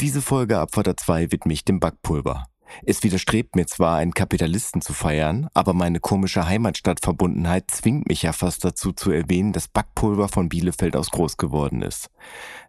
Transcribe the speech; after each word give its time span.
Diese 0.00 0.22
Folge 0.22 0.60
Abfahrt 0.60 1.00
2 1.00 1.32
widme 1.32 1.52
ich 1.52 1.64
dem 1.64 1.80
Backpulver. 1.80 2.44
Es 2.86 3.02
widerstrebt 3.02 3.56
mir 3.56 3.66
zwar, 3.66 3.96
einen 3.96 4.14
Kapitalisten 4.14 4.80
zu 4.80 4.92
feiern, 4.92 5.48
aber 5.54 5.72
meine 5.72 5.98
komische 5.98 6.46
Heimatstadtverbundenheit 6.46 7.64
zwingt 7.72 8.06
mich 8.06 8.22
ja 8.22 8.32
fast 8.32 8.64
dazu 8.64 8.92
zu 8.92 9.10
erwähnen, 9.10 9.52
dass 9.52 9.66
Backpulver 9.66 10.28
von 10.28 10.48
Bielefeld 10.48 10.94
aus 10.94 11.10
groß 11.10 11.36
geworden 11.36 11.82
ist. 11.82 12.10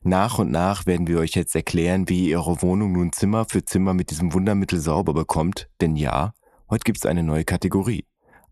Nach 0.02 0.40
und 0.40 0.50
nach 0.50 0.88
werden 0.88 1.06
wir 1.06 1.20
euch 1.20 1.36
jetzt 1.36 1.54
erklären, 1.54 2.10
wie 2.10 2.30
ihr 2.30 2.40
eure 2.40 2.64
Wohnung 2.64 2.94
nun 2.94 3.12
Zimmer 3.12 3.46
für 3.48 3.64
Zimmer 3.64 3.94
mit 3.94 4.10
diesem 4.10 4.34
Wundermittel 4.34 4.80
sauber 4.80 5.14
bekommt, 5.14 5.70
denn 5.82 5.96
ja, 5.96 6.34
heute 6.68 6.84
gibt's 6.84 7.06
eine 7.06 7.22
neue 7.22 7.46
Kategorie. 7.46 8.06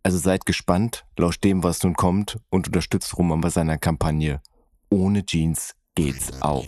Also 0.03 0.19
seid 0.19 0.45
gespannt, 0.45 1.03
lauscht 1.17 1.43
dem, 1.43 1.63
was 1.63 1.81
nun 1.81 1.95
kommt 1.95 2.37
und 2.51 2.67
unterstützt 2.67 3.17
Roman 3.17 3.41
bei 3.41 3.49
seiner 3.49 3.79
Kampagne. 3.79 4.39
Ohne 4.91 5.25
Jeans 5.25 5.73
geht's 5.95 6.43
auch. 6.43 6.67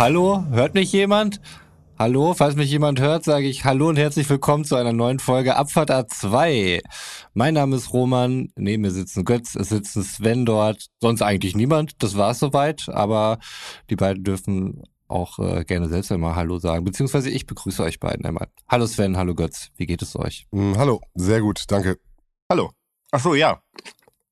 Hallo, 0.00 0.42
hört 0.48 0.72
mich 0.72 0.90
jemand? 0.92 1.42
Hallo, 1.98 2.32
falls 2.32 2.56
mich 2.56 2.70
jemand 2.70 3.00
hört, 3.00 3.22
sage 3.22 3.46
ich 3.46 3.66
Hallo 3.66 3.90
und 3.90 3.98
herzlich 3.98 4.30
willkommen 4.30 4.64
zu 4.64 4.76
einer 4.76 4.94
neuen 4.94 5.18
Folge 5.18 5.56
Abfahrt 5.56 5.90
A2. 5.90 6.80
Mein 7.34 7.52
Name 7.52 7.76
ist 7.76 7.92
Roman, 7.92 8.48
neben 8.56 8.80
mir 8.80 8.92
sitzen 8.92 9.26
Götz, 9.26 9.56
es 9.56 9.68
sitzen 9.68 10.02
Sven 10.02 10.46
dort, 10.46 10.86
sonst 11.02 11.20
eigentlich 11.20 11.54
niemand, 11.54 12.02
das 12.02 12.16
war's 12.16 12.38
soweit, 12.38 12.88
aber 12.88 13.40
die 13.90 13.96
beiden 13.96 14.24
dürfen 14.24 14.84
auch 15.06 15.38
äh, 15.38 15.64
gerne 15.64 15.90
selbst 15.90 16.10
einmal 16.10 16.34
Hallo 16.34 16.58
sagen, 16.58 16.82
beziehungsweise 16.86 17.28
ich 17.28 17.46
begrüße 17.46 17.82
euch 17.82 18.00
beiden 18.00 18.24
einmal. 18.24 18.48
Hallo 18.70 18.86
Sven, 18.86 19.18
hallo 19.18 19.34
Götz, 19.34 19.68
wie 19.76 19.84
geht 19.84 20.00
es 20.00 20.16
euch? 20.16 20.46
Mm, 20.50 20.78
hallo, 20.78 21.02
sehr 21.14 21.42
gut, 21.42 21.64
danke. 21.68 21.98
Hallo. 22.50 22.70
Ach 23.10 23.20
so, 23.20 23.34
ja. 23.34 23.60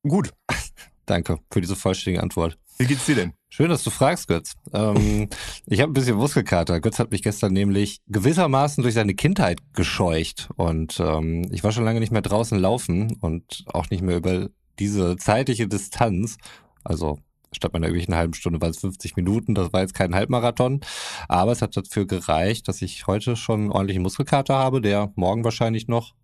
Gut. 0.02 0.32
Danke 1.04 1.40
für 1.50 1.60
diese 1.60 1.76
vollständige 1.76 2.22
Antwort. 2.22 2.58
Wie 2.78 2.86
geht's 2.86 3.04
dir 3.04 3.16
denn? 3.16 3.37
Schön, 3.50 3.70
dass 3.70 3.82
du 3.82 3.90
fragst, 3.90 4.28
Götz. 4.28 4.54
Ähm, 4.74 5.28
ich 5.66 5.80
habe 5.80 5.90
ein 5.90 5.94
bisschen 5.94 6.16
Muskelkater. 6.16 6.80
Götz 6.80 6.98
hat 6.98 7.10
mich 7.10 7.22
gestern 7.22 7.54
nämlich 7.54 8.00
gewissermaßen 8.06 8.82
durch 8.82 8.94
seine 8.94 9.14
Kindheit 9.14 9.60
gescheucht. 9.72 10.50
Und 10.56 11.00
ähm, 11.00 11.48
ich 11.50 11.64
war 11.64 11.72
schon 11.72 11.84
lange 11.84 12.00
nicht 12.00 12.12
mehr 12.12 12.22
draußen 12.22 12.58
laufen 12.58 13.16
und 13.20 13.64
auch 13.72 13.88
nicht 13.90 14.02
mehr 14.02 14.18
über 14.18 14.48
diese 14.78 15.16
zeitliche 15.16 15.66
Distanz. 15.66 16.36
Also 16.84 17.18
statt 17.50 17.72
meiner 17.72 17.88
üblichen 17.88 18.14
halben 18.14 18.34
Stunde 18.34 18.60
waren 18.60 18.70
es 18.70 18.80
50 18.80 19.16
Minuten. 19.16 19.54
Das 19.54 19.72
war 19.72 19.80
jetzt 19.80 19.94
kein 19.94 20.14
Halbmarathon. 20.14 20.82
Aber 21.26 21.52
es 21.52 21.62
hat 21.62 21.74
dafür 21.74 22.06
gereicht, 22.06 22.68
dass 22.68 22.82
ich 22.82 23.06
heute 23.06 23.34
schon 23.34 23.60
einen 23.60 23.72
ordentlichen 23.72 24.02
Muskelkater 24.02 24.56
habe, 24.56 24.82
der 24.82 25.10
morgen 25.16 25.42
wahrscheinlich 25.42 25.88
noch 25.88 26.14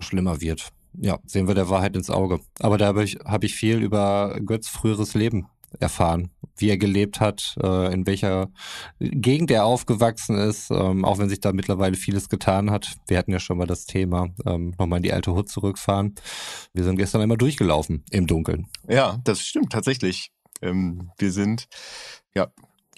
schlimmer 0.00 0.42
wird. 0.42 0.68
Ja, 0.92 1.18
sehen 1.24 1.48
wir 1.48 1.54
der 1.54 1.70
Wahrheit 1.70 1.96
ins 1.96 2.10
Auge. 2.10 2.40
Aber 2.60 2.76
da 2.76 2.86
habe 2.86 3.04
ich, 3.04 3.16
hab 3.24 3.42
ich 3.42 3.54
viel 3.54 3.82
über 3.82 4.38
Götz 4.44 4.68
früheres 4.68 5.14
Leben 5.14 5.48
erfahren, 5.80 6.30
wie 6.56 6.68
er 6.70 6.78
gelebt 6.78 7.20
hat, 7.20 7.56
äh, 7.62 7.92
in 7.92 8.06
welcher 8.06 8.48
Gegend 8.98 9.50
er 9.50 9.64
aufgewachsen 9.64 10.36
ist, 10.36 10.70
ähm, 10.70 11.04
auch 11.04 11.18
wenn 11.18 11.28
sich 11.28 11.40
da 11.40 11.52
mittlerweile 11.52 11.96
vieles 11.96 12.28
getan 12.28 12.70
hat. 12.70 12.96
Wir 13.06 13.18
hatten 13.18 13.32
ja 13.32 13.40
schon 13.40 13.58
mal 13.58 13.66
das 13.66 13.86
Thema, 13.86 14.28
ähm, 14.46 14.74
nochmal 14.78 14.98
in 14.98 15.02
die 15.02 15.12
alte 15.12 15.32
Hut 15.32 15.48
zurückfahren. 15.48 16.14
Wir 16.72 16.84
sind 16.84 16.96
gestern 16.96 17.20
einmal 17.20 17.38
durchgelaufen 17.38 18.04
im 18.10 18.26
Dunkeln. 18.26 18.66
Ja, 18.88 19.18
das 19.24 19.40
stimmt 19.40 19.72
tatsächlich. 19.72 20.30
Ähm, 20.62 21.10
wir 21.18 21.32
sind, 21.32 21.68
ja, 22.34 22.48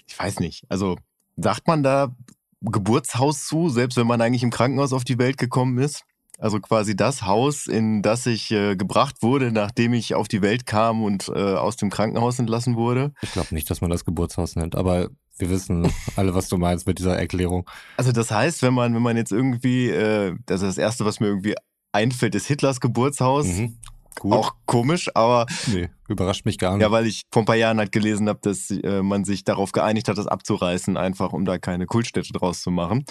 ich 0.07 0.17
weiß 0.17 0.39
nicht, 0.39 0.65
also 0.69 0.97
sagt 1.37 1.67
man 1.67 1.83
da 1.83 2.15
Geburtshaus 2.61 3.45
zu, 3.45 3.69
selbst 3.69 3.97
wenn 3.97 4.07
man 4.07 4.21
eigentlich 4.21 4.43
im 4.43 4.51
Krankenhaus 4.51 4.93
auf 4.93 5.03
die 5.03 5.17
Welt 5.17 5.37
gekommen 5.37 5.77
ist? 5.79 6.03
Also 6.41 6.59
quasi 6.59 6.95
das 6.95 7.21
Haus, 7.21 7.67
in 7.67 8.01
das 8.01 8.25
ich 8.25 8.49
äh, 8.51 8.75
gebracht 8.75 9.21
wurde, 9.21 9.51
nachdem 9.51 9.93
ich 9.93 10.15
auf 10.15 10.27
die 10.27 10.41
Welt 10.41 10.65
kam 10.65 11.03
und 11.03 11.29
äh, 11.29 11.33
aus 11.33 11.77
dem 11.77 11.91
Krankenhaus 11.91 12.39
entlassen 12.39 12.75
wurde. 12.75 13.13
Ich 13.21 13.31
glaube 13.31 13.53
nicht, 13.53 13.69
dass 13.69 13.79
man 13.79 13.91
das 13.91 14.05
Geburtshaus 14.05 14.55
nennt, 14.55 14.75
aber 14.75 15.09
wir 15.37 15.49
wissen 15.51 15.91
alle, 16.15 16.33
was 16.33 16.49
du 16.49 16.57
meinst 16.57 16.87
mit 16.87 16.97
dieser 16.97 17.15
Erklärung. 17.15 17.69
Also 17.95 18.11
das 18.11 18.31
heißt, 18.31 18.63
wenn 18.63 18.73
man, 18.73 18.95
wenn 18.95 19.03
man 19.03 19.17
jetzt 19.17 19.31
irgendwie, 19.31 19.89
äh, 19.89 20.35
also 20.49 20.65
das 20.65 20.79
erste, 20.79 21.05
was 21.05 21.19
mir 21.19 21.27
irgendwie 21.27 21.53
einfällt, 21.91 22.33
ist 22.33 22.47
Hitlers 22.47 22.81
Geburtshaus. 22.81 23.45
Mhm. 23.45 23.77
Gut. 24.19 24.33
Auch 24.33 24.55
komisch, 24.65 25.09
aber 25.15 25.45
Nee, 25.67 25.89
überrascht 26.11 26.45
mich 26.45 26.57
gar 26.57 26.73
nicht. 26.73 26.81
ja, 26.81 26.91
weil 26.91 27.07
ich 27.07 27.23
vor 27.31 27.43
ein 27.43 27.45
paar 27.45 27.55
Jahren 27.55 27.77
halt 27.77 27.91
gelesen 27.91 28.29
habe, 28.29 28.39
dass 28.41 28.69
äh, 28.69 29.01
man 29.01 29.23
sich 29.23 29.43
darauf 29.43 29.71
geeinigt 29.71 30.07
hat, 30.07 30.17
das 30.17 30.27
abzureißen, 30.27 30.97
einfach 30.97 31.33
um 31.33 31.45
da 31.45 31.57
keine 31.57 31.85
Kultstätte 31.85 32.33
draus 32.33 32.61
zu 32.61 32.71
machen. 32.71 33.05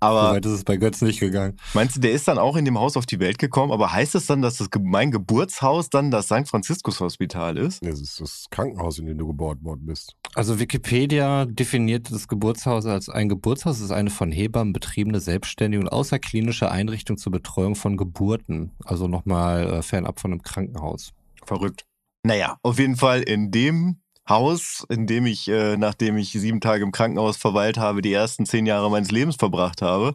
Aber 0.00 0.28
so 0.28 0.34
weit 0.34 0.46
ist 0.46 0.52
es 0.52 0.64
bei 0.64 0.76
Götz 0.76 1.02
nicht 1.02 1.20
gegangen. 1.20 1.56
Meinst 1.74 1.96
du, 1.96 2.00
der 2.00 2.12
ist 2.12 2.28
dann 2.28 2.38
auch 2.38 2.56
in 2.56 2.64
dem 2.64 2.78
Haus 2.78 2.96
auf 2.96 3.06
die 3.06 3.20
Welt 3.20 3.38
gekommen? 3.38 3.72
Aber 3.72 3.92
heißt 3.92 4.14
es 4.14 4.26
dann, 4.26 4.42
dass 4.42 4.58
das 4.58 4.68
mein 4.80 5.10
Geburtshaus 5.10 5.90
dann 5.90 6.10
das 6.10 6.26
St. 6.26 6.48
Franziskus 6.48 7.00
Hospital 7.00 7.56
ist? 7.56 7.84
Das 7.84 8.00
ist 8.00 8.20
das 8.20 8.46
Krankenhaus, 8.50 8.98
in 8.98 9.06
dem 9.06 9.18
du 9.18 9.26
geboren 9.26 9.58
worden 9.62 9.86
bist. 9.86 10.14
Also 10.34 10.58
Wikipedia 10.58 11.44
definiert 11.46 12.10
das 12.10 12.28
Geburtshaus 12.28 12.86
als 12.86 13.08
ein 13.08 13.28
Geburtshaus 13.28 13.80
ist 13.80 13.90
eine 13.90 14.10
von 14.10 14.32
Hebammen 14.32 14.72
betriebene 14.72 15.20
selbstständige 15.20 15.82
und 15.82 15.88
außerklinische 15.88 16.70
Einrichtung 16.70 17.16
zur 17.16 17.32
Betreuung 17.32 17.74
von 17.74 17.96
Geburten. 17.96 18.72
Also 18.84 19.08
nochmal 19.08 19.66
äh, 19.66 19.82
fernab 19.82 20.20
von 20.20 20.32
einem 20.32 20.42
Krankenhaus. 20.42 21.12
Verrückt. 21.44 21.84
Naja, 22.24 22.58
auf 22.62 22.78
jeden 22.78 22.96
Fall 22.96 23.22
in 23.22 23.50
dem 23.50 24.00
Haus, 24.28 24.86
in 24.88 25.06
dem 25.08 25.26
ich, 25.26 25.48
äh, 25.48 25.76
nachdem 25.76 26.16
ich 26.16 26.30
sieben 26.30 26.60
Tage 26.60 26.84
im 26.84 26.92
Krankenhaus 26.92 27.36
verweilt 27.36 27.78
habe, 27.78 28.02
die 28.02 28.12
ersten 28.12 28.46
zehn 28.46 28.66
Jahre 28.66 28.90
meines 28.90 29.10
Lebens 29.10 29.36
verbracht 29.36 29.82
habe, 29.82 30.14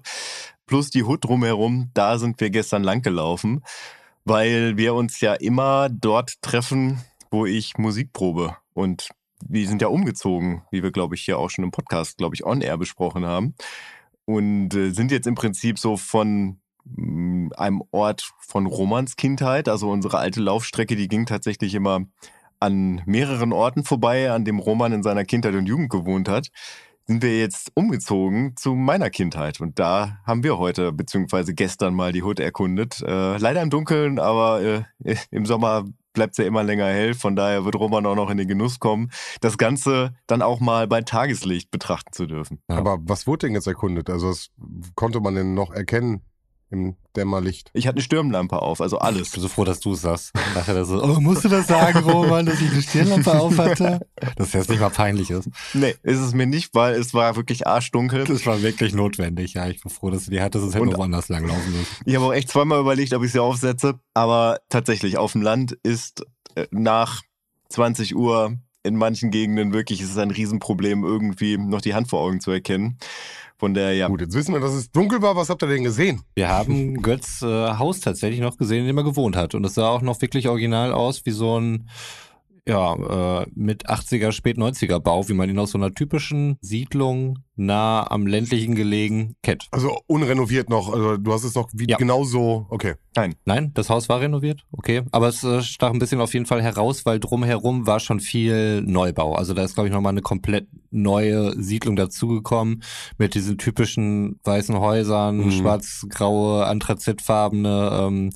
plus 0.66 0.90
die 0.90 1.04
Hut 1.04 1.26
drumherum, 1.26 1.92
da 1.94 2.18
sind 2.18 2.40
wir 2.40 2.50
gestern 2.50 2.84
lang 2.84 3.02
gelaufen, 3.02 3.64
weil 4.24 4.78
wir 4.78 4.94
uns 4.94 5.20
ja 5.20 5.34
immer 5.34 5.90
dort 5.90 6.42
treffen, 6.42 7.02
wo 7.30 7.46
ich 7.46 7.78
Musik 7.78 8.14
probe. 8.14 8.56
Und 8.74 9.10
wir 9.46 9.68
sind 9.68 9.82
ja 9.82 9.90
umgezogen, 9.90 10.64
wie 10.72 10.84
wir, 10.84 10.92
glaube 10.92 11.16
ich, 11.16 11.24
hier 11.24 11.38
auch 11.38 11.50
schon 11.50 11.66
im 11.66 11.72
Podcast, 11.72 12.18
glaube 12.18 12.36
ich, 12.36 12.46
on-air 12.46 12.78
besprochen 12.78 13.26
haben. 13.26 13.56
Und 14.26 14.74
äh, 14.74 14.92
sind 14.92 15.12
jetzt 15.12 15.28
im 15.28 15.36
Prinzip 15.36 15.78
so 15.78 15.98
von 15.98 16.60
einem 17.56 17.82
Ort 17.92 18.32
von 18.40 18.66
Romans 18.66 19.16
Kindheit. 19.16 19.70
Also 19.70 19.90
unsere 19.90 20.18
alte 20.18 20.42
Laufstrecke, 20.42 20.96
die 20.96 21.08
ging 21.08 21.26
tatsächlich 21.26 21.74
immer 21.76 22.02
an 22.60 23.02
mehreren 23.06 23.54
Orten 23.54 23.84
vorbei, 23.84 24.32
an 24.32 24.46
dem 24.46 24.60
Roman 24.60 24.92
in 24.92 25.04
seiner 25.04 25.26
Kindheit 25.26 25.56
und 25.56 25.68
Jugend 25.68 25.90
gewohnt 25.90 26.30
hat. 26.30 26.48
Sind 27.06 27.24
wir 27.24 27.40
jetzt 27.40 27.72
umgezogen 27.74 28.56
zu 28.58 28.74
meiner 28.76 29.10
Kindheit. 29.10 29.62
Und 29.62 29.80
da 29.80 30.18
haben 30.26 30.44
wir 30.44 30.58
heute, 30.58 30.92
beziehungsweise 30.92 31.54
gestern 31.54 31.94
mal 31.94 32.12
die 32.12 32.24
Hut 32.24 32.40
erkundet. 32.40 33.02
Äh, 33.02 33.38
leider 33.38 33.62
im 33.62 33.70
Dunkeln, 33.70 34.20
aber 34.20 34.62
äh, 34.62 34.84
im 35.32 35.46
Sommer 35.46 35.86
bleibt 36.12 36.34
es 36.34 36.38
ja 36.40 36.46
immer 36.46 36.64
länger 36.64 36.88
hell. 36.88 37.14
Von 37.14 37.36
daher 37.38 37.64
wird 37.64 37.76
Roman 37.76 38.06
auch 38.06 38.16
noch 38.16 38.30
in 38.30 38.38
den 38.38 38.48
Genuss 38.48 38.80
kommen, 38.80 39.12
das 39.40 39.58
Ganze 39.58 40.16
dann 40.26 40.42
auch 40.42 40.60
mal 40.60 40.88
bei 40.88 41.02
Tageslicht 41.02 41.72
betrachten 41.72 42.12
zu 42.12 42.26
dürfen. 42.26 42.60
Ja. 42.68 42.78
Aber 42.78 42.98
was 43.02 43.28
wurde 43.28 43.48
denn 43.48 43.56
jetzt 43.56 43.68
erkundet? 43.68 44.10
Also 44.10 44.30
was 44.30 44.50
konnte 44.96 45.22
man 45.22 45.36
denn 45.36 45.54
noch 45.54 45.72
erkennen 45.72 46.24
im 46.70 46.96
Dämmerlicht? 47.16 47.70
Ich 47.74 47.88
hatte 47.88 47.96
eine 47.96 48.02
Stirnlampe 48.04 48.62
auf, 48.62 48.82
also 48.82 49.00
alles. 49.00 49.28
Ich 49.28 49.34
bin 49.34 49.42
so 49.42 49.48
froh, 49.48 49.64
dass 49.64 49.80
du 49.80 49.94
es 49.94 50.02
sagst. 50.02 50.34
Nachher 50.56 50.84
so, 50.86 51.02
oh, 51.04 51.20
musst 51.20 51.44
du 51.46 51.50
das 51.50 51.68
sagen, 51.68 52.00
Roman, 52.00 52.46
dass 52.46 52.60
ich 52.62 52.72
eine 52.72 52.82
Stirnlampe 52.82 53.40
auf 53.40 53.58
hatte? 53.58 54.08
Dass 54.36 54.54
jetzt 54.54 54.70
nicht 54.70 54.80
mal 54.80 54.90
peinlich 54.90 55.30
ist. 55.30 55.50
Nee, 55.74 55.96
ist 56.04 56.20
es 56.20 56.34
mir 56.34 56.46
nicht, 56.46 56.76
weil 56.76 56.96
es 56.96 57.14
war 57.14 57.36
wirklich 57.36 57.68
arschdunkel. 57.68 58.26
Das 58.26 58.46
war 58.46 58.62
wirklich 58.62 58.94
notwendig. 58.94 59.54
Ja, 59.54 59.68
ich 59.68 59.82
bin 59.82 59.92
froh, 59.92 60.10
dass 60.10 60.26
du 60.26 60.32
die 60.32 60.42
hattest, 60.42 60.64
sonst 60.64 60.76
hätten 60.76 60.84
Und- 60.88 60.94
wir 60.94 60.98
woanders 60.98 61.30
langlaufen 61.30 61.72
müssen. 61.72 61.88
Ich 62.06 62.16
habe 62.16 62.26
auch 62.26 62.34
echt 62.34 62.50
zweimal 62.50 62.80
überlegt, 62.80 63.14
ob 63.14 63.24
ich 63.24 63.32
sie 63.32 63.40
aufsetze. 63.42 64.00
Aber 64.14 64.60
tatsächlich, 64.70 65.18
auf 65.18 65.32
dem 65.32 65.42
Land 65.42 65.78
ist 65.84 66.26
äh, 66.56 66.68
nach 66.72 67.22
20 67.70 68.16
Uhr 68.16 68.58
in 68.84 68.96
manchen 68.96 69.32
Gegenden 69.32 69.74
wirklich 69.74 70.02
ist 70.02 70.12
es 70.12 70.18
ein 70.18 70.32
Riesenproblem, 70.32 71.04
irgendwie 71.04 71.58
noch 71.58 71.82
die 71.82 71.94
Hand 71.94 72.08
vor 72.08 72.22
Augen 72.22 72.40
zu 72.40 72.52
erkennen. 72.52 72.98
Von 73.60 73.74
der, 73.74 73.94
ja. 73.96 74.08
Gut, 74.08 74.22
jetzt 74.22 74.36
wissen 74.36 74.54
wir, 74.54 74.60
dass 74.60 74.74
es 74.74 74.92
dunkel 74.92 75.22
war. 75.24 75.36
Was 75.36 75.50
habt 75.50 75.64
ihr 75.64 75.68
denn 75.68 75.84
gesehen? 75.84 76.22
Wir 76.36 76.48
haben 76.50 76.94
Götz 77.02 77.42
äh, 77.42 77.48
Haus 77.48 78.00
tatsächlich 78.00 78.40
noch 78.40 78.58
gesehen, 78.58 78.82
in 78.82 78.88
dem 78.88 78.98
er 78.98 79.04
gewohnt 79.04 79.36
hat. 79.36 79.56
Und 79.56 79.66
es 79.66 79.74
sah 79.74 79.90
auch 79.90 80.04
noch 80.04 80.22
wirklich 80.22 80.48
original 80.48 80.92
aus 80.94 81.26
wie 81.26 81.32
so 81.32 81.60
ein, 81.60 81.90
ja, 82.68 83.42
äh, 83.42 83.46
mit 83.56 83.88
80er, 83.90 84.32
spät 84.32 84.58
90er 84.58 85.00
Bau, 85.00 85.28
wie 85.30 85.34
man 85.34 85.50
ihn 85.50 85.58
aus 85.60 85.72
so 85.72 85.78
einer 85.78 85.94
typischen 85.94 86.58
Siedlung 86.62 87.40
nah 87.56 88.06
am 88.12 88.28
ländlichen 88.28 88.76
gelegen 88.76 89.34
kennt. 89.42 89.68
Also 89.72 89.98
unrenoviert 90.06 90.70
noch. 90.70 90.94
Also 90.94 91.18
du 91.18 91.34
hast 91.34 91.44
es 91.44 91.56
noch 91.56 91.70
wie 91.74 91.88
Ja. 91.90 91.98
genauso. 91.98 92.68
Okay. 92.70 92.96
Nein, 93.46 93.72
das 93.74 93.90
Haus 93.90 94.10
war 94.10 94.22
renoviert, 94.22 94.64
okay. 94.72 95.02
Aber 95.12 95.28
es 95.30 95.44
äh, 95.44 95.64
stach 95.64 95.92
ein 95.92 95.98
bisschen 95.98 96.22
auf 96.22 96.36
jeden 96.36 96.46
Fall 96.46 96.62
heraus, 96.62 97.04
weil 97.08 97.20
drumherum 97.20 97.88
war 97.88 98.00
schon 98.00 98.20
viel 98.20 98.84
Neubau. 98.84 99.34
Also 99.34 99.56
da 99.56 99.64
ist, 99.64 99.74
glaube 99.74 99.88
ich, 99.88 99.94
nochmal 99.94 100.12
eine 100.12 100.22
komplett 100.22 100.68
neue 100.92 101.60
Siedlung 101.60 101.96
dazugekommen 101.96 102.84
mit 103.18 103.34
diesen 103.34 103.58
typischen 103.58 104.40
weißen 104.44 104.78
Häusern, 104.80 105.38
Mhm. 105.46 105.52
schwarz-graue, 105.52 106.68
anthrazitfarbene 106.68 107.90
ähm, 108.04 108.30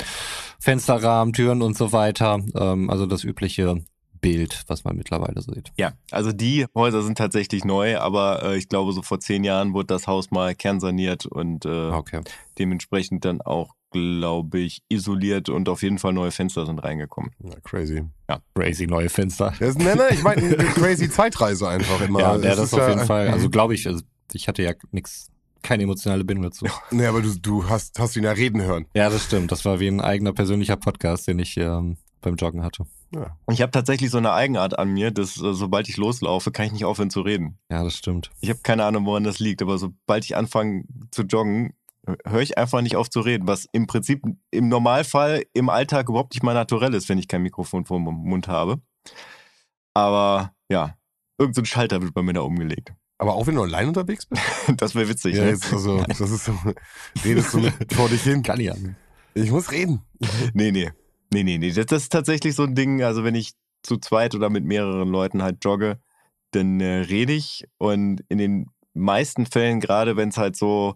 Fensterrahmen, 0.59 1.33
Türen 1.33 1.61
und 1.61 1.77
so 1.77 1.91
weiter. 1.91 2.39
Ähm, 2.55 2.89
also 2.89 3.05
das 3.05 3.23
übliche 3.23 3.83
Bild, 4.21 4.63
was 4.67 4.83
man 4.83 4.95
mittlerweile 4.95 5.41
sieht. 5.41 5.71
Ja, 5.77 5.93
also 6.11 6.31
die 6.31 6.65
Häuser 6.75 7.01
sind 7.01 7.17
tatsächlich 7.17 7.65
neu, 7.65 7.97
aber 7.97 8.43
äh, 8.43 8.57
ich 8.57 8.69
glaube, 8.69 8.93
so 8.93 9.01
vor 9.01 9.19
zehn 9.19 9.43
Jahren 9.43 9.73
wurde 9.73 9.87
das 9.87 10.05
Haus 10.07 10.29
mal 10.31 10.53
kernsaniert 10.55 11.25
und 11.25 11.65
äh, 11.65 11.69
Okay. 11.91 12.21
dementsprechend 12.59 13.25
dann 13.25 13.41
auch, 13.41 13.73
glaube 13.91 14.59
ich, 14.59 14.83
isoliert 14.89 15.49
und 15.49 15.67
auf 15.67 15.81
jeden 15.83 15.97
Fall 15.97 16.13
neue 16.13 16.31
Fenster 16.31 16.65
sind 16.65 16.79
reingekommen. 16.79 17.31
Ja, 17.43 17.59
crazy. 17.63 18.03
Crazy 18.55 18.87
neue 18.87 19.09
Fenster. 19.09 19.53
Das 19.59 19.69
ist, 19.71 19.79
nee, 19.79 19.95
nee, 19.95 20.13
ich 20.13 20.23
meine, 20.23 20.41
eine 20.43 20.55
crazy 20.75 21.09
Zeitreise 21.09 21.67
einfach 21.67 21.99
immer. 22.01 22.19
Ja, 22.19 22.35
Es 22.35 22.43
ja 22.43 22.49
das 22.55 22.65
ist 22.65 22.73
auf 22.75 22.79
ja- 22.81 22.89
jeden 22.89 23.05
Fall. 23.05 23.27
Also 23.29 23.49
glaube 23.49 23.73
ich, 23.73 23.87
also 23.87 24.01
ich 24.33 24.47
hatte 24.47 24.63
ja 24.63 24.71
nix, 24.91 25.27
keine 25.63 25.83
emotionale 25.83 26.23
Bindung 26.23 26.43
dazu. 26.43 26.65
Nee, 26.91 27.05
aber 27.07 27.21
du, 27.21 27.33
du 27.37 27.67
hast, 27.69 27.99
hast 27.99 28.15
ihn 28.15 28.23
ja 28.23 28.31
reden 28.31 28.61
hören. 28.61 28.85
Ja, 28.93 29.09
das 29.09 29.25
stimmt. 29.25 29.51
Das 29.51 29.65
war 29.65 29.79
wie 29.79 29.87
ein 29.87 29.99
eigener 29.99 30.31
persönlicher 30.31 30.77
Podcast, 30.77 31.27
den 31.27 31.39
ich 31.39 31.57
ähm, 31.57 31.97
beim 32.21 32.35
Joggen 32.35 32.63
hatte. 32.63 32.85
Ja. 33.13 33.37
Ich 33.51 33.61
habe 33.61 33.71
tatsächlich 33.71 34.09
so 34.09 34.17
eine 34.17 34.31
Eigenart 34.31 34.79
an 34.79 34.89
mir, 34.89 35.11
dass 35.11 35.41
äh, 35.41 35.53
sobald 35.53 35.89
ich 35.89 35.97
loslaufe, 35.97 36.51
kann 36.51 36.67
ich 36.67 36.71
nicht 36.71 36.85
aufhören 36.85 37.09
zu 37.09 37.21
reden. 37.21 37.57
Ja, 37.69 37.83
das 37.83 37.95
stimmt. 37.95 38.31
Ich 38.39 38.49
habe 38.49 38.59
keine 38.63 38.85
Ahnung, 38.85 39.05
woran 39.05 39.23
das 39.23 39.39
liegt, 39.39 39.61
aber 39.61 39.77
sobald 39.77 40.23
ich 40.23 40.35
anfange 40.35 40.85
zu 41.11 41.23
joggen, 41.23 41.73
höre 42.25 42.41
ich 42.41 42.57
einfach 42.57 42.81
nicht 42.81 42.95
auf 42.95 43.09
zu 43.09 43.19
reden, 43.19 43.47
was 43.47 43.67
im 43.71 43.87
Prinzip 43.87 44.23
im 44.49 44.69
Normalfall 44.69 45.43
im 45.53 45.69
Alltag 45.69 46.09
überhaupt 46.09 46.33
nicht 46.33 46.43
mal 46.43 46.53
naturell 46.53 46.93
ist, 46.93 47.09
wenn 47.09 47.17
ich 47.17 47.27
kein 47.27 47.43
Mikrofon 47.43 47.85
vor 47.85 47.97
dem 47.97 48.05
Mund 48.05 48.47
habe. 48.47 48.81
Aber 49.93 50.53
ja, 50.69 50.95
irgendein 51.37 51.65
so 51.65 51.69
Schalter 51.69 52.01
wird 52.01 52.13
bei 52.13 52.21
mir 52.21 52.33
da 52.33 52.41
umgelegt. 52.41 52.93
Aber 53.17 53.35
auch 53.35 53.45
wenn 53.45 53.55
du 53.55 53.61
allein 53.61 53.87
unterwegs 53.87 54.25
bist? 54.25 54.41
Das 54.77 54.95
wäre 54.95 55.07
witzig. 55.09 55.35
Ja, 55.35 55.43
ne? 55.43 55.49
jetzt, 55.51 55.71
also, 55.71 56.03
das 56.07 56.21
ist 56.21 56.45
so, 56.45 56.53
redest 57.23 57.53
du 57.53 57.69
vor 57.93 58.09
dich 58.09 58.23
hin. 58.23 58.41
Kann 58.41 58.59
ja. 58.59 58.73
Ich 59.33 59.51
muss 59.51 59.71
reden. 59.71 60.01
Nee, 60.53 60.71
nee. 60.71 60.91
Nee, 61.33 61.43
nee, 61.43 61.57
nee. 61.57 61.71
Das, 61.71 61.85
das 61.85 62.03
ist 62.03 62.11
tatsächlich 62.11 62.55
so 62.55 62.63
ein 62.63 62.75
Ding, 62.75 63.03
also 63.03 63.23
wenn 63.23 63.35
ich 63.35 63.53
zu 63.83 63.97
zweit 63.97 64.35
oder 64.35 64.49
mit 64.49 64.63
mehreren 64.63 65.09
Leuten 65.09 65.41
halt 65.41 65.63
jogge, 65.63 65.99
dann 66.51 66.79
äh, 66.79 66.99
rede 66.99 67.33
ich 67.33 67.65
und 67.77 68.23
in 68.29 68.37
den 68.37 68.65
meisten 68.93 69.45
Fällen, 69.45 69.79
gerade 69.79 70.17
wenn 70.17 70.29
es 70.29 70.37
halt 70.37 70.55
so 70.55 70.95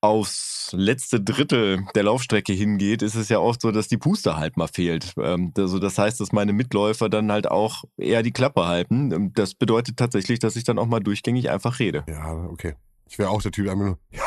aufs 0.00 0.70
letzte 0.72 1.20
Drittel 1.20 1.86
der 1.94 2.02
Laufstrecke 2.02 2.52
hingeht, 2.52 3.02
ist 3.02 3.14
es 3.14 3.28
ja 3.28 3.38
oft 3.38 3.60
so, 3.62 3.70
dass 3.70 3.86
die 3.86 3.98
Puste 3.98 4.36
halt 4.36 4.56
mal 4.56 4.66
fehlt. 4.66 5.14
Ähm, 5.16 5.52
also 5.56 5.78
das 5.78 5.96
heißt, 5.96 6.20
dass 6.20 6.32
meine 6.32 6.52
Mitläufer 6.52 7.08
dann 7.08 7.30
halt 7.30 7.48
auch 7.48 7.84
eher 7.96 8.24
die 8.24 8.32
Klappe 8.32 8.66
halten. 8.66 9.14
Und 9.14 9.38
Das 9.38 9.54
bedeutet 9.54 9.96
tatsächlich, 9.96 10.40
dass 10.40 10.56
ich 10.56 10.64
dann 10.64 10.78
auch 10.78 10.86
mal 10.86 10.98
durchgängig 10.98 11.50
einfach 11.50 11.78
rede. 11.78 12.04
Ja, 12.08 12.32
okay. 12.32 12.74
Ich 13.08 13.18
wäre 13.18 13.30
auch 13.30 13.42
der 13.42 13.52
Typ, 13.52 13.66
der 13.66 13.74
einfach 13.74 13.86
nur, 13.86 13.98
ja, 14.10 14.24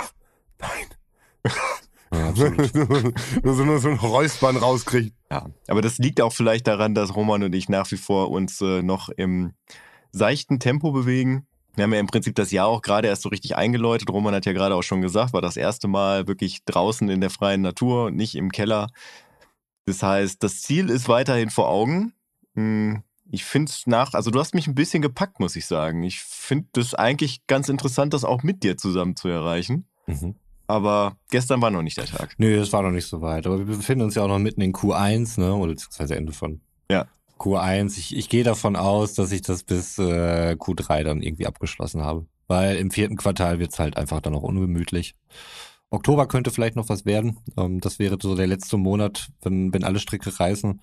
nein. 0.60 0.95
Ja, 2.16 2.30
absolut. 2.30 2.76
nur, 3.44 3.54
so, 3.56 3.64
nur 3.66 3.80
so 3.80 3.90
ein 3.90 3.98
Räuspern 3.98 4.58
rauskriegt. 4.58 5.16
Ja, 5.32 5.48
aber 5.68 5.82
das 5.82 5.98
liegt 5.98 6.22
auch 6.22 6.34
vielleicht 6.34 6.68
daran, 6.68 6.96
dass 6.96 7.16
Roman 7.16 7.44
und 7.44 7.54
ich 7.54 7.70
nach 7.70 7.90
wie 7.92 7.98
vor 7.98 8.32
uns 8.32 8.62
äh, 8.62 8.82
noch 8.82 9.10
im 9.10 9.54
seichten 10.12 10.60
Tempo 10.60 10.92
bewegen. 10.92 11.46
Wir 11.76 11.84
haben 11.84 11.94
ja 11.94 12.00
im 12.00 12.08
Prinzip 12.08 12.36
das 12.36 12.52
Jahr 12.52 12.68
auch 12.68 12.82
gerade 12.82 13.10
erst 13.10 13.24
so 13.24 13.30
richtig 13.30 13.58
eingeläutet. 13.58 14.10
Roman 14.10 14.34
hat 14.34 14.46
ja 14.46 14.54
gerade 14.54 14.76
auch 14.76 14.84
schon 14.84 15.02
gesagt, 15.02 15.34
war 15.34 15.42
das 15.42 15.58
erste 15.58 15.90
Mal 15.90 16.26
wirklich 16.28 16.64
draußen 16.64 17.10
in 17.10 17.20
der 17.20 17.30
freien 17.30 17.62
Natur 17.62 18.06
und 18.06 18.16
nicht 18.16 18.36
im 18.36 18.52
Keller. 18.52 18.88
Das 19.86 20.02
heißt, 20.02 20.42
das 20.42 20.62
Ziel 20.62 20.90
ist 20.90 21.10
weiterhin 21.10 21.50
vor 21.50 21.68
Augen. 21.68 22.14
Hm, 22.56 23.04
Ich 23.30 23.44
finde 23.44 23.72
es 23.72 23.88
nach, 23.88 24.14
also 24.14 24.32
du 24.32 24.40
hast 24.40 24.56
mich 24.56 24.68
ein 24.68 24.76
bisschen 24.76 25.02
gepackt, 25.02 25.40
muss 25.42 25.56
ich 25.58 25.66
sagen. 25.66 26.04
Ich 26.04 26.22
finde 26.22 26.70
das 26.74 26.94
eigentlich 26.94 27.46
ganz 27.48 27.68
interessant, 27.68 28.14
das 28.14 28.24
auch 28.24 28.42
mit 28.42 28.64
dir 28.64 28.78
zusammen 28.78 29.16
zu 29.18 29.28
erreichen. 29.28 29.86
Mhm. 30.08 30.36
Aber 30.68 31.18
gestern 31.30 31.62
war 31.62 31.70
noch 31.72 31.82
nicht 31.82 31.98
der 31.98 32.06
Tag. 32.06 32.34
Nö, 32.38 32.58
das 32.58 32.74
war 32.74 32.82
noch 32.82 32.92
nicht 32.92 33.08
so 33.08 33.22
weit. 33.22 33.46
Aber 33.46 33.60
wir 33.60 33.66
befinden 33.78 34.04
uns 34.06 34.16
ja 34.16 34.24
auch 34.24 34.28
noch 34.28 34.40
mitten 34.40 34.62
in 34.62 34.74
Q1, 34.74 35.40
ne? 35.40 35.54
Oder 35.54 35.72
beziehungsweise 35.74 36.16
Ende 36.16 36.34
von 36.34 36.62
Ja. 36.90 37.06
Q1. 37.38 37.98
Ich, 37.98 38.16
ich 38.16 38.30
gehe 38.30 38.44
davon 38.44 38.76
aus, 38.76 39.14
dass 39.14 39.32
ich 39.32 39.42
das 39.42 39.64
bis 39.64 39.98
äh, 40.00 40.56
Q3 40.58 41.04
dann 41.04 41.22
irgendwie 41.22 41.48
abgeschlossen 41.48 42.02
habe. 42.04 42.26
Weil 42.48 42.78
im 42.78 42.92
vierten 42.92 43.16
Quartal 43.18 43.60
wird's 43.60 43.80
halt 43.80 43.98
einfach 43.98 44.22
dann 44.22 44.36
auch 44.36 44.44
ungemütlich. 44.44 45.16
Oktober 45.92 46.28
könnte 46.28 46.52
vielleicht 46.52 46.76
noch 46.76 46.90
was 46.90 47.06
werden. 47.06 47.38
Ähm, 47.58 47.80
das 47.80 48.00
wäre 48.00 48.18
so 48.22 48.36
der 48.36 48.48
letzte 48.48 48.78
Monat, 48.78 49.30
wenn, 49.42 49.74
wenn 49.74 49.84
alle 49.84 50.00
Stricke 50.00 50.38
reißen. 50.40 50.82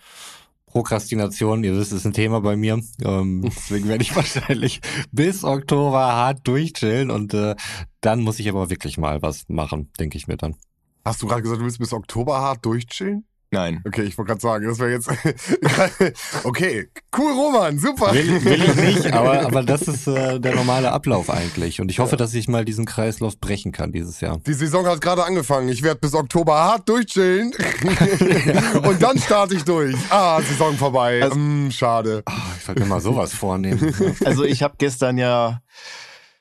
Prokrastination, 0.73 1.65
ihr 1.65 1.77
wisst, 1.77 1.93
ist 1.93 2.07
ein 2.07 2.15
Thema 2.15 2.41
bei 2.41 2.57
mir. 2.57 2.81
Ähm, 3.05 3.43
deswegen 3.45 3.89
werde 3.89 4.03
ich 4.03 4.17
wahrscheinlich 4.17 4.81
bis 5.13 5.45
Oktober 5.45 6.01
hart 6.01 6.49
durchchillen 6.49 7.11
und 7.11 7.35
äh, 7.35 7.55
dann 8.01 8.23
muss 8.23 8.39
ich 8.39 8.49
aber 8.49 8.71
wirklich 8.71 8.97
mal 8.97 9.21
was 9.21 9.49
machen, 9.49 9.91
denke 10.01 10.17
ich 10.17 10.27
mir 10.29 10.39
dann. 10.39 10.57
Hast 11.05 11.21
du 11.21 11.27
gerade 11.27 11.43
gesagt, 11.43 11.61
du 11.61 11.65
willst 11.65 11.79
bis 11.79 11.93
Oktober 11.93 12.41
hart 12.41 12.65
durchchillen? 12.65 13.27
Nein. 13.53 13.83
Okay, 13.87 14.03
ich 14.05 14.17
wollte 14.17 14.31
gerade 14.31 14.41
sagen, 14.41 14.67
das 14.67 14.79
wäre 14.79 14.93
jetzt. 14.93 15.11
okay, 16.45 16.89
cool, 17.19 17.33
Roman, 17.33 17.79
super. 17.79 18.15
Will, 18.15 18.43
will 18.43 18.63
ich 18.65 18.75
nicht, 18.77 19.13
aber, 19.13 19.43
aber 19.43 19.63
das 19.63 19.83
ist 19.83 20.07
äh, 20.07 20.41
der 20.41 20.55
normale 20.55 20.91
Ablauf 20.91 21.29
eigentlich. 21.29 21.79
Und 21.79 21.91
ich 21.91 21.99
hoffe, 21.99 22.17
dass 22.17 22.33
ich 22.33 22.49
mal 22.49 22.65
diesen 22.65 22.87
Kreislauf 22.87 23.39
brechen 23.39 23.71
kann 23.71 23.93
dieses 23.93 24.23
Jahr. 24.23 24.39
Die 24.47 24.55
Saison 24.55 24.87
hat 24.87 25.03
gerade 25.03 25.23
angefangen. 25.25 25.69
Ich 25.69 25.83
werde 25.83 26.01
bis 26.01 26.15
Oktober 26.15 26.55
hart 26.55 26.89
durchchillen. 26.89 27.53
Und 28.87 29.03
dann 29.03 29.19
starte 29.19 29.55
ich 29.55 29.65
durch. 29.65 29.97
Ah, 30.09 30.41
Saison 30.41 30.75
vorbei. 30.79 31.23
Also- 31.23 31.37
mm, 31.39 31.71
schade. 31.73 32.23
Ah, 32.25 32.33
ich 32.59 32.65
sollte 32.65 32.81
mir 32.81 32.87
mal 32.89 33.03
sowas 33.03 33.35
vornehmen. 33.35 33.95
Also 34.25 34.45
ich 34.45 34.63
habe 34.63 34.77
gestern 34.79 35.19
ja 35.19 35.61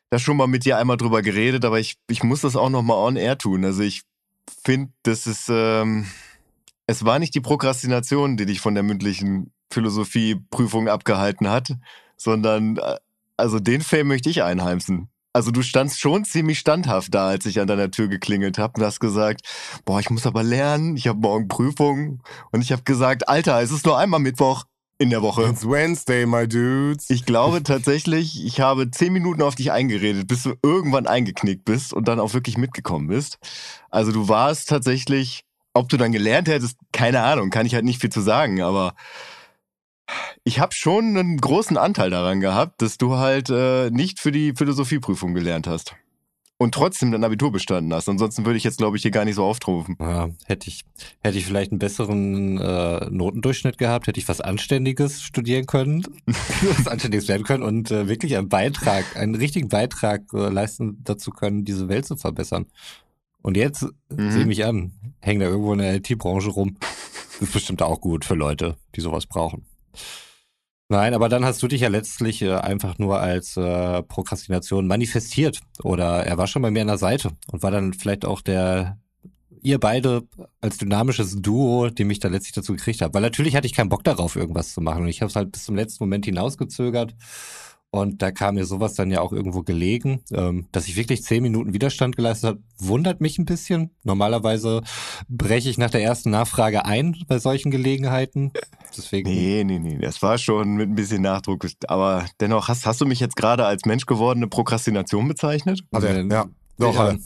da 0.10 0.18
schon 0.18 0.38
mal 0.38 0.48
mit 0.48 0.64
dir 0.64 0.78
einmal 0.78 0.96
drüber 0.96 1.22
geredet, 1.22 1.66
aber 1.66 1.80
ich, 1.80 1.98
ich 2.10 2.24
muss 2.24 2.40
das 2.40 2.56
auch 2.56 2.70
noch 2.70 2.84
mal 2.84 2.96
on 2.96 3.18
air 3.18 3.38
tun. 3.38 3.66
Also 3.66 3.82
ich 3.84 4.04
finde, 4.64 4.94
das 5.04 5.28
ist, 5.28 5.50
ähm, 5.50 6.06
es 6.92 7.06
war 7.06 7.20
nicht 7.20 7.34
die 7.34 7.42
Prokrastination, 7.42 8.38
die 8.38 8.46
dich 8.46 8.60
von 8.60 8.74
der 8.74 8.84
mündlichen 8.84 9.52
Philosophieprüfung 9.72 10.90
abgehalten 10.90 11.50
hat, 11.50 11.74
sondern 12.18 12.78
äh, 12.78 12.98
also 13.38 13.60
den 13.60 13.82
Fame 13.82 14.10
möchte 14.10 14.30
ich 14.30 14.44
einheimsen. 14.44 15.10
Also 15.34 15.52
du 15.52 15.62
standst 15.62 16.02
schon 16.02 16.26
ziemlich 16.26 16.60
standhaft 16.60 17.16
da, 17.16 17.30
als 17.30 17.46
ich 17.46 17.62
an 17.62 17.68
deiner 17.68 17.90
Tür 17.90 18.10
geklingelt 18.10 18.58
habe 18.58 18.74
und 18.78 18.86
hast 18.86 19.00
gesagt, 19.00 19.42
boah, 19.86 20.02
ich 20.02 20.10
muss 20.10 20.28
aber 20.28 20.44
lernen, 20.44 20.98
ich 20.98 21.08
habe 21.08 21.20
morgen 21.20 21.48
Prüfung 21.48 22.22
und 22.52 22.62
ich 22.62 22.74
habe 22.74 22.84
gesagt, 22.84 23.30
Alter, 23.30 23.62
es 23.62 23.72
ist 23.72 23.86
nur 23.86 23.98
einmal 23.98 24.20
Mittwoch 24.20 24.66
in 24.98 25.10
der 25.10 25.22
Woche. 25.22 25.46
It's 25.46 25.66
Wednesday, 25.66 26.26
my 26.26 26.46
dudes. 26.46 27.10
Ich 27.10 27.26
glaube 27.26 27.64
tatsächlich, 27.64 28.46
ich 28.46 28.60
habe 28.60 28.92
zehn 28.92 29.14
Minuten 29.14 29.42
auf 29.42 29.56
dich 29.56 29.72
eingeredet, 29.72 30.28
bis 30.28 30.44
du 30.44 30.56
irgendwann 30.62 31.08
eingeknickt 31.08 31.64
bist 31.64 31.94
und 31.94 32.10
dann 32.10 32.20
auch 32.20 32.34
wirklich 32.34 32.58
mitgekommen 32.58 33.08
bist. 33.08 33.40
Also 33.90 34.12
du 34.12 34.28
warst 34.28 34.68
tatsächlich, 34.68 35.46
ob 35.74 35.90
du 35.90 35.98
dann 35.98 36.12
gelernt 36.12 36.48
hättest, 36.48 36.78
keine 36.92 37.22
Ahnung, 37.22 37.50
kann 37.50 37.66
ich 37.66 37.74
halt 37.74 37.86
nicht 37.86 38.02
viel 38.02 38.12
zu 38.12 38.22
sagen, 38.22 38.62
aber 38.62 38.94
ich 40.44 40.60
habe 40.60 40.74
schon 40.74 41.18
einen 41.18 41.38
großen 41.38 41.78
Anteil 41.78 42.10
daran 42.10 42.42
gehabt, 42.42 42.82
dass 42.82 42.98
du 42.98 43.18
halt 43.18 43.50
äh, 43.50 43.90
nicht 43.92 44.20
für 44.20 44.32
die 44.32 44.54
Philosophieprüfung 44.56 45.34
gelernt 45.34 45.68
hast. 45.68 45.96
Und 46.58 46.76
trotzdem 46.76 47.12
dein 47.12 47.24
Abitur 47.24 47.52
bestanden 47.52 47.92
hast. 47.92 48.08
Ansonsten 48.08 48.46
würde 48.46 48.58
ich 48.58 48.64
jetzt, 48.64 48.78
glaube 48.78 48.96
ich, 48.96 49.02
hier 49.02 49.10
gar 49.10 49.26
nicht 49.26 49.34
so 49.34 49.44
auftrumpfen. 49.44 49.98
Ja, 50.00 50.30
hätte 50.46 50.68
ich, 50.68 50.84
hätte 51.24 51.40
ich 51.40 51.46
vielleicht 51.48 51.72
einen 51.72 51.80
besseren 51.80 52.60
äh, 52.60 53.10
Notendurchschnitt 53.10 53.80
gehabt, 53.80 54.06
hätte 54.06 54.20
ich 54.20 54.28
was 54.28 54.42
Anständiges 54.42 55.24
studieren 55.24 55.66
können, 55.66 56.06
was 56.28 56.88
Anständiges 56.88 57.28
werden 57.28 57.46
können 57.46 57.64
und 57.64 57.90
äh, 57.90 58.08
wirklich 58.08 58.38
einen 58.38 58.48
Beitrag, 58.48 59.06
einen 59.16 59.34
richtigen 59.34 59.70
Beitrag 59.70 60.22
äh, 60.34 60.50
leisten 60.50 61.04
dazu 61.04 61.32
können, 61.32 61.66
diese 61.66 61.90
Welt 61.90 62.06
zu 62.06 62.16
verbessern. 62.16 62.68
Und 63.42 63.58
jetzt 63.58 63.86
Mhm. 64.10 64.32
sieh 64.32 64.46
mich 64.46 64.66
an, 64.66 64.92
hängen 65.20 65.40
da 65.40 65.48
irgendwo 65.48 65.74
in 65.74 65.80
der 65.80 65.96
IT-Branche 65.96 66.50
rum. 66.50 66.78
Das 66.80 67.42
ist 67.48 67.54
bestimmt 67.54 67.82
auch 67.82 68.00
gut 68.02 68.24
für 68.26 68.36
Leute, 68.36 68.78
die 68.96 69.02
sowas 69.02 69.26
brauchen. 69.26 69.66
Nein, 70.90 71.14
aber 71.14 71.30
dann 71.30 71.46
hast 71.46 71.64
du 71.64 71.68
dich 71.70 71.82
ja 71.82 71.88
letztlich 71.88 72.42
äh, 72.42 72.54
einfach 72.54 73.00
nur 73.00 73.20
als 73.20 73.56
äh, 73.56 74.04
Prokrastination 74.04 74.88
manifestiert. 74.88 75.62
Oder 75.84 76.26
er 76.26 76.38
war 76.38 76.48
schon 76.48 76.62
bei 76.62 76.70
mir 76.70 76.82
an 76.82 76.88
der 76.88 76.98
Seite 76.98 77.32
und 77.52 77.64
war 77.64 77.72
dann 77.72 77.94
vielleicht 77.94 78.26
auch 78.26 78.42
der, 78.42 79.00
ihr 79.62 79.80
beide 79.80 80.24
als 80.60 80.78
dynamisches 80.78 81.38
Duo, 81.42 81.90
die 81.90 82.04
mich 82.04 82.20
da 82.20 82.28
letztlich 82.28 82.54
dazu 82.54 82.74
gekriegt 82.74 83.02
habt. 83.02 83.16
Weil 83.16 83.22
natürlich 83.22 83.56
hatte 83.56 83.68
ich 83.68 83.74
keinen 83.74 83.88
Bock 83.90 84.04
darauf, 84.04 84.36
irgendwas 84.36 84.74
zu 84.74 84.82
machen. 84.82 85.04
Und 85.04 85.08
ich 85.08 85.22
habe 85.22 85.30
es 85.30 85.36
halt 85.38 85.54
bis 85.54 85.64
zum 85.64 85.76
letzten 85.76 86.04
Moment 86.04 86.26
hinausgezögert. 86.26 87.16
Und 87.94 88.22
da 88.22 88.32
kam 88.32 88.56
mir 88.56 88.64
sowas 88.66 88.94
dann 88.94 89.12
ja 89.12 89.20
auch 89.20 89.34
irgendwo 89.34 89.64
gelegen. 89.64 90.22
Ähm, 90.32 90.68
dass 90.72 90.88
ich 90.88 90.96
wirklich 90.96 91.24
zehn 91.24 91.44
Minuten 91.44 91.74
Widerstand 91.74 92.16
geleistet 92.16 92.48
habe, 92.48 92.60
wundert 92.78 93.20
mich 93.20 93.38
ein 93.38 93.44
bisschen. 93.44 93.92
Normalerweise 94.04 94.82
breche 95.28 95.70
ich 95.70 95.78
nach 95.78 95.90
der 95.90 96.02
ersten 96.02 96.30
Nachfrage 96.32 96.86
ein 96.86 97.18
bei 97.28 97.38
solchen 97.38 97.70
Gelegenheiten. 97.70 98.54
Deswegen. 98.98 99.30
Nee, 99.30 99.66
nee, 99.66 99.80
nee. 99.80 99.98
Das 99.98 100.22
war 100.22 100.38
schon 100.38 100.76
mit 100.76 100.90
ein 100.90 100.96
bisschen 100.96 101.22
Nachdruck. 101.22 101.68
Aber 101.88 102.26
dennoch, 102.40 102.70
hast, 102.70 102.86
hast 102.86 103.02
du 103.02 103.06
mich 103.06 103.20
jetzt 103.20 103.36
gerade 103.36 103.66
als 103.66 103.84
Mensch 103.86 104.06
gewordene 104.06 104.48
Prokrastination 104.48 105.28
bezeichnet? 105.28 105.82
Hat 105.94 106.04
er, 106.04 106.26
ja. 106.26 106.46
Doch, 106.78 106.96
Ja. 106.96 107.00
hat 107.00 107.16
er. 107.16 107.20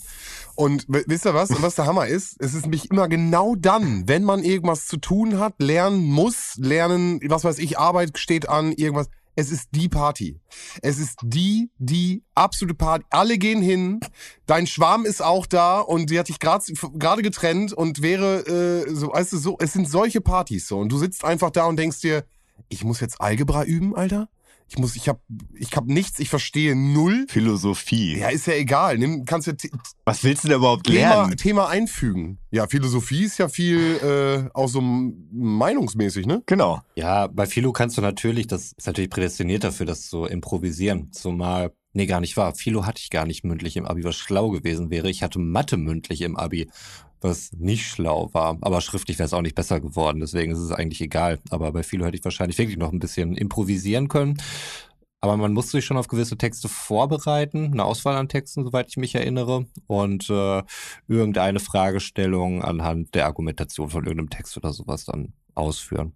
Und 0.56 0.86
wisst 0.88 1.26
ihr 1.26 1.34
was? 1.34 1.50
Und 1.52 1.62
was 1.62 1.76
der 1.76 1.86
Hammer 1.86 2.08
ist? 2.08 2.38
Es 2.40 2.54
ist 2.54 2.64
nämlich 2.64 2.90
immer 2.90 3.08
genau 3.10 3.56
dann, 3.56 4.08
wenn 4.08 4.24
man 4.24 4.42
irgendwas 4.44 4.88
zu 4.88 4.98
tun 4.98 5.38
hat, 5.38 5.56
lernen 5.60 6.02
muss, 6.06 6.56
lernen, 6.58 7.20
was 7.28 7.44
weiß 7.44 7.60
ich, 7.60 7.78
Arbeit 7.78 8.18
steht 8.18 8.48
an, 8.50 8.72
irgendwas. 8.72 9.10
Es 9.36 9.52
ist 9.52 9.70
die 9.72 9.90
Party. 9.90 10.40
Es 10.82 10.98
ist 10.98 11.20
die, 11.24 11.70
die 11.78 12.24
absolute 12.36 12.76
Party. 12.76 13.06
Alle 13.10 13.38
gehen 13.38 13.62
hin. 13.62 14.00
Dein 14.46 14.66
Schwarm 14.66 15.06
ist 15.06 15.22
auch 15.22 15.46
da 15.46 15.80
und 15.80 16.10
sie 16.10 16.18
hat 16.18 16.30
dich 16.30 16.40
gerade 16.40 17.22
getrennt 17.22 17.74
und 17.74 18.02
wäre 18.02 18.86
äh, 18.88 18.94
so, 18.94 19.12
weißt 19.12 19.34
du, 19.34 19.38
so. 19.38 19.58
Es 19.60 19.74
sind 19.74 19.90
solche 19.90 20.22
Partys 20.22 20.68
so 20.68 20.80
und 20.80 20.90
du 20.92 20.98
sitzt 20.98 21.26
einfach 21.26 21.52
da 21.52 21.66
und 21.66 21.78
denkst 21.78 22.02
dir, 22.02 22.26
ich 22.70 22.84
muss 22.84 23.00
jetzt 23.00 23.20
Algebra 23.20 23.64
üben, 23.64 23.96
Alter. 23.96 24.30
Ich 24.68 24.78
muss, 24.80 24.96
ich 24.96 25.08
hab, 25.08 25.22
ich 25.54 25.72
hab 25.76 25.86
nichts, 25.86 26.20
ich 26.20 26.30
verstehe 26.30 26.76
null. 26.76 27.26
Philosophie. 27.30 28.18
Ja, 28.18 28.30
ist 28.30 28.48
ja 28.48 28.54
egal. 28.54 28.98
Nimm, 28.98 29.26
kannst 29.26 29.48
ja 29.48 29.54
Was 30.06 30.24
willst 30.24 30.44
du 30.44 30.48
denn 30.48 30.58
überhaupt 30.58 30.88
Thema, 30.88 30.98
lernen? 31.00 31.38
Thema 31.38 31.70
einfügen. 31.70 32.40
Ja, 32.52 32.68
Philosophie 32.68 33.26
ist 33.26 33.38
ja 33.38 33.48
viel 33.48 33.80
äh, 33.80 34.50
auch 34.54 34.68
so 34.68 34.82
meinungsmäßig, 34.82 36.26
ne? 36.26 36.42
Genau. 36.46 36.82
Ja, 36.96 37.28
bei 37.28 37.46
Philo 37.46 37.72
kannst 37.74 37.98
du 37.98 38.02
natürlich, 38.02 38.48
das 38.48 38.74
ist 38.74 38.88
natürlich 38.88 39.10
prädestiniert 39.10 39.64
dafür, 39.64 39.86
das 39.86 40.08
zu 40.08 40.26
improvisieren. 40.26 41.12
Zumal, 41.12 41.72
nee, 41.94 42.08
gar 42.08 42.20
nicht 42.20 42.36
wahr. 42.36 42.56
Philo 42.56 42.86
hatte 42.86 43.02
ich 43.02 43.12
gar 43.12 43.26
nicht 43.26 43.44
mündlich 43.44 43.78
im 43.78 43.86
Abi, 43.86 44.04
was 44.04 44.16
schlau 44.16 44.50
gewesen 44.50 44.90
wäre. 44.90 45.10
Ich 45.10 45.22
hatte 45.22 45.40
Mathe 45.40 45.78
mündlich 45.78 46.22
im 46.22 46.36
Abi, 46.38 46.70
was 47.26 47.52
nicht 47.54 47.86
schlau 47.88 48.30
war. 48.34 48.58
Aber 48.62 48.82
schriftlich 48.82 49.18
wäre 49.20 49.28
es 49.28 49.34
auch 49.34 49.42
nicht 49.42 49.56
besser 49.56 49.80
geworden, 49.80 50.20
deswegen 50.22 50.52
ist 50.52 50.60
es 50.60 50.72
eigentlich 50.72 51.02
egal. 51.02 51.40
Aber 51.50 51.72
bei 51.72 51.84
Philo 51.84 52.06
hätte 52.06 52.18
ich 52.18 52.24
wahrscheinlich 52.24 52.58
wirklich 52.58 52.78
noch 52.78 52.92
ein 52.94 53.00
bisschen 53.00 53.36
improvisieren 53.36 54.08
können. 54.08 54.38
Aber 55.22 55.38
man 55.38 55.54
musste 55.54 55.72
sich 55.72 55.86
schon 55.86 55.98
auf 55.98 56.08
gewisse 56.08 56.38
Texte 56.38 56.68
vorbereiten, 56.70 57.72
eine 57.72 57.84
Auswahl 57.84 58.16
an 58.16 58.30
Texten, 58.30 58.64
soweit 58.64 58.90
ich 58.90 58.98
mich 58.98 59.16
erinnere, 59.16 59.66
und 59.88 60.30
äh, 60.30 60.62
irgendeine 61.08 61.60
Fragestellung 61.60 62.62
anhand 62.62 63.16
der 63.16 63.26
Argumentation 63.26 63.90
von 63.90 64.04
irgendeinem 64.06 64.30
Text 64.30 64.56
oder 64.58 64.72
sowas 64.72 65.06
dann 65.06 65.34
ausführen. 65.56 66.14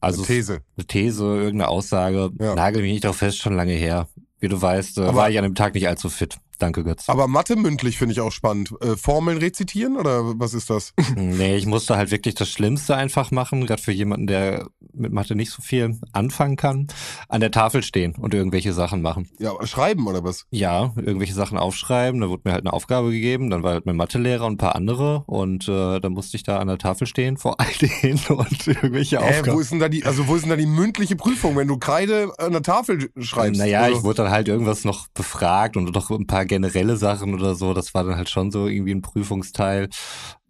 Also 0.00 0.24
These. 0.24 0.60
eine 0.76 0.86
These, 0.86 1.24
irgendeine 1.24 1.68
Aussage, 1.68 2.30
Ja. 2.40 2.54
nagel 2.54 2.82
mich 2.82 2.92
nicht 2.92 3.04
drauf 3.04 3.16
fest, 3.16 3.38
schon 3.38 3.54
lange 3.54 3.72
her. 3.74 4.08
Wie 4.40 4.48
du 4.48 4.60
weißt, 4.60 4.98
äh, 4.98 5.14
war 5.14 5.30
ich 5.30 5.38
an 5.38 5.44
dem 5.44 5.54
Tag 5.54 5.74
nicht 5.74 5.86
allzu 5.88 6.08
fit. 6.08 6.38
Danke, 6.58 6.84
Götz. 6.84 7.08
Aber 7.08 7.28
Mathe 7.28 7.56
mündlich 7.56 7.98
finde 7.98 8.12
ich 8.12 8.20
auch 8.20 8.32
spannend. 8.32 8.72
Äh, 8.80 8.96
Formeln 8.96 9.38
rezitieren 9.38 9.96
oder 9.96 10.38
was 10.38 10.54
ist 10.54 10.70
das? 10.70 10.92
nee, 11.16 11.56
ich 11.56 11.66
musste 11.66 11.96
halt 11.96 12.10
wirklich 12.10 12.34
das 12.34 12.48
Schlimmste 12.48 12.96
einfach 12.96 13.30
machen, 13.30 13.66
gerade 13.66 13.82
für 13.82 13.92
jemanden, 13.92 14.26
der 14.26 14.66
mit 14.92 15.12
Mathe 15.12 15.34
nicht 15.34 15.50
so 15.52 15.62
viel 15.62 15.98
anfangen 16.12 16.56
kann. 16.56 16.88
An 17.28 17.40
der 17.40 17.50
Tafel 17.50 17.82
stehen 17.82 18.14
und 18.16 18.34
irgendwelche 18.34 18.72
Sachen 18.72 19.02
machen. 19.02 19.28
Ja, 19.38 19.52
schreiben 19.66 20.06
oder 20.08 20.24
was? 20.24 20.46
Ja, 20.50 20.92
irgendwelche 20.96 21.34
Sachen 21.34 21.56
aufschreiben, 21.58 22.20
da 22.20 22.28
wurde 22.28 22.42
mir 22.46 22.52
halt 22.52 22.64
eine 22.64 22.72
Aufgabe 22.72 23.10
gegeben, 23.10 23.50
dann 23.50 23.62
war 23.62 23.72
halt 23.74 23.86
mein 23.86 23.96
Mathelehrer 23.96 24.46
und 24.46 24.54
ein 24.54 24.58
paar 24.58 24.74
andere 24.74 25.22
und 25.26 25.68
äh, 25.68 26.00
dann 26.00 26.12
musste 26.12 26.36
ich 26.36 26.42
da 26.42 26.58
an 26.58 26.66
der 26.68 26.78
Tafel 26.78 27.06
stehen 27.06 27.36
vor 27.36 27.60
all 27.60 27.66
denen 27.80 28.20
und 28.28 28.66
irgendwelche 28.66 29.20
Aufgaben. 29.20 29.52
wo 29.56 29.60
ist 29.60 29.70
denn 29.70 29.78
da 29.78 29.88
die, 29.88 30.04
also 30.04 30.26
wo 30.26 30.34
ist 30.34 30.42
denn 30.42 30.50
da 30.50 30.56
die 30.56 30.66
mündliche 30.66 31.14
Prüfung, 31.16 31.56
wenn 31.56 31.68
du 31.68 31.78
Kreide 31.78 32.32
an 32.38 32.52
der 32.52 32.62
Tafel 32.62 33.10
schreibst? 33.18 33.60
Naja, 33.60 33.82
Also- 33.82 33.98
ich 33.98 34.02
wurde 34.02 34.22
dann 34.24 34.32
halt 34.32 34.48
irgendwas 34.48 34.84
noch 34.84 35.06
befragt 35.08 35.76
und 35.76 35.94
noch 35.94 36.10
ein 36.10 36.26
paar 36.26 36.44
generelle 36.48 36.96
Sachen 36.96 37.34
oder 37.34 37.54
so. 37.54 37.74
Das 37.74 37.94
war 37.94 38.04
dann 38.04 38.16
halt 38.16 38.28
schon 38.28 38.50
so 38.50 38.66
irgendwie 38.66 38.94
ein 38.94 39.02
Prüfungsteil. 39.02 39.88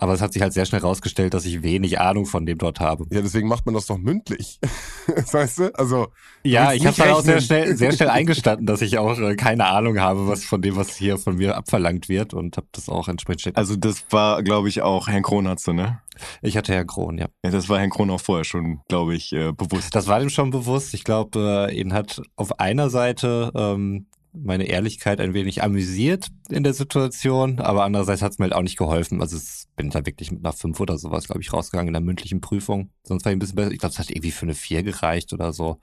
Aber 0.01 0.13
es 0.13 0.23
hat 0.23 0.33
sich 0.33 0.43
halt 0.43 0.53
sehr 0.53 0.65
schnell 0.65 0.81
rausgestellt, 0.81 1.35
dass 1.35 1.45
ich 1.45 1.63
wenig 1.63 2.01
Ahnung 2.01 2.25
von 2.25 2.47
dem 2.47 2.57
dort 2.57 2.79
habe. 2.79 3.05
Ja, 3.11 3.21
deswegen 3.21 3.49
macht 3.49 3.67
man 3.67 3.75
das 3.75 3.87
doch 3.87 3.99
mündlich. 3.99 4.61
weißt 5.33 5.59
du? 5.59 5.75
Also, 5.75 6.07
Ja, 6.45 6.73
ich 6.73 6.87
habe 6.87 6.97
dann 6.97 7.11
auch 7.11 7.21
sehr 7.21 7.41
schnell, 7.41 7.77
sehr 7.77 7.91
schnell 7.91 8.09
eingestanden, 8.09 8.65
dass 8.65 8.81
ich 8.81 8.97
auch 8.99 9.19
äh, 9.19 9.35
keine 9.35 9.67
Ahnung 9.67 9.99
habe, 9.99 10.29
was 10.29 10.45
von 10.45 10.63
dem, 10.63 10.77
was 10.77 10.97
hier 10.97 11.19
von 11.19 11.37
mir 11.37 11.57
abverlangt 11.57 12.09
wird 12.09 12.33
und 12.33 12.57
habe 12.57 12.69
das 12.71 12.89
auch 12.89 13.09
entsprechend. 13.09 13.57
Also 13.57 13.75
das 13.75 14.05
war, 14.11 14.45
glaube 14.45 14.69
ich, 14.69 14.83
auch 14.83 15.09
Herrn 15.09 15.25
Kron 15.25 15.49
hat's, 15.49 15.67
ne? 15.67 16.01
ich 16.43 16.57
hatte 16.57 16.73
Herr 16.73 16.85
Kron, 16.85 17.19
ja. 17.19 17.27
Ja, 17.45 17.51
das 17.51 17.69
war 17.69 17.79
Herrn 17.79 17.91
Kron 17.91 18.11
auch 18.11 18.21
vorher 18.21 18.45
schon, 18.45 18.81
glaube 18.89 19.15
ich, 19.15 19.33
äh, 19.33 19.53
bewusst. 19.53 19.95
Das 19.95 20.07
war 20.07 20.21
ihm 20.21 20.31
schon 20.31 20.51
bewusst. 20.51 20.95
Ich 20.95 21.05
glaube, 21.05 21.69
äh, 21.71 21.75
ihn 21.81 21.93
hat 21.93 22.21
auf 22.37 22.61
einer 22.61 22.91
Seite 22.91 23.53
ähm, 23.55 24.07
meine 24.33 24.65
Ehrlichkeit 24.65 25.21
ein 25.21 25.35
wenig 25.35 25.63
amüsiert 25.63 26.29
in 26.49 26.63
der 26.63 26.75
Situation, 26.75 27.61
aber 27.61 27.85
andererseits 27.85 28.23
hat 28.23 28.33
es 28.33 28.39
mir 28.39 28.45
halt 28.45 28.55
auch 28.55 28.63
nicht 28.63 28.79
geholfen. 28.79 29.21
Also 29.21 29.37
es 29.37 29.67
bin 29.77 29.91
da 29.91 30.05
wirklich 30.05 30.31
mit 30.31 30.45
einer 30.45 30.53
5 30.53 30.79
oder 30.81 30.99
sowas, 30.99 31.27
glaube 31.27 31.41
ich, 31.41 31.53
rausgegangen 31.53 31.89
in 31.89 31.95
der 31.95 32.03
mündlichen 32.03 32.41
Prüfung. 32.41 32.91
Sonst 33.03 33.25
war 33.25 33.33
ich 33.33 33.37
ein 33.37 33.39
bisschen 33.39 33.57
besser. 33.57 33.73
Ich 33.73 33.79
glaube, 33.79 33.93
es 33.93 33.99
hat 33.99 34.11
irgendwie 34.11 34.31
für 34.31 34.47
eine 34.47 34.55
4 34.55 34.83
gereicht 34.83 35.33
oder 35.33 35.53
so. 35.53 35.79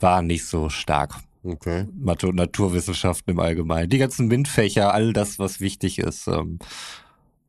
War 0.00 0.22
nicht 0.22 0.44
so 0.44 0.68
stark. 0.68 1.16
okay. 1.42 1.86
Mathe 1.94 2.28
und 2.28 2.36
Naturwissenschaften 2.36 3.32
im 3.32 3.40
Allgemeinen. 3.40 3.88
Die 3.88 3.98
ganzen 3.98 4.26
MINT-Fächer, 4.28 4.92
all 4.92 5.12
das, 5.12 5.38
was 5.38 5.60
wichtig 5.60 5.98
ist, 5.98 6.26
ähm, 6.26 6.58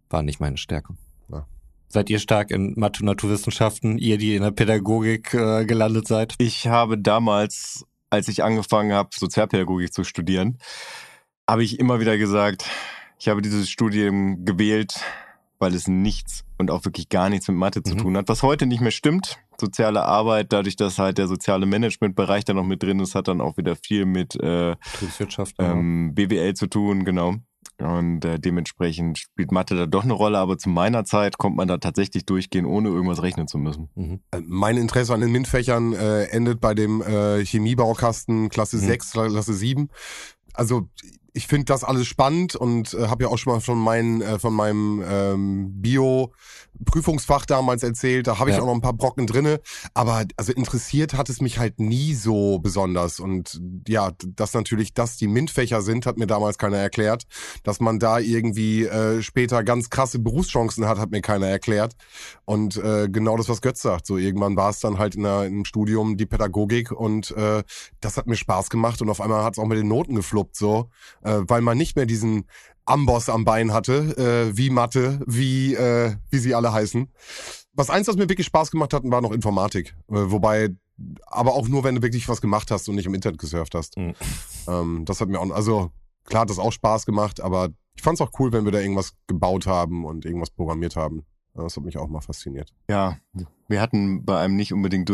war 0.09 0.21
nicht 0.21 0.39
meine 0.39 0.57
Stärke. 0.57 0.95
Ja. 1.29 1.45
Seid 1.89 2.09
ihr 2.09 2.19
stark 2.19 2.51
in 2.51 2.73
Mathe 2.77 3.01
und 3.01 3.07
Naturwissenschaften, 3.07 3.97
ihr, 3.97 4.17
die 4.17 4.35
in 4.35 4.43
der 4.43 4.51
Pädagogik 4.51 5.33
äh, 5.33 5.65
gelandet 5.65 6.07
seid? 6.07 6.35
Ich 6.37 6.67
habe 6.67 6.97
damals, 6.97 7.85
als 8.09 8.27
ich 8.27 8.43
angefangen 8.43 8.93
habe, 8.93 9.09
Sozialpädagogik 9.13 9.93
zu 9.93 10.03
studieren, 10.03 10.57
habe 11.49 11.63
ich 11.63 11.79
immer 11.79 11.99
wieder 11.99 12.17
gesagt, 12.17 12.65
ich 13.19 13.29
habe 13.29 13.41
dieses 13.41 13.69
Studium 13.69 14.45
gewählt, 14.45 14.93
weil 15.59 15.73
es 15.73 15.87
nichts 15.87 16.43
und 16.57 16.69
auch 16.71 16.85
wirklich 16.85 17.09
gar 17.09 17.29
nichts 17.29 17.47
mit 17.47 17.57
Mathe 17.57 17.81
zu 17.83 17.95
Mhm. 17.95 17.99
tun 17.99 18.17
hat. 18.17 18.27
Was 18.29 18.43
heute 18.43 18.65
nicht 18.65 18.81
mehr 18.81 18.91
stimmt. 18.91 19.39
Soziale 19.59 20.03
Arbeit, 20.03 20.53
dadurch, 20.53 20.75
dass 20.75 20.99
halt 20.99 21.17
der 21.17 21.27
soziale 21.27 21.65
Managementbereich 21.65 22.45
da 22.45 22.53
noch 22.53 22.63
mit 22.63 22.83
drin 22.83 22.99
ist, 22.99 23.15
hat 23.15 23.27
dann 23.27 23.41
auch 23.41 23.57
wieder 23.57 23.75
viel 23.75 24.05
mit 24.05 24.35
äh, 24.35 24.75
ähm, 25.57 26.13
BWL 26.13 26.53
zu 26.53 26.67
tun, 26.67 27.05
genau. 27.05 27.35
Und 27.79 28.25
äh, 28.25 28.39
dementsprechend 28.39 29.19
spielt 29.19 29.51
Mathe 29.51 29.75
da 29.75 29.85
doch 29.85 30.03
eine 30.03 30.13
Rolle, 30.13 30.39
aber 30.39 30.57
zu 30.57 30.69
meiner 30.69 31.05
Zeit 31.05 31.37
kommt 31.37 31.55
man 31.57 31.67
da 31.67 31.77
tatsächlich 31.77 32.25
durchgehen, 32.25 32.65
ohne 32.65 32.89
irgendwas 32.89 33.21
rechnen 33.21 33.47
zu 33.47 33.59
müssen. 33.59 33.89
Mhm. 33.95 34.19
Äh, 34.31 34.41
Mein 34.45 34.77
Interesse 34.77 35.13
an 35.13 35.21
den 35.21 35.31
MINT-Fächern 35.31 35.93
äh, 35.93 36.23
endet 36.25 36.59
bei 36.59 36.73
dem 36.73 37.01
äh, 37.03 37.45
Chemiebaukasten 37.45 38.49
Klasse 38.49 38.77
Mhm. 38.77 38.81
6, 38.81 39.11
Klasse 39.11 39.53
7. 39.53 39.89
Also 40.53 40.89
ich 41.33 41.45
finde 41.45 41.65
das 41.65 41.83
alles 41.83 42.07
spannend 42.07 42.55
und 42.55 42.95
äh, 42.95 43.09
habe 43.09 43.25
ja 43.25 43.29
auch 43.29 43.37
schon 43.37 43.53
mal 43.53 43.59
von, 43.59 43.77
meinen, 43.77 44.21
äh, 44.21 44.39
von 44.39 44.55
meinem 44.55 45.03
ähm, 45.07 45.71
Bio-Prüfungsfach 46.79 47.45
damals 47.45 47.83
erzählt. 47.83 48.27
Da 48.27 48.39
habe 48.39 48.49
ich 48.49 48.55
Ja. 48.55 48.61
auch 48.61 48.67
noch 48.67 48.73
ein 48.73 48.81
paar 48.81 48.93
Brocken 48.93 49.27
drinne. 49.27 49.59
Aber 49.93 50.23
also 50.35 50.53
interessiert 50.53 51.13
hat 51.13 51.29
es 51.29 51.41
mich 51.41 51.59
halt 51.59 51.79
nie 51.79 52.13
so 52.13 52.59
besonders. 52.59 53.19
Und 53.19 53.59
ja, 53.87 54.11
dass 54.35 54.53
natürlich 54.53 54.93
das 54.93 55.17
die 55.17 55.27
MINT-Fächer 55.27 55.81
sind, 55.81 56.05
hat 56.05 56.17
mir 56.17 56.27
damals 56.27 56.57
keiner 56.57 56.77
erklärt. 56.77 57.23
Dass 57.63 57.79
man 57.79 57.99
da 57.99 58.19
irgendwie 58.19 58.85
äh, 58.85 59.21
später 59.21 59.63
ganz 59.63 59.89
krasse 59.89 60.19
Berufschancen 60.19 60.87
hat, 60.87 60.97
hat 60.97 61.11
mir 61.11 61.21
keiner 61.21 61.47
erklärt. 61.47 61.95
Und 62.45 62.77
äh, 62.77 63.07
genau 63.09 63.37
das, 63.37 63.49
was 63.49 63.61
Götz 63.61 63.81
sagt. 63.81 64.05
So 64.07 64.17
irgendwann 64.17 64.55
war 64.55 64.69
es 64.69 64.79
dann 64.79 64.97
halt 64.97 65.15
in 65.15 65.23
der, 65.23 65.45
im 65.45 65.65
Studium 65.65 66.17
die 66.17 66.25
Pädagogik 66.25 66.91
und 66.91 67.31
äh, 67.31 67.63
das 68.01 68.17
hat 68.17 68.27
mir 68.27 68.35
Spaß 68.35 68.69
gemacht 68.69 69.01
und 69.01 69.09
auf 69.09 69.21
einmal 69.21 69.43
hat 69.43 69.53
es 69.53 69.59
auch 69.59 69.65
mit 69.65 69.77
den 69.77 69.87
Noten 69.87 70.15
gefluppt 70.15 70.55
so, 70.55 70.89
äh, 71.23 71.39
weil 71.41 71.61
man 71.61 71.77
nicht 71.77 71.95
mehr 71.95 72.05
diesen 72.05 72.45
Amboss 72.87 73.29
am 73.29 73.45
Bein 73.45 73.73
hatte, 73.73 74.49
äh, 74.51 74.57
wie 74.57 74.69
Mathe, 74.69 75.19
wie 75.25 75.75
äh, 75.75 76.15
wie 76.29 76.39
sie 76.39 76.55
alle 76.55 76.71
heißen. 76.71 77.11
Was 77.73 77.89
eins, 77.89 78.07
was 78.07 78.15
mir 78.15 78.29
wirklich 78.29 78.47
Spaß 78.47 78.71
gemacht 78.71 78.93
hat, 78.93 79.03
war 79.05 79.21
noch 79.21 79.31
Informatik. 79.31 79.95
Äh, 80.09 80.31
wobei, 80.31 80.69
aber 81.27 81.53
auch 81.53 81.67
nur, 81.67 81.83
wenn 81.83 81.95
du 81.95 82.01
wirklich 82.01 82.27
was 82.27 82.41
gemacht 82.41 82.71
hast 82.71 82.89
und 82.89 82.95
nicht 82.95 83.05
im 83.05 83.13
Internet 83.13 83.39
gesurft 83.39 83.75
hast. 83.75 83.97
Mhm. 83.97 84.15
Ähm, 84.67 85.05
das 85.05 85.21
hat 85.21 85.29
mir 85.29 85.39
auch, 85.39 85.49
also 85.51 85.91
klar 86.23 86.41
hat 86.41 86.49
das 86.49 86.59
auch 86.59 86.71
Spaß 86.71 87.05
gemacht, 87.05 87.41
aber 87.41 87.69
ich 87.95 88.03
fand 88.03 88.19
es 88.19 88.21
auch 88.21 88.31
cool, 88.39 88.51
wenn 88.51 88.65
wir 88.65 88.71
da 88.71 88.79
irgendwas 88.79 89.13
gebaut 89.27 89.67
haben 89.67 90.05
und 90.05 90.25
irgendwas 90.25 90.49
programmiert 90.49 90.95
haben. 90.95 91.23
Das 91.53 91.75
hat 91.75 91.83
mich 91.83 91.97
auch 91.97 92.07
mal 92.07 92.21
fasziniert. 92.21 92.71
Ja, 92.87 93.17
wir 93.67 93.81
hatten 93.81 94.23
bei 94.23 94.39
einem 94.39 94.55
nicht 94.55 94.73
unbedingt 94.73 95.09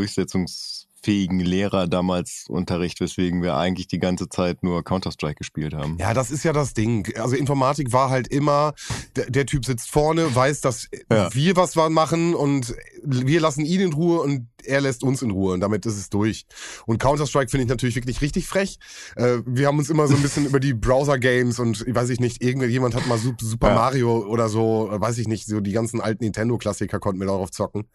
durchsetzungsfähigen 1.04 1.40
Lehrer 1.40 1.88
damals 1.88 2.46
Unterricht, 2.48 3.00
weswegen 3.00 3.42
wir 3.44 3.56
eigentlich 3.56 3.88
die 3.88 4.00
ganze 4.00 4.30
Zeit 4.30 4.64
nur 4.64 4.84
Counter-Strike 4.84 5.36
gespielt 5.36 5.74
haben. 5.74 5.98
Ja, 6.00 6.14
das 6.14 6.32
ist 6.32 6.44
ja 6.44 6.54
das 6.54 6.74
Ding. 6.74 7.14
Also 7.18 7.36
Informatik 7.36 7.92
war 7.92 8.10
halt 8.10 8.28
immer, 8.28 8.74
der, 9.16 9.30
der 9.30 9.46
Typ 9.46 9.66
sitzt 9.66 9.90
vorne, 9.90 10.34
weiß, 10.34 10.62
dass 10.62 10.88
Ja. 11.12 11.34
wir 11.34 11.56
was 11.56 11.76
machen 11.76 12.34
und 12.36 12.74
wir 13.06 13.42
lassen 13.42 13.66
ihn 13.66 13.82
in 13.82 13.94
Ruhe 13.94 14.22
und 14.22 14.48
er 14.64 14.82
lässt 14.82 15.04
uns 15.04 15.22
in 15.22 15.32
Ruhe 15.32 15.54
und 15.54 15.60
damit 15.60 15.86
ist 15.86 15.98
es 15.98 16.10
durch. 16.10 16.46
Und 16.86 17.00
Counter-Strike 17.00 17.50
finde 17.50 17.64
ich 17.66 17.70
natürlich 17.70 17.96
wirklich 17.96 18.22
richtig 18.22 18.48
frech. 18.48 18.78
Äh, 19.16 19.40
wir 19.46 19.68
haben 19.68 19.78
uns 19.78 19.90
immer 19.90 20.08
so 20.08 20.16
ein 20.16 20.22
bisschen 20.22 20.46
über 20.48 20.60
die 20.60 20.74
Browser-Games 20.74 21.60
und 21.60 21.86
weiß 21.88 22.10
ich 22.10 22.20
nicht, 22.20 22.42
irgendjemand 22.42 22.96
hat 22.96 23.08
mal 23.08 23.18
Super 23.18 23.70
Ja. 23.70 23.76
Mario 23.76 24.26
oder 24.26 24.50
so, 24.50 24.90
äh, 24.92 25.00
weiß 25.00 25.18
ich 25.18 25.28
nicht, 25.28 25.46
so 25.48 25.60
die 25.60 25.72
ganzen 25.72 26.02
alten 26.02 26.24
Nintendo-Klassiker 26.24 27.00
konnten 27.00 27.20
wir 27.20 27.28
darauf 27.28 27.52
zocken. 27.52 27.86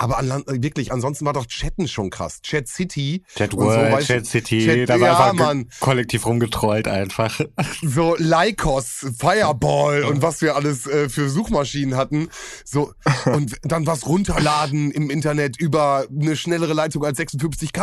Aber 0.00 0.18
an, 0.18 0.44
wirklich, 0.46 0.92
ansonsten 0.92 1.26
war 1.26 1.32
doch 1.32 1.46
Chatten 1.46 1.88
schon 1.88 2.10
krass. 2.10 2.40
Chat 2.42 2.68
City. 2.68 3.24
Chat 3.34 3.52
und 3.52 3.62
so, 3.62 3.66
World, 3.66 3.92
weißt 3.94 4.06
Chat 4.06 4.26
City, 4.26 4.64
Chat- 4.64 4.88
da 4.88 5.00
war 5.00 5.08
ja, 5.08 5.18
einfach 5.30 5.34
Mann. 5.34 5.68
kollektiv 5.80 6.24
rumgetrollt 6.24 6.86
einfach. 6.86 7.40
so 7.82 8.14
Lycos, 8.16 9.06
Fireball 9.18 10.04
und 10.04 10.22
was 10.22 10.40
wir 10.40 10.54
alles 10.54 10.86
äh, 10.86 11.08
für 11.08 11.28
Suchmaschinen 11.28 11.96
hatten. 11.96 12.28
So 12.64 12.92
und 13.24 13.56
dann 13.62 13.88
was 13.88 14.06
runterladen 14.38 14.90
im 14.92 15.10
Internet 15.10 15.60
über 15.60 16.06
eine 16.10 16.36
schnellere 16.36 16.72
Leitung 16.72 17.04
als 17.04 17.18
56k 17.18 17.82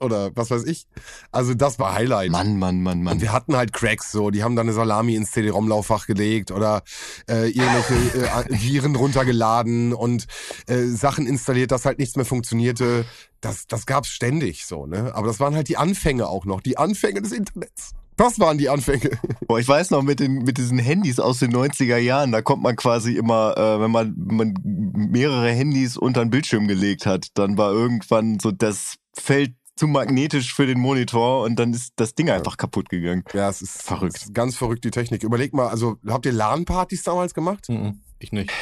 oder 0.00 0.30
was 0.34 0.50
weiß 0.50 0.64
ich. 0.64 0.86
Also 1.30 1.54
das 1.54 1.78
war 1.78 1.94
Highlight. 1.94 2.30
Mann, 2.30 2.58
Mann, 2.58 2.82
Mann, 2.82 2.98
Und 2.98 3.04
Mann. 3.04 3.20
wir 3.20 3.32
hatten 3.32 3.54
halt 3.54 3.72
Cracks 3.72 4.10
so, 4.10 4.30
die 4.30 4.42
haben 4.42 4.56
dann 4.56 4.66
eine 4.66 4.72
Salami 4.72 5.14
ins 5.14 5.30
CD-ROM-Lauffach 5.32 6.06
gelegt 6.06 6.50
oder 6.50 6.82
äh, 7.28 7.50
irgendwelche 7.50 7.94
äh, 8.18 8.44
Viren 8.48 8.96
runtergeladen 8.96 9.92
und 9.92 10.26
äh, 10.66 10.84
Sachen 10.86 11.26
installiert, 11.26 11.70
dass 11.70 11.84
halt 11.84 11.98
nichts 11.98 12.16
mehr 12.16 12.24
funktionierte. 12.24 13.04
Das, 13.40 13.66
das 13.66 13.86
gab's 13.86 14.08
ständig 14.08 14.66
so, 14.66 14.86
ne? 14.86 15.14
Aber 15.14 15.26
das 15.26 15.38
waren 15.38 15.54
halt 15.54 15.68
die 15.68 15.76
Anfänge 15.76 16.28
auch 16.28 16.46
noch, 16.46 16.60
die 16.62 16.78
Anfänge 16.78 17.22
des 17.22 17.32
Internets. 17.32 17.92
Das 18.20 18.38
waren 18.38 18.58
die 18.58 18.68
Anfänge. 18.68 19.18
Boah, 19.48 19.58
ich 19.58 19.66
weiß 19.66 19.92
noch, 19.92 20.02
mit, 20.02 20.20
den, 20.20 20.42
mit 20.42 20.58
diesen 20.58 20.78
Handys 20.78 21.18
aus 21.18 21.38
den 21.38 21.54
90er 21.54 21.96
Jahren, 21.96 22.32
da 22.32 22.42
kommt 22.42 22.62
man 22.62 22.76
quasi 22.76 23.16
immer, 23.16 23.56
äh, 23.56 23.80
wenn 23.80 23.90
man, 23.90 24.14
man 24.14 24.54
mehrere 24.62 25.50
Handys 25.50 25.96
unter 25.96 26.22
den 26.22 26.28
Bildschirm 26.28 26.68
gelegt 26.68 27.06
hat, 27.06 27.28
dann 27.34 27.56
war 27.56 27.72
irgendwann 27.72 28.38
so 28.38 28.50
das 28.52 28.96
Feld 29.14 29.54
zu 29.74 29.86
magnetisch 29.86 30.52
für 30.52 30.66
den 30.66 30.78
Monitor 30.78 31.44
und 31.44 31.56
dann 31.58 31.72
ist 31.72 31.94
das 31.96 32.14
Ding 32.14 32.28
einfach 32.28 32.58
kaputt 32.58 32.90
gegangen. 32.90 33.24
Ja, 33.32 33.48
es 33.48 33.62
ist 33.62 33.80
Verrückt. 33.80 34.16
es 34.18 34.24
ist 34.24 34.34
ganz 34.34 34.54
verrückt, 34.54 34.84
die 34.84 34.90
Technik. 34.90 35.22
Überleg 35.22 35.54
mal, 35.54 35.68
also 35.68 35.96
habt 36.06 36.26
ihr 36.26 36.32
LAN-Partys 36.32 37.02
damals 37.02 37.32
gemacht? 37.32 37.70
Mhm, 37.70 38.02
ich 38.18 38.32
nicht. 38.32 38.52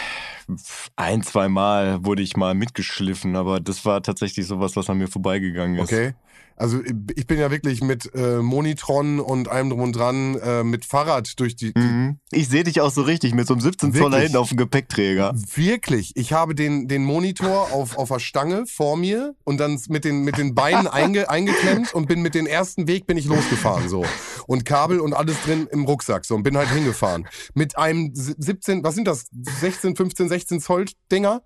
Ein, 0.95 1.25
zwei 1.25 1.49
Mal 1.49 2.05
wurde 2.05 2.23
ich 2.23 2.37
mal 2.37 2.55
mitgeschliffen, 2.55 3.35
aber 3.35 3.59
das 3.59 3.85
war 3.85 4.05
tatsächlich 4.05 4.47
sowas, 4.47 4.77
was 4.77 4.89
an 4.89 4.99
mir 4.99 5.09
vorbeigegangen 5.09 5.79
ist. 5.79 5.93
Okay. 5.93 6.15
Also 6.59 6.81
ich 7.15 7.27
bin 7.27 7.39
ja 7.39 7.51
wirklich 7.51 7.83
mit 7.83 8.13
äh, 8.15 8.39
Monitron 8.39 9.21
und 9.21 9.49
allem 9.49 9.71
drum 9.71 9.81
und 9.81 9.93
dran 9.93 10.37
äh, 10.37 10.65
mit 10.65 10.85
Fahrrad 10.85 11.39
durch 11.39 11.57
die, 11.57 11.73
Mhm. 11.79 12.19
Ich 12.31 12.49
sehe 12.49 12.65
dich 12.65 12.81
auch 12.81 12.91
so 12.91 13.03
richtig 13.03 13.35
mit 13.35 13.47
so 13.47 13.55
einem 13.55 13.61
17 13.61 13.95
Zoller 13.95 14.19
hinten 14.19 14.37
auf 14.37 14.49
dem 14.49 14.57
Gepäckträger. 14.57 15.33
Wirklich, 15.55 16.13
ich 16.17 16.33
habe 16.33 16.55
den, 16.55 16.89
den 16.89 17.05
Monitor 17.05 17.73
auf, 17.73 17.97
auf 17.97 18.09
der 18.09 18.19
Stange 18.19 18.65
vor 18.67 18.97
mir 18.97 19.35
und 19.45 19.59
dann 19.59 19.81
mit 19.89 20.05
den, 20.05 20.23
mit 20.23 20.39
den 20.39 20.55
Beinen 20.55 20.87
einge, 20.89 21.31
eingeklemmt 21.31 21.95
und 21.95 22.09
bin 22.09 22.21
mit 22.21 22.35
den 22.35 22.47
ersten 22.47 22.89
Weg 22.89 23.07
bin 23.07 23.17
ich 23.17 23.27
losgefahren 23.27 23.89
so. 23.89 24.05
Und 24.47 24.65
Kabel 24.65 25.01
und 25.01 25.15
alles 25.15 25.41
drin 25.43 25.69
im 25.71 25.85
Rucksack 25.85 26.25
so 26.25 26.35
und 26.35 26.43
bin 26.43 26.57
halt 26.57 26.71
hingefahren. 26.71 27.29
Mit 27.55 27.79
einem 27.79 28.11
17, 28.15 28.83
was 28.83 28.95
sind 28.95 29.07
das, 29.07 29.27
16, 29.61 29.95
15, 29.95 30.29
16 30.29 30.61
Zoll 30.61 30.87
Dinger? 31.13 31.43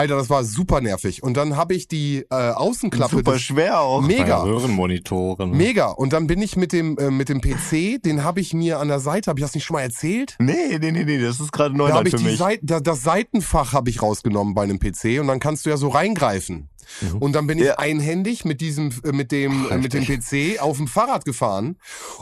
Alter, 0.00 0.16
das 0.16 0.30
war 0.30 0.44
super 0.44 0.80
nervig. 0.80 1.22
Und 1.22 1.36
dann 1.36 1.56
habe 1.56 1.74
ich 1.74 1.86
die 1.86 2.24
äh, 2.30 2.34
Außenklappe 2.34 3.16
Super 3.16 3.38
schwer 3.38 3.80
auch. 3.80 4.00
Mega. 4.00 4.38
Bei 4.42 4.48
Röhrenmonitoren. 4.50 5.50
Mega. 5.50 5.88
Und 5.90 6.12
dann 6.14 6.26
bin 6.26 6.40
ich 6.40 6.56
mit 6.56 6.72
dem, 6.72 6.96
äh, 6.96 7.10
mit 7.10 7.28
dem 7.28 7.40
PC, 7.42 8.02
den 8.02 8.24
habe 8.24 8.40
ich 8.40 8.54
mir 8.54 8.78
an 8.78 8.88
der 8.88 9.00
Seite, 9.00 9.28
habe 9.30 9.38
ich 9.40 9.44
das 9.44 9.54
nicht 9.54 9.64
schon 9.64 9.74
mal 9.74 9.82
erzählt? 9.82 10.36
Nee, 10.38 10.78
nee, 10.80 10.90
nee, 10.90 11.04
nee, 11.04 11.18
das 11.20 11.38
ist 11.38 11.52
gerade 11.52 11.74
Da 11.74 11.84
habe 11.84 11.88
Neuland 11.90 12.06
ich 12.08 12.12
für 12.12 12.18
die 12.18 12.24
mich. 12.24 12.38
Seit, 12.38 12.60
da, 12.62 12.80
das 12.80 13.02
Seitenfach 13.02 13.74
habe 13.74 13.90
ich 13.90 14.00
rausgenommen 14.00 14.54
bei 14.54 14.62
einem 14.62 14.78
PC 14.78 15.20
und 15.20 15.26
dann 15.28 15.38
kannst 15.38 15.66
du 15.66 15.70
ja 15.70 15.76
so 15.76 15.88
reingreifen. 15.88 16.70
Mhm. 17.02 17.18
Und 17.18 17.32
dann 17.34 17.46
bin 17.46 17.58
ich 17.58 17.66
Ja. 17.66 17.78
einhändig 17.78 18.44
mit 18.46 18.60
diesem, 18.62 18.90
äh, 19.04 19.12
mit 19.12 19.32
dem, 19.32 19.70
äh, 19.70 19.76
mit 19.76 19.92
dem 19.92 20.04
PC 20.06 20.60
auf 20.60 20.78
dem 20.78 20.88
Fahrrad 20.88 21.24
gefahren 21.26 21.76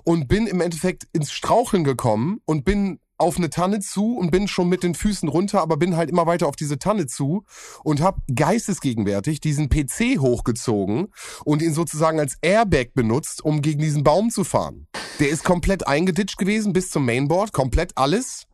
und 0.04 0.26
bin 0.26 0.46
im 0.48 0.60
Endeffekt 0.60 1.06
ins 1.12 1.30
Straucheln 1.30 1.84
gekommen 1.84 2.40
und 2.44 2.64
bin 2.64 2.98
auf 3.18 3.36
eine 3.36 3.50
Tanne 3.50 3.80
zu 3.80 4.16
und 4.16 4.30
bin 4.30 4.48
schon 4.48 4.68
mit 4.68 4.82
den 4.82 4.94
Füßen 4.94 5.28
runter, 5.28 5.60
aber 5.60 5.76
bin 5.76 5.96
halt 5.96 6.08
immer 6.08 6.26
weiter 6.26 6.46
auf 6.46 6.56
diese 6.56 6.78
Tanne 6.78 7.06
zu 7.06 7.44
und 7.84 8.00
habe 8.00 8.22
geistesgegenwärtig 8.34 9.40
diesen 9.40 9.68
PC 9.68 10.18
hochgezogen 10.18 11.08
und 11.44 11.62
ihn 11.62 11.74
sozusagen 11.74 12.20
als 12.20 12.38
Airbag 12.40 12.94
benutzt, 12.94 13.44
um 13.44 13.60
gegen 13.60 13.80
diesen 13.80 14.04
Baum 14.04 14.30
zu 14.30 14.44
fahren. 14.44 14.86
Der 15.20 15.28
ist 15.28 15.44
komplett 15.44 15.86
eingeditscht 15.86 16.38
gewesen 16.38 16.72
bis 16.72 16.90
zum 16.90 17.04
Mainboard, 17.04 17.52
komplett 17.52 17.92
alles. 17.96 18.47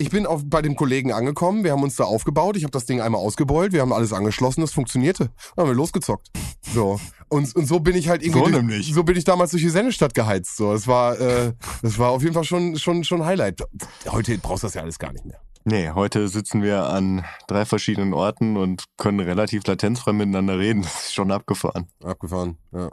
Ich 0.00 0.10
bin 0.10 0.26
auf, 0.26 0.42
bei 0.46 0.62
dem 0.62 0.76
Kollegen 0.76 1.12
angekommen, 1.12 1.64
wir 1.64 1.72
haben 1.72 1.82
uns 1.82 1.96
da 1.96 2.04
aufgebaut, 2.04 2.56
ich 2.56 2.62
habe 2.62 2.70
das 2.70 2.86
Ding 2.86 3.00
einmal 3.00 3.20
ausgebeult, 3.20 3.72
wir 3.72 3.80
haben 3.80 3.92
alles 3.92 4.12
angeschlossen, 4.12 4.60
das 4.60 4.72
funktionierte. 4.72 5.30
Dann 5.56 5.64
haben 5.64 5.70
wir 5.72 5.74
losgezockt. 5.74 6.30
So. 6.72 7.00
Und, 7.28 7.56
und 7.56 7.66
so 7.66 7.80
bin 7.80 7.96
ich 7.96 8.08
halt 8.08 8.22
irgendwie. 8.22 8.44
So 8.44 8.48
nämlich. 8.48 8.94
So 8.94 9.02
bin 9.02 9.16
ich 9.16 9.24
damals 9.24 9.50
durch 9.50 9.62
die 9.64 9.68
Sennestadt 9.68 10.14
geheizt. 10.14 10.56
So. 10.56 10.72
Es 10.72 10.86
war, 10.86 11.20
äh, 11.20 11.52
das 11.82 11.98
war 11.98 12.10
auf 12.10 12.22
jeden 12.22 12.32
Fall 12.32 12.44
schon, 12.44 12.78
schon, 12.78 13.02
schon 13.02 13.24
Highlight. 13.24 13.64
Heute 14.06 14.38
brauchst 14.38 14.62
du 14.62 14.68
das 14.68 14.74
ja 14.74 14.82
alles 14.82 15.00
gar 15.00 15.12
nicht 15.12 15.24
mehr. 15.24 15.40
Nee, 15.64 15.90
heute 15.90 16.28
sitzen 16.28 16.62
wir 16.62 16.84
an 16.84 17.24
drei 17.48 17.64
verschiedenen 17.64 18.14
Orten 18.14 18.56
und 18.56 18.84
können 18.98 19.18
relativ 19.18 19.66
latenzfrei 19.66 20.12
miteinander 20.12 20.60
reden. 20.60 20.82
Das 20.82 21.06
ist 21.06 21.14
schon 21.14 21.32
abgefahren. 21.32 21.88
Abgefahren, 22.04 22.56
ja. 22.72 22.88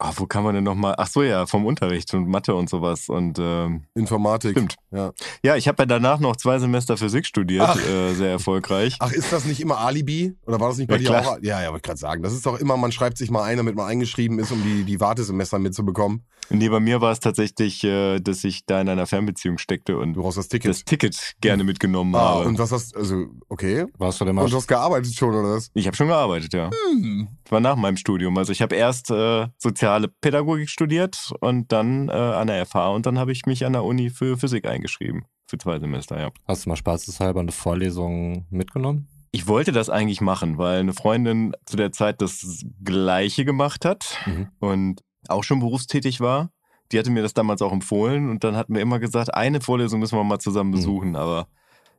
Ah, 0.00 0.12
wo 0.16 0.26
kann 0.26 0.44
man 0.44 0.54
denn 0.54 0.62
nochmal? 0.62 0.94
Ach 0.96 1.08
so, 1.08 1.22
ja, 1.24 1.46
vom 1.46 1.66
Unterricht 1.66 2.14
und 2.14 2.28
Mathe 2.28 2.54
und 2.54 2.70
sowas. 2.70 3.08
Und 3.08 3.38
ähm, 3.40 3.82
Informatik. 3.94 4.52
Stimmt. 4.52 4.76
Ja. 4.92 5.12
ja, 5.42 5.56
ich 5.56 5.66
habe 5.66 5.82
ja 5.82 5.86
danach 5.86 6.20
noch 6.20 6.36
zwei 6.36 6.58
Semester 6.60 6.96
Physik 6.96 7.26
studiert, 7.26 7.76
äh, 7.84 8.14
sehr 8.14 8.30
erfolgreich. 8.30 8.96
Ach, 9.00 9.10
ist 9.10 9.32
das 9.32 9.44
nicht 9.44 9.60
immer 9.60 9.78
Alibi? 9.78 10.34
Oder 10.46 10.60
war 10.60 10.68
das 10.68 10.78
nicht 10.78 10.86
bei 10.88 10.94
Ja, 10.94 10.98
dir 10.98 11.06
klar. 11.08 11.26
auch? 11.26 11.38
Ja, 11.42 11.60
ja, 11.60 11.68
wollte 11.70 11.78
ich 11.78 11.82
gerade 11.82 11.98
sagen. 11.98 12.22
Das 12.22 12.32
ist 12.32 12.46
doch 12.46 12.60
immer, 12.60 12.76
man 12.76 12.92
schreibt 12.92 13.18
sich 13.18 13.30
mal 13.30 13.42
ein, 13.42 13.56
damit 13.56 13.74
man 13.74 13.86
eingeschrieben 13.86 14.38
ist, 14.38 14.52
um 14.52 14.62
die, 14.62 14.84
die 14.84 15.00
Wartesemester 15.00 15.58
mitzubekommen. 15.58 16.22
Nee, 16.50 16.68
bei 16.70 16.80
mir 16.80 17.00
war 17.02 17.12
es 17.12 17.20
tatsächlich, 17.20 17.82
äh, 17.84 18.20
dass 18.20 18.42
ich 18.44 18.64
da 18.64 18.80
in 18.80 18.88
einer 18.88 19.06
Fernbeziehung 19.06 19.58
steckte 19.58 19.98
und 19.98 20.14
Du 20.14 20.22
brauchst 20.22 20.38
das 20.38 20.48
Ticket. 20.48 20.70
das 20.70 20.84
Ticket 20.84 21.34
gerne 21.42 21.62
mitgenommen 21.64 22.14
ah, 22.14 22.20
habe. 22.36 22.44
und 22.48 22.58
was 22.58 22.72
hast 22.72 22.96
also, 22.96 23.26
okay. 23.50 23.84
Warst 23.98 24.20
du 24.20 24.24
denn 24.24 24.38
Und 24.38 24.44
mal? 24.44 24.48
du 24.50 24.56
hast 24.56 24.66
gearbeitet 24.68 25.12
schon, 25.14 25.34
oder 25.34 25.56
was? 25.56 25.70
ich 25.74 25.86
habe 25.86 25.96
schon 25.96 26.06
gearbeitet, 26.08 26.54
ja. 26.54 26.70
Hm. 26.92 27.28
Das 27.44 27.52
war 27.52 27.60
nach 27.60 27.76
meinem 27.76 27.96
Studium. 27.98 28.38
Also 28.38 28.52
ich 28.52 28.62
habe 28.62 28.76
erst 28.76 29.10
äh, 29.10 29.46
soziale 29.88 30.08
Pädagogik 30.20 30.68
studiert 30.68 31.32
und 31.40 31.72
dann 31.72 32.08
äh, 32.10 32.12
an 32.12 32.48
der 32.48 32.66
FH 32.66 32.88
und 32.90 33.06
dann 33.06 33.18
habe 33.18 33.32
ich 33.32 33.46
mich 33.46 33.64
an 33.64 33.72
der 33.72 33.84
Uni 33.84 34.10
für 34.10 34.36
Physik 34.36 34.66
eingeschrieben. 34.66 35.24
Für 35.46 35.56
zwei 35.56 35.78
Semester, 35.78 36.20
ja. 36.20 36.30
Hast 36.46 36.66
du 36.66 36.68
mal 36.68 36.76
spaßeshalber 36.76 37.40
eine 37.40 37.52
Vorlesung 37.52 38.46
mitgenommen? 38.50 39.08
Ich 39.30 39.46
wollte 39.46 39.72
das 39.72 39.88
eigentlich 39.88 40.20
machen, 40.20 40.58
weil 40.58 40.80
eine 40.80 40.92
Freundin 40.92 41.52
zu 41.64 41.76
der 41.78 41.90
Zeit 41.92 42.20
das 42.20 42.62
Gleiche 42.84 43.46
gemacht 43.46 43.86
hat 43.86 44.18
Mhm. 44.26 44.48
und 44.60 45.00
auch 45.28 45.42
schon 45.42 45.60
berufstätig 45.60 46.20
war. 46.20 46.50
Die 46.92 46.98
hatte 46.98 47.10
mir 47.10 47.22
das 47.22 47.32
damals 47.32 47.62
auch 47.62 47.72
empfohlen 47.72 48.28
und 48.28 48.44
dann 48.44 48.56
hatten 48.56 48.74
wir 48.74 48.82
immer 48.82 48.98
gesagt, 48.98 49.32
eine 49.34 49.62
Vorlesung 49.62 50.00
müssen 50.00 50.18
wir 50.18 50.24
mal 50.24 50.38
zusammen 50.38 50.70
Mhm. 50.70 50.74
besuchen, 50.74 51.16
aber 51.16 51.48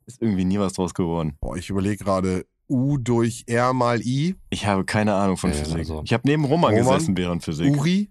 ist 0.06 0.22
irgendwie 0.22 0.46
nie 0.46 0.60
was 0.60 0.74
draus 0.74 0.94
geworden. 0.94 1.38
Boah, 1.42 1.56
ich 1.58 1.70
überlege 1.72 2.04
gerade, 2.04 2.46
U 2.70 2.98
durch 2.98 3.44
R 3.48 3.74
mal 3.74 4.00
I, 4.02 4.36
Ich 4.52 4.66
habe 4.66 4.86
keine 4.86 5.14
Ahnung 5.16 5.38
von 5.38 5.50
Ja, 5.52 5.58
Physik. 5.58 5.78
also- 5.80 6.02
ich 6.06 6.14
habe 6.14 6.24
neben 6.26 6.46
Roman, 6.46 6.74
Roman? 6.76 6.94
gesessen 6.96 7.18
während 7.18 7.44
Physik. 7.44 7.76
Uri. 7.76 8.10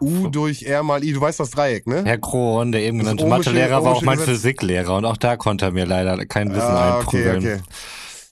U 0.00 0.28
durch 0.28 0.62
R 0.62 0.82
mal 0.82 1.04
I, 1.04 1.12
du 1.12 1.20
weißt 1.20 1.40
das 1.40 1.50
Dreieck, 1.50 1.86
ne? 1.86 2.02
Herr 2.06 2.16
Kron, 2.18 2.72
der 2.72 2.82
eben 2.84 2.98
genannte 2.98 3.26
Mathelehrer, 3.26 3.84
war 3.84 3.92
auch 3.96 4.02
mein. 4.02 4.18
Physiklehrer 4.18 4.96
und 4.96 5.04
auch 5.04 5.16
da 5.18 5.36
konnte 5.36 5.66
er 5.66 5.72
mir 5.72 5.84
leider 5.86 6.24
kein 6.24 6.50
Wissen 6.50 6.62
Ah, 6.62 7.00
okay, 7.00 7.28
einprügeln. 7.28 7.38
okay. 7.58 7.62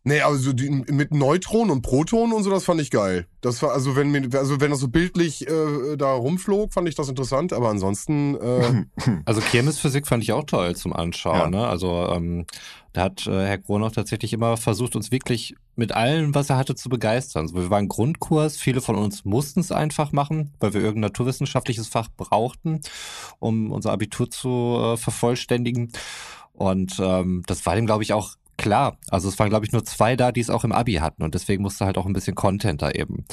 Nee, 0.09 0.23
also 0.23 0.55
die, 0.55 0.71
mit 0.71 1.13
Neutronen 1.13 1.71
und 1.71 1.83
Protonen 1.83 2.33
und 2.33 2.43
so, 2.43 2.49
das 2.49 2.65
fand 2.65 2.81
ich 2.81 2.91
geil. 2.91 3.27
Das 3.43 3.61
war, 3.63 3.73
also 3.73 3.95
wenn 3.95 4.11
mir, 4.11 4.27
also 4.33 4.59
wenn 4.59 4.71
das 4.71 4.81
so 4.81 4.89
bildlich 4.89 5.47
äh, 5.47 5.97
da 5.99 6.15
rumflog, 6.15 6.73
fand 6.73 6.89
ich 6.89 6.95
das 6.95 7.11
interessant, 7.11 7.53
aber 7.53 7.69
ansonsten, 7.69 8.35
äh, 8.37 8.85
Also 9.27 9.43
Kirmesphysik 9.43 10.07
fand 10.07 10.23
ich 10.23 10.33
auch 10.33 10.45
toll 10.45 10.75
zum 10.77 10.95
Anschauen. 10.95 11.37
Ja. 11.37 11.51
Ne? 11.51 11.69
Also 11.69 12.09
ähm, 12.11 12.47
da 12.95 13.03
hat 13.03 13.27
äh, 13.27 13.47
Herr 13.47 13.59
Kron 13.59 13.83
auch 13.83 13.93
tatsächlich 13.93 14.33
immer 14.33 14.57
versucht, 14.57 14.97
uns 14.97 15.13
wirklich 15.13 15.55
mit 15.77 15.93
allem, 15.93 16.35
was 16.35 16.49
er 16.49 16.57
hatte, 16.57 16.75
zu 16.75 16.89
begeistern. 16.89 17.43
Also 17.43 17.57
wir 17.57 17.69
waren 17.69 17.89
Grundkurs, 17.89 18.57
viele 18.57 18.81
von 18.81 18.97
uns 18.97 19.27
mussten 19.27 19.61
es 19.61 19.71
einfach 19.71 20.13
machen, 20.13 20.55
weil 20.59 20.73
wir 20.73 20.81
irgendein 20.81 21.11
naturwissenschaftliches 21.11 21.87
Fach 21.89 22.09
brauchten, 22.17 22.81
um 23.41 23.73
unser 23.73 23.93
Abitur 23.93 24.31
zu 24.31 24.79
äh, 24.83 24.97
vervollständigen. 24.97 25.93
Und 26.55 26.97
ähm, 26.99 27.43
das 27.47 27.67
war 27.67 27.77
dem, 27.77 27.85
glaube 27.85 28.03
ich, 28.03 28.15
auch 28.15 28.39
klar. 28.59 28.99
Also 29.09 29.29
es 29.29 29.39
waren, 29.39 29.49
glaube 29.49 29.65
ich, 29.65 29.73
nur 29.73 29.85
zwei 29.85 30.17
da, 30.17 30.33
die 30.33 30.41
es 30.41 30.51
auch 30.51 30.65
im 30.65 30.73
Abi 30.73 30.95
hatten. 30.95 31.23
Und 31.23 31.35
deswegen 31.35 31.63
musste 31.63 31.87
halt 31.87 31.97
auch 31.97 32.05
ein 32.05 32.13
bisschen 32.13 32.35
Content 32.35 32.83
da 32.83 32.91
eben 32.91 33.25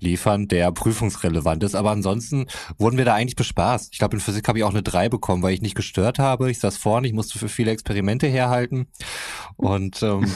liefern, 0.00 0.48
der 0.48 0.72
prüfungsrelevant 0.72 1.62
ist. 1.62 1.76
Aber 1.76 1.92
ansonsten 1.92 2.46
wurden 2.78 2.98
wir 2.98 3.04
da 3.04 3.14
eigentlich 3.14 3.36
bespaßt. 3.36 3.90
Ich 3.92 3.98
glaube, 3.98 4.16
in 4.16 4.20
Physik 4.20 4.48
habe 4.48 4.58
ich 4.58 4.64
auch 4.64 4.70
eine 4.70 4.82
3 4.82 5.08
bekommen, 5.08 5.42
weil 5.44 5.54
ich 5.54 5.62
nicht 5.62 5.76
gestört 5.76 6.18
habe. 6.18 6.50
Ich 6.50 6.58
saß 6.58 6.76
vorne, 6.76 7.06
ich 7.06 7.12
musste 7.12 7.38
für 7.38 7.48
viele 7.48 7.70
Experimente 7.70 8.26
herhalten. 8.26 8.88
Und 9.56 10.02
ähm, 10.02 10.26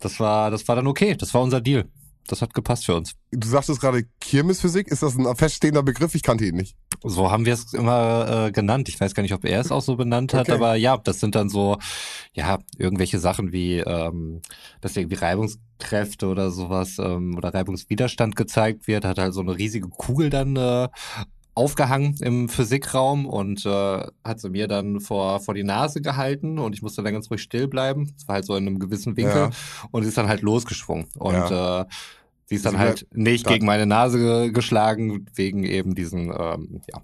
das 0.00 0.18
war, 0.18 0.50
das 0.50 0.66
war 0.66 0.74
dann 0.74 0.88
okay. 0.88 1.14
Das 1.14 1.32
war 1.34 1.42
unser 1.42 1.60
Deal. 1.60 1.88
Das 2.28 2.40
hat 2.40 2.54
gepasst 2.54 2.86
für 2.86 2.94
uns. 2.94 3.14
du 3.32 3.48
sagtest 3.48 3.80
gerade 3.80 4.04
Kirmesphysik, 4.20 4.88
ist 4.88 5.02
das 5.02 5.16
ein 5.16 5.36
feststehender 5.36 5.82
Begriff? 5.82 6.14
Ich 6.14 6.22
kannte 6.22 6.44
ihn 6.44 6.54
nicht. 6.54 6.76
So 7.02 7.30
haben 7.30 7.44
wir 7.46 7.54
es 7.54 7.72
immer 7.72 8.46
äh, 8.46 8.52
genannt. 8.52 8.88
Ich 8.88 9.00
weiß 9.00 9.14
gar 9.14 9.22
nicht, 9.22 9.34
ob 9.34 9.44
er 9.44 9.60
es 9.60 9.72
auch 9.72 9.82
so 9.82 9.96
benannt 9.96 10.32
hat, 10.34 10.42
Okay. 10.48 10.52
aber 10.52 10.76
ja, 10.76 10.96
das 10.96 11.18
sind 11.20 11.34
dann 11.34 11.48
so, 11.48 11.78
ja, 12.32 12.58
irgendwelche 12.78 13.18
Sachen 13.18 13.52
wie, 13.52 13.78
ähm, 13.78 14.40
dass 14.80 14.96
irgendwie 14.96 15.16
Reibungskräfte 15.16 16.26
oder 16.28 16.50
sowas 16.50 16.98
ähm, 16.98 17.36
oder 17.36 17.52
Reibungswiderstand 17.52 18.36
gezeigt 18.36 18.86
wird. 18.86 19.04
Hat 19.04 19.18
halt 19.18 19.34
so 19.34 19.40
eine 19.40 19.56
riesige 19.58 19.88
Kugel 19.88 20.30
dann 20.30 20.54
äh, 20.56 20.88
aufgehangen 21.54 22.16
im 22.20 22.48
Physikraum 22.48 23.26
und 23.26 23.66
äh, 23.66 24.06
hat 24.24 24.40
sie 24.40 24.48
mir 24.50 24.68
dann 24.68 25.00
vor, 25.00 25.40
vor 25.40 25.54
die 25.54 25.64
Nase 25.64 26.00
gehalten 26.00 26.58
und 26.58 26.74
ich 26.74 26.82
musste 26.82 27.02
dann 27.02 27.12
ganz 27.12 27.30
ruhig 27.30 27.42
still 27.42 27.68
bleiben. 27.68 28.12
Das 28.16 28.26
war 28.28 28.36
halt 28.36 28.46
so 28.46 28.56
in 28.56 28.66
einem 28.66 28.78
gewissen 28.78 29.16
Winkel 29.16 29.36
Ja. 29.36 29.50
und 29.90 30.02
sie 30.02 30.08
ist 30.08 30.16
dann 30.18 30.28
halt 30.28 30.40
losgeschwungen. 30.42 31.06
Und 31.18 31.34
äh, 31.50 31.84
sie 32.46 32.54
ist 32.54 32.64
dann 32.64 32.72
Sie 32.74 32.78
halt 32.78 33.06
nicht 33.12 33.46
gegen 33.46 33.66
meine 33.66 33.86
Nase 33.86 34.18
ge 34.18 34.50
geschlagen, 34.50 35.26
wegen 35.34 35.64
eben 35.64 35.94
diesen, 35.94 36.30
ähm, 36.30 36.80
ja, 36.92 37.02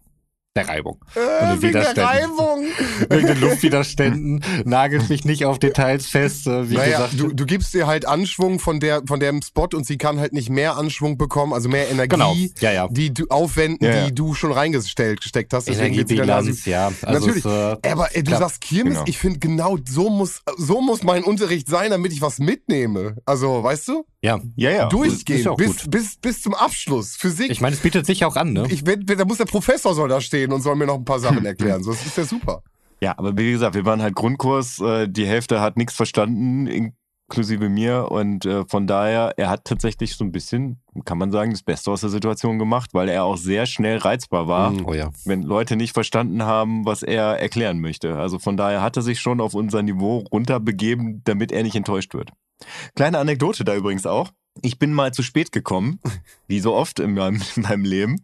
der 0.58 0.68
Reibung. 0.68 0.98
Äh, 1.14 1.52
den 1.54 1.62
wegen 1.62 1.72
der. 1.72 1.96
Reibung. 1.96 2.64
Wegen 3.10 3.26
den 3.26 3.40
Luftwiderständen 3.40 4.44
nagelt 4.64 5.08
mich 5.08 5.24
nicht 5.24 5.44
auf 5.44 5.58
Details 5.58 6.06
fest. 6.06 6.46
Äh, 6.46 6.70
wie 6.70 6.74
naja, 6.74 7.06
gesagt, 7.06 7.20
du, 7.20 7.28
du 7.32 7.46
gibst 7.46 7.74
ihr 7.74 7.86
halt 7.86 8.06
Anschwung 8.06 8.58
von 8.58 8.80
der 8.80 9.02
von 9.06 9.20
dem 9.20 9.40
Spot 9.42 9.68
und 9.74 9.86
sie 9.86 9.98
kann 9.98 10.18
halt 10.20 10.32
nicht 10.32 10.50
mehr 10.50 10.76
Anschwung 10.76 11.16
bekommen, 11.18 11.52
also 11.52 11.68
mehr 11.68 11.88
Energie, 11.90 12.08
Genau, 12.08 12.34
ja, 12.60 12.72
ja. 12.72 12.88
die 12.88 13.12
du 13.12 13.26
aufwenden, 13.28 13.84
Ja, 13.86 14.06
die 14.06 14.14
du 14.14 14.34
schon 14.34 14.52
reingestellt 14.52 15.20
gesteckt 15.20 15.52
hast. 15.52 15.68
Deswegen 15.68 15.96
wird 15.96 16.08
sie 16.08 16.16
dann 16.16 16.28
Energiebilanz, 16.28 16.64
ja. 16.64 16.92
Also 17.02 17.26
Natürlich. 17.26 17.44
Es, 17.44 17.52
äh, 17.84 17.90
Aber 17.90 18.14
ey, 18.14 18.22
du 18.22 18.30
Klar. 18.30 18.40
sagst 18.40 18.60
Kirmes, 18.60 18.94
Genau. 18.94 19.04
ich 19.06 19.18
finde 19.18 19.38
genau 19.38 19.76
so 19.88 20.10
muss 20.10 20.42
so 20.56 20.80
muss 20.80 21.02
mein 21.02 21.24
Unterricht 21.24 21.68
sein, 21.68 21.90
damit 21.90 22.12
ich 22.12 22.20
was 22.22 22.38
mitnehme. 22.38 23.16
Also, 23.24 23.62
weißt 23.62 23.88
du? 23.88 24.04
Ja. 24.22 24.40
Ja, 24.56 24.70
ja. 24.70 24.88
Durchgehen 24.88 25.54
bis, 25.56 25.82
gut. 25.82 25.90
bis 25.90 26.16
bis 26.16 26.42
zum 26.42 26.54
Abschluss. 26.54 27.16
Physik. 27.16 27.50
Ich 27.50 27.60
meine, 27.60 27.76
es 27.76 27.82
bietet 27.82 28.06
sich 28.06 28.24
auch 28.24 28.36
an, 28.36 28.52
ne? 28.52 28.66
ich 28.68 28.84
wenn, 28.86 29.06
da 29.06 29.24
muss 29.24 29.38
der 29.38 29.44
Professor 29.44 29.94
soll 29.94 30.08
da 30.08 30.20
stehen 30.20 30.52
und 30.52 30.62
soll 30.62 30.76
mir 30.76 30.86
noch 30.86 30.96
ein 30.96 31.04
paar 31.04 31.20
Sachen 31.20 31.44
erklären. 31.44 31.82
So, 31.82 31.92
das 31.92 32.04
ist 32.04 32.16
ja 32.16 32.24
super. 32.24 32.62
Ja, 33.00 33.14
aber 33.16 33.36
wie 33.36 33.52
gesagt, 33.52 33.76
wir 33.76 33.84
waren 33.84 34.02
halt 34.02 34.14
Grundkurs, 34.14 34.80
äh, 34.80 35.08
die 35.08 35.26
Hälfte 35.26 35.60
hat 35.60 35.76
nichts 35.76 35.94
verstanden, 35.94 36.94
inklusive 37.28 37.68
mir. 37.68 38.10
Und 38.10 38.46
äh, 38.46 38.64
von 38.66 38.86
daher, 38.86 39.34
er 39.36 39.50
hat 39.50 39.64
tatsächlich 39.64 40.16
so 40.16 40.24
ein 40.24 40.32
bisschen, 40.32 40.80
kann 41.04 41.18
man 41.18 41.30
sagen, 41.30 41.50
das 41.50 41.62
Beste 41.62 41.90
aus 41.90 42.00
der 42.00 42.10
Situation 42.10 42.58
gemacht, 42.58 42.90
weil 42.94 43.08
er 43.08 43.24
auch 43.24 43.36
sehr 43.36 43.66
schnell 43.66 43.98
reizbar 43.98 44.48
war, 44.48 44.70
Mhm. 44.70 44.86
oh 44.86 44.94
ja. 44.94 45.10
wenn 45.24 45.42
Leute 45.42 45.76
nicht 45.76 45.92
verstanden 45.92 46.42
haben, 46.42 46.84
was 46.86 47.02
er 47.02 47.38
erklären 47.38 47.80
möchte. 47.80 48.16
Also 48.16 48.38
von 48.38 48.56
daher 48.56 48.82
hat 48.82 48.96
er 48.96 49.02
sich 49.02 49.20
schon 49.20 49.40
auf 49.40 49.54
unser 49.54 49.82
Niveau 49.82 50.24
runterbegeben, 50.32 51.22
damit 51.24 51.52
er 51.52 51.62
nicht 51.62 51.76
enttäuscht 51.76 52.14
wird. 52.14 52.30
Kleine 52.96 53.18
Anekdote 53.18 53.64
da 53.64 53.74
übrigens 53.76 54.06
auch. 54.06 54.30
Ich 54.62 54.78
bin 54.80 54.92
mal 54.92 55.12
zu 55.12 55.22
spät 55.22 55.52
gekommen, 55.52 56.00
wie 56.48 56.58
so 56.58 56.74
oft 56.74 56.98
in 56.98 57.14
meinem, 57.14 57.40
in 57.56 57.62
meinem 57.62 57.84
Leben. 57.84 58.16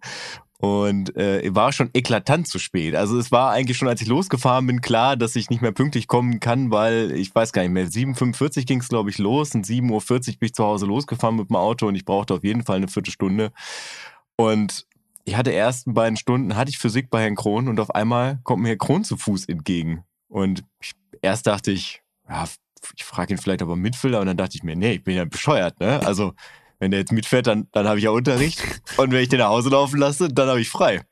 Und 0.64 1.14
äh, 1.14 1.54
war 1.54 1.72
schon 1.72 1.90
eklatant 1.92 2.48
zu 2.48 2.58
spät. 2.58 2.94
Also 2.94 3.18
es 3.18 3.30
war 3.30 3.50
eigentlich 3.50 3.76
schon, 3.76 3.86
als 3.86 4.00
ich 4.00 4.08
losgefahren 4.08 4.66
bin, 4.66 4.80
klar, 4.80 5.14
dass 5.14 5.36
ich 5.36 5.50
nicht 5.50 5.60
mehr 5.60 5.72
pünktlich 5.72 6.08
kommen 6.08 6.40
kann, 6.40 6.70
weil 6.70 7.12
ich 7.12 7.34
weiß 7.34 7.52
gar 7.52 7.60
nicht 7.60 7.72
mehr, 7.72 7.86
7.45 7.86 8.64
ging 8.64 8.80
es, 8.80 8.88
glaube 8.88 9.10
ich, 9.10 9.18
los 9.18 9.54
und 9.54 9.66
7.40 9.66 9.90
Uhr 9.90 10.20
bin 10.38 10.46
ich 10.46 10.54
zu 10.54 10.64
Hause 10.64 10.86
losgefahren 10.86 11.36
mit 11.36 11.50
dem 11.50 11.56
Auto 11.56 11.86
und 11.86 11.96
ich 11.96 12.06
brauchte 12.06 12.32
auf 12.32 12.44
jeden 12.44 12.64
Fall 12.64 12.76
eine 12.76 12.88
Viertelstunde. 12.88 13.52
Und 14.36 14.86
ich 15.26 15.36
hatte 15.36 15.52
ersten 15.52 15.92
beiden 15.92 16.16
Stunden, 16.16 16.56
hatte 16.56 16.70
ich 16.70 16.78
Physik 16.78 17.10
bei 17.10 17.20
Herrn 17.20 17.36
Kron 17.36 17.68
und 17.68 17.78
auf 17.78 17.94
einmal 17.94 18.38
kommt 18.42 18.62
mir 18.62 18.70
Herr 18.70 18.78
Kron 18.78 19.04
zu 19.04 19.18
Fuß 19.18 19.44
entgegen. 19.44 20.04
Und 20.28 20.64
ich, 20.80 20.92
erst 21.20 21.46
dachte 21.46 21.72
ich, 21.72 22.02
ja, 22.26 22.48
ich 22.96 23.04
frage 23.04 23.34
ihn 23.34 23.38
vielleicht, 23.38 23.60
ob 23.60 23.68
er 23.68 23.76
mit 23.76 24.02
will, 24.02 24.14
aber 24.14 24.24
dann 24.24 24.38
dachte 24.38 24.56
ich 24.56 24.62
mir, 24.62 24.76
nee, 24.76 24.92
ich 24.92 25.04
bin 25.04 25.14
ja 25.14 25.26
bescheuert, 25.26 25.78
ne? 25.78 26.00
Also, 26.06 26.32
wenn 26.78 26.90
der 26.90 27.00
jetzt 27.00 27.12
mitfährt, 27.12 27.46
dann, 27.46 27.68
dann 27.72 27.86
habe 27.86 27.98
ich 27.98 28.04
ja 28.04 28.10
Unterricht. 28.10 28.62
Und 28.96 29.12
wenn 29.12 29.22
ich 29.22 29.28
den 29.28 29.38
nach 29.38 29.48
Hause 29.48 29.70
laufen 29.70 29.98
lasse, 29.98 30.28
dann 30.28 30.48
habe 30.48 30.60
ich 30.60 30.68
frei. 30.68 31.02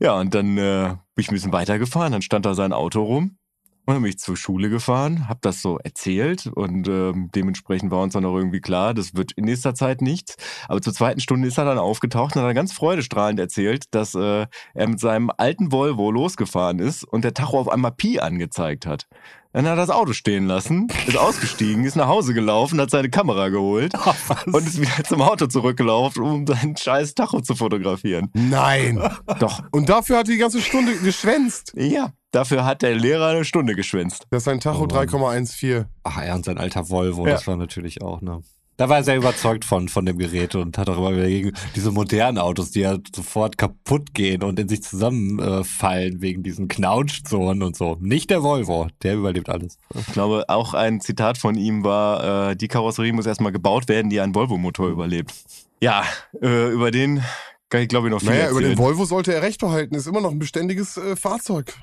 Ja, 0.00 0.18
und 0.18 0.34
dann 0.34 0.58
äh, 0.58 0.96
bin 1.14 1.22
ich 1.22 1.30
ein 1.30 1.34
bisschen 1.34 1.52
weitergefahren, 1.52 2.12
dann 2.12 2.22
stand 2.22 2.46
da 2.46 2.54
sein 2.54 2.72
Auto 2.72 3.02
rum. 3.02 3.38
Und 3.86 3.92
dann 3.92 4.02
bin 4.02 4.10
ich 4.10 4.18
zur 4.18 4.36
Schule 4.36 4.70
gefahren, 4.70 5.28
habe 5.28 5.40
das 5.42 5.60
so 5.60 5.76
erzählt 5.78 6.46
und 6.46 6.88
ähm, 6.88 7.30
dementsprechend 7.34 7.90
war 7.90 8.00
uns 8.00 8.14
dann 8.14 8.24
auch 8.24 8.34
irgendwie 8.34 8.62
klar, 8.62 8.94
das 8.94 9.14
wird 9.14 9.32
in 9.32 9.44
nächster 9.44 9.74
Zeit 9.74 10.00
nichts. 10.00 10.36
Aber 10.68 10.80
zur 10.80 10.94
zweiten 10.94 11.20
Stunde 11.20 11.48
ist 11.48 11.58
er 11.58 11.66
dann 11.66 11.76
aufgetaucht 11.76 12.34
und 12.34 12.40
hat 12.40 12.48
dann 12.48 12.54
ganz 12.54 12.72
freudestrahlend 12.72 13.38
erzählt, 13.38 13.94
dass 13.94 14.14
äh, 14.14 14.46
er 14.72 14.88
mit 14.88 15.00
seinem 15.00 15.30
alten 15.36 15.70
Volvo 15.70 16.10
losgefahren 16.10 16.78
ist 16.78 17.04
und 17.04 17.24
der 17.24 17.34
Tacho 17.34 17.60
auf 17.60 17.68
einmal 17.68 17.92
Pi 17.92 18.20
angezeigt 18.20 18.86
hat. 18.86 19.06
Dann 19.54 19.66
hat 19.66 19.74
er 19.74 19.76
das 19.76 19.90
Auto 19.90 20.12
stehen 20.12 20.46
lassen, 20.48 20.88
ist 21.06 21.16
ausgestiegen, 21.16 21.84
ist 21.84 21.94
nach 21.94 22.08
Hause 22.08 22.34
gelaufen, 22.34 22.80
hat 22.80 22.90
seine 22.90 23.08
Kamera 23.08 23.50
geholt 23.50 23.92
und 24.46 24.66
ist 24.66 24.80
wieder 24.80 25.04
zum 25.04 25.22
Auto 25.22 25.46
zurückgelaufen, 25.46 26.22
um 26.24 26.44
seinen 26.46 26.76
scheiß 26.76 27.14
Tacho 27.14 27.40
zu 27.40 27.54
fotografieren. 27.54 28.30
Nein. 28.34 29.00
Doch, 29.38 29.62
Und 29.70 29.88
dafür 29.88 30.18
hat 30.18 30.28
er 30.28 30.32
die 30.32 30.38
ganze 30.40 30.60
Stunde 30.60 30.96
geschwänzt. 30.96 31.72
ja, 31.76 32.10
dafür 32.32 32.64
hat 32.64 32.82
der 32.82 32.96
Lehrer 32.96 33.28
eine 33.28 33.44
Stunde 33.44 33.76
geschwänzt. 33.76 34.26
Das 34.30 34.42
ist 34.42 34.48
ein 34.48 34.58
Tacho 34.58 34.88
Oh 34.90 34.94
Mann. 34.94 35.44
3,14. 35.44 35.84
Ach, 36.02 36.20
er 36.20 36.34
und 36.34 36.44
sein 36.44 36.58
alter 36.58 36.90
Volvo, 36.90 37.24
Ja. 37.24 37.34
das 37.34 37.46
war 37.46 37.56
natürlich 37.56 38.02
auch, 38.02 38.20
ne? 38.22 38.40
Da 38.76 38.88
war 38.88 38.96
er 38.98 39.04
sehr 39.04 39.16
überzeugt 39.16 39.64
von, 39.64 39.88
von 39.88 40.04
dem 40.04 40.18
Gerät 40.18 40.54
und 40.56 40.76
hat 40.78 40.88
auch 40.88 40.98
immer 40.98 41.12
wieder 41.12 41.28
gegen 41.28 41.52
diese 41.76 41.92
modernen 41.92 42.38
Autos, 42.38 42.72
die 42.72 42.80
ja 42.80 42.98
sofort 43.14 43.56
kaputt 43.56 44.14
gehen 44.14 44.42
und 44.42 44.58
in 44.58 44.68
sich 44.68 44.82
zusammenfallen 44.82 45.64
fallen 45.64 46.20
wegen 46.22 46.42
diesen 46.42 46.66
Knautschzonen 46.66 47.62
und 47.62 47.76
so. 47.76 47.96
Nicht 48.00 48.30
der 48.30 48.42
Volvo, 48.42 48.88
der 49.02 49.14
überlebt 49.14 49.48
alles. 49.48 49.78
Ich 49.94 50.06
glaube, 50.12 50.44
auch 50.48 50.74
ein 50.74 51.00
Zitat 51.00 51.38
von 51.38 51.54
ihm 51.56 51.84
war, 51.84 52.50
äh, 52.50 52.56
die 52.56 52.68
Karosserie 52.68 53.12
muss 53.12 53.26
erstmal 53.26 53.52
gebaut 53.52 53.88
werden, 53.88 54.10
die 54.10 54.20
einen 54.20 54.34
Volvo-Motor 54.34 54.88
überlebt. 54.88 55.32
Ja, 55.80 56.04
äh, 56.42 56.70
über 56.72 56.90
den 56.90 57.22
kann 57.70 57.82
ich 57.82 57.88
glaube 57.88 58.08
ich 58.08 58.12
noch 58.12 58.20
viel 58.20 58.30
Naja, 58.30 58.50
über 58.50 58.60
erzählen. 58.60 58.76
den 58.76 58.78
Volvo 58.78 59.04
sollte 59.04 59.34
er 59.34 59.42
recht 59.42 59.60
behalten. 59.60 59.94
Ist 59.94 60.06
immer 60.06 60.20
noch 60.20 60.30
ein 60.30 60.38
beständiges 60.38 60.96
äh, 60.96 61.16
Fahrzeug. 61.16 61.74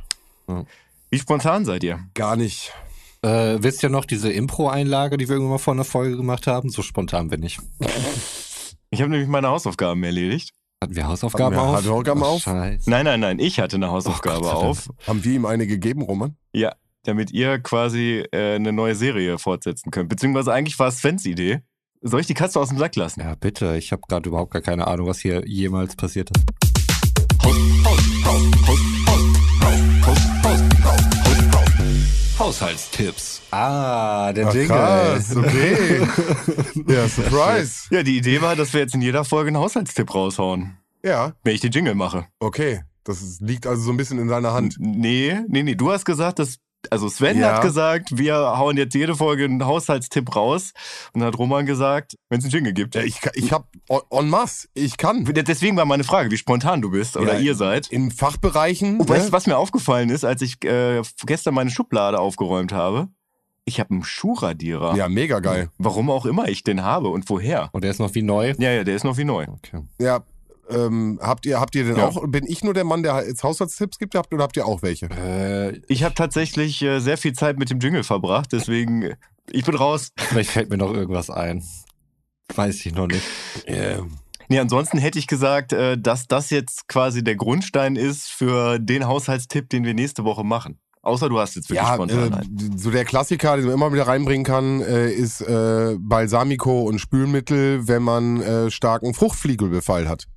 Wie 1.09 1.19
spontan 1.19 1.65
seid 1.65 1.83
ihr? 1.83 1.99
Gar 2.13 2.35
nicht. 2.35 2.73
Äh, 3.23 3.61
wisst 3.61 3.83
ihr 3.83 3.89
noch 3.89 4.05
diese 4.05 4.31
Impro-Einlage, 4.31 5.17
die 5.17 5.27
wir 5.27 5.33
irgendwann 5.35 5.51
mal 5.53 5.57
vor 5.59 5.73
einer 5.73 5.83
Folge 5.83 6.17
gemacht 6.17 6.47
haben? 6.47 6.69
So 6.69 6.81
spontan 6.81 7.29
bin 7.29 7.43
ich. 7.43 7.59
Ich 8.89 8.99
habe 9.01 9.11
nämlich 9.11 9.29
meine 9.29 9.49
Hausaufgaben 9.49 10.03
erledigt. 10.03 10.51
Hatten 10.83 10.95
wir 10.95 11.07
Hausaufgaben 11.07 11.55
Hatten 11.55 11.65
wir 11.65 11.69
auf? 11.69 11.77
Hausaufgaben 11.77 12.23
Ach, 12.23 12.27
auf? 12.27 12.41
Scheiße. 12.41 12.89
Nein, 12.89 13.05
nein, 13.05 13.19
nein, 13.19 13.39
ich 13.39 13.59
hatte 13.59 13.75
eine 13.75 13.91
Hausaufgabe 13.91 14.39
Gott 14.39 14.45
sei 14.47 14.53
Dank. 14.53 14.63
auf. 14.65 14.89
Haben 15.07 15.23
wir 15.23 15.33
ihm 15.33 15.45
eine 15.45 15.67
gegeben, 15.67 16.01
Roman? 16.01 16.35
Ja, 16.53 16.73
damit 17.03 17.31
ihr 17.31 17.59
quasi 17.59 18.23
äh, 18.31 18.55
eine 18.55 18.73
neue 18.73 18.95
Serie 18.95 19.37
fortsetzen 19.37 19.91
könnt. 19.91 20.09
Beziehungsweise 20.09 20.51
eigentlich 20.51 20.79
war 20.79 20.87
es 20.87 20.97
Svens 20.97 21.25
Idee. 21.25 21.59
Soll 22.01 22.21
ich 22.21 22.27
die 22.27 22.33
Katze 22.33 22.59
aus 22.59 22.69
dem 22.69 22.79
Sack 22.79 22.95
lassen? 22.95 23.19
Ja, 23.19 23.35
bitte. 23.35 23.77
Ich 23.77 23.91
habe 23.91 24.01
gerade 24.07 24.27
überhaupt 24.27 24.51
gar 24.51 24.63
keine 24.63 24.87
Ahnung, 24.87 25.05
was 25.05 25.19
hier 25.19 25.47
jemals 25.47 25.95
passiert 25.95 26.31
ist. 26.35 26.43
Haushaltstipps. 32.41 33.43
Ah, 33.51 34.33
der 34.33 34.47
Ach, 34.47 34.53
Jingle. 34.53 34.67
krass, 34.69 35.35
okay. 35.35 36.01
ja, 36.87 37.07
Surprise. 37.07 37.83
Ja, 37.91 38.01
die 38.01 38.17
Idee 38.17 38.41
war, 38.41 38.55
dass 38.55 38.73
wir 38.73 38.79
jetzt 38.79 38.95
in 38.95 39.01
jeder 39.03 39.23
Folge 39.23 39.49
einen 39.49 39.57
Haushaltstipp 39.57 40.11
raushauen, 40.15 40.75
Ja, 41.03 41.33
wenn 41.43 41.53
ich 41.53 41.61
die 41.61 41.67
Jingle 41.67 41.93
mache. 41.93 42.25
okay. 42.39 42.81
Das 43.03 43.39
liegt 43.41 43.65
also 43.65 43.81
so 43.81 43.91
ein 43.91 43.97
bisschen 43.97 44.19
in 44.19 44.27
deiner 44.27 44.53
Hand. 44.53 44.75
Nee, 44.79 45.39
nee, 45.47 45.63
nee. 45.63 45.73
Du 45.73 45.91
hast 45.91 46.05
gesagt, 46.05 46.37
dass. 46.37 46.57
Also 46.89 47.07
Sven 47.09 47.39
Ja. 47.39 47.53
hat 47.55 47.61
gesagt, 47.61 48.17
wir 48.17 48.35
hauen 48.35 48.75
jetzt 48.77 48.95
jede 48.95 49.15
Folge 49.15 49.45
einen 49.45 49.65
Haushaltstipp 49.65 50.35
raus. 50.35 50.73
Und 51.13 51.19
dann 51.21 51.27
hat 51.27 51.37
Roman 51.37 51.65
gesagt, 51.65 52.17
wenn 52.29 52.39
es 52.39 52.45
einen 52.45 52.51
Jingle 52.51 52.73
gibt. 52.73 52.95
Ja, 52.95 53.01
ich, 53.01 53.19
ich 53.35 53.51
hab 53.53 53.67
en- 54.09 54.29
masse. 54.29 54.67
Ich 54.73 54.97
kann. 54.97 55.23
Deswegen 55.25 55.77
war 55.77 55.85
meine 55.85 56.03
Frage, 56.03 56.31
wie 56.31 56.37
spontan 56.37 56.81
du 56.81 56.89
bist 56.91 57.17
oder 57.17 57.33
Ja, 57.35 57.39
ihr 57.39 57.55
seid. 57.55 57.87
In 57.87 58.09
Fachbereichen. 58.11 58.99
Oh, 58.99 59.07
weißt 59.07 59.23
du, 59.25 59.27
ne? 59.27 59.31
was 59.31 59.47
mir 59.47 59.57
aufgefallen 59.57 60.09
ist, 60.09 60.23
als 60.25 60.41
ich 60.41 60.63
äh, 60.65 61.01
gestern 61.25 61.53
meine 61.53 61.69
Schublade 61.69 62.19
aufgeräumt 62.19 62.73
habe? 62.73 63.09
Ich 63.63 63.79
habe 63.79 63.91
einen 63.91 64.03
Schuhradierer. 64.03 64.95
Ja, 64.95 65.07
mega 65.07 65.39
geil. 65.39 65.69
Warum 65.77 66.09
auch 66.09 66.25
immer 66.25 66.49
ich 66.49 66.63
den 66.63 66.81
habe 66.81 67.09
und 67.09 67.29
woher. 67.29 67.69
Und 67.73 67.83
der 67.83 67.91
ist 67.91 67.99
noch 67.99 68.15
wie 68.15 68.23
neu. 68.23 68.55
Ja, 68.57 68.71
ja, 68.71 68.83
der 68.83 68.95
ist 68.95 69.03
noch 69.03 69.17
wie 69.17 69.23
neu. 69.23 69.45
Okay. 69.47 69.81
Ja, 69.99 70.23
ähm, 70.69 71.19
habt 71.21 71.45
ihr, 71.45 71.59
habt 71.59 71.75
ihr 71.75 71.83
denn 71.85 71.97
Ja. 71.97 72.07
auch, 72.07 72.23
bin 72.27 72.45
ich 72.47 72.63
nur 72.63 72.73
der 72.73 72.83
Mann, 72.83 73.03
der 73.03 73.25
jetzt 73.27 73.43
Haushaltstipps 73.43 73.97
gibt, 73.99 74.15
habt, 74.15 74.33
oder 74.33 74.43
habt 74.43 74.57
ihr 74.57 74.65
auch 74.65 74.81
welche? 74.81 75.07
Äh, 75.07 75.81
Ich 75.87 76.03
habe 76.03 76.15
tatsächlich 76.15 76.81
äh, 76.81 76.99
sehr 76.99 77.17
viel 77.17 77.33
Zeit 77.33 77.57
mit 77.57 77.69
dem 77.69 77.79
Jingle 77.79 78.03
verbracht, 78.03 78.51
deswegen 78.51 79.01
äh, 79.03 79.15
ich 79.51 79.65
bin 79.65 79.75
raus. 79.75 80.11
vielleicht 80.17 80.51
fällt 80.51 80.69
mir 80.69 80.77
noch 80.77 80.93
irgendwas 80.93 81.29
ein. 81.29 81.63
Weiß 82.55 82.85
ich 82.85 82.93
noch 82.93 83.07
nicht. 83.07 83.23
Nee, 84.49 84.59
ansonsten 84.59 84.97
hätte 84.97 85.17
ich 85.17 85.27
gesagt, 85.27 85.71
äh, 85.71 85.97
dass 85.97 86.27
das 86.27 86.49
jetzt 86.49 86.89
quasi 86.89 87.23
der 87.23 87.37
Grundstein 87.37 87.95
ist 87.95 88.27
für 88.27 88.79
den 88.79 89.07
Haushaltstipp, 89.07 89.69
den 89.69 89.85
wir 89.85 89.93
nächste 89.93 90.25
Woche 90.25 90.43
machen. 90.43 90.77
Außer 91.03 91.29
du 91.29 91.39
hast 91.39 91.55
jetzt 91.55 91.69
wirklich 91.69 91.87
Ja, 91.87 91.95
spontan 91.95 92.33
äh, 92.33 92.77
so 92.77 92.91
der 92.91 93.05
Klassiker, 93.05 93.55
den 93.55 93.65
man 93.65 93.73
immer 93.73 93.91
wieder 93.91 94.05
reinbringen 94.05 94.45
kann, 94.45 94.81
äh, 94.81 95.09
ist 95.11 95.41
äh, 95.41 95.95
Balsamico 95.99 96.81
und 96.81 96.99
Spülmittel, 96.99 97.87
wenn 97.87 98.03
man 98.03 98.41
äh, 98.41 98.69
starken 98.69 99.15
Fruchtfliegelbefall 99.15 100.07
hat. 100.07 100.27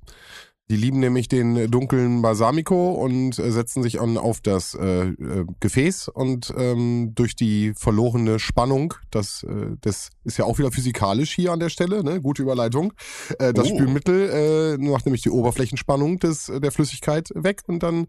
Die 0.67 0.77
lieben 0.77 0.99
nämlich 0.99 1.27
den 1.27 1.69
dunklen 1.69 2.23
Balsamico 2.23 2.93
und 2.93 3.37
äh, 3.37 3.51
setzen 3.51 3.83
sich 3.83 4.01
an, 4.01 4.17
auf 4.17 4.41
das 4.41 4.73
äh, 4.73 5.09
äh, 5.09 5.45
Gefäß 5.59 6.07
und 6.07 6.51
ähm, 6.57 7.11
durch 7.13 7.35
die 7.35 7.73
verlorene 7.75 8.39
Spannung, 8.39 8.95
das, 9.11 9.43
äh, 9.43 9.75
das 9.81 10.09
ist 10.23 10.37
ja 10.37 10.45
auch 10.45 10.57
wieder 10.57 10.71
physikalisch 10.71 11.35
hier 11.35 11.51
an 11.51 11.59
der 11.59 11.69
Stelle, 11.69 12.03
ne? 12.03 12.19
gute 12.19 12.41
Überleitung, 12.41 12.93
äh, 13.37 13.53
das 13.53 13.69
Oh. 13.71 13.75
Spülmittel 13.75 14.77
äh, 14.81 14.83
macht 14.83 15.05
nämlich 15.05 15.21
die 15.21 15.29
Oberflächenspannung 15.29 16.17
des, 16.17 16.51
der 16.51 16.71
Flüssigkeit 16.71 17.29
weg 17.35 17.61
und 17.67 17.83
dann 17.83 18.07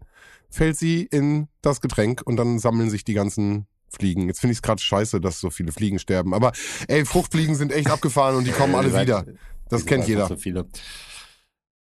fällt 0.49 0.77
sie 0.77 1.03
in 1.03 1.49
das 1.61 1.79
Getränk 1.79 2.23
und 2.25 2.37
dann 2.37 2.57
sammeln 2.57 2.89
sich 2.89 3.03
die 3.03 3.13
ganzen 3.13 3.67
Fliegen. 3.89 4.27
Jetzt 4.27 4.39
finde 4.39 4.53
ich 4.53 4.57
es 4.57 4.61
gerade 4.63 4.81
scheiße, 4.81 5.21
dass 5.21 5.39
so 5.39 5.49
viele 5.49 5.71
Fliegen 5.71 5.99
sterben. 5.99 6.33
Aber 6.33 6.51
ey, 6.87 7.05
Fruchtfliegen 7.05 7.55
sind 7.55 7.71
echt 7.71 7.89
abgefahren 7.89 8.35
und 8.35 8.45
die 8.47 8.51
kommen 8.51 8.75
alle 8.75 8.93
wieder. 9.01 9.25
Das 9.69 9.85
kennt 9.85 10.07
jeder. 10.07 10.27
So 10.27 10.37
viele. 10.37 10.67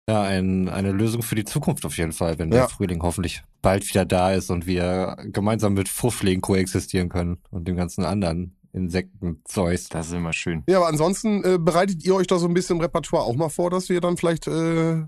Ja, 0.10 0.22
ein, 0.24 0.68
eine 0.68 0.92
Lösung 0.92 1.22
für 1.22 1.36
die 1.36 1.46
Zukunft 1.46 1.86
auf 1.86 1.98
jeden 1.98 2.12
Fall, 2.12 2.38
wenn 2.38 2.52
Ja. 2.52 2.60
der 2.62 2.70
Frühling 2.70 3.02
hoffentlich 3.04 3.42
bald 3.62 3.88
wieder 3.88 4.04
da 4.06 4.34
ist 4.34 4.50
und 4.50 4.66
wir 4.66 5.16
gemeinsam 5.32 5.76
mit 5.76 5.88
Fruchtfliegen 5.88 6.42
koexistieren 6.42 7.08
können 7.08 7.38
und 7.52 7.68
dem 7.68 7.78
ganzen 7.78 8.04
anderen 8.04 8.58
Insektenzeugs. 8.74 9.88
Das 9.89 10.08
ist 10.08 10.13
immer 10.13 10.34
schön. 10.34 10.63
Ja, 10.68 10.78
aber 10.78 10.88
ansonsten 10.88 11.44
äh, 11.46 11.58
bereitet 11.58 12.04
ihr 12.04 12.16
euch 12.16 12.28
da 12.28 12.38
so 12.38 12.48
ein 12.48 12.54
bisschen 12.54 12.82
Repertoire 12.82 13.24
auch 13.24 13.36
mal 13.36 13.50
vor, 13.50 13.70
dass 13.70 13.88
wir 13.88 14.02
dann 14.02 14.18
vielleicht 14.18 14.48
äh, 14.48 15.04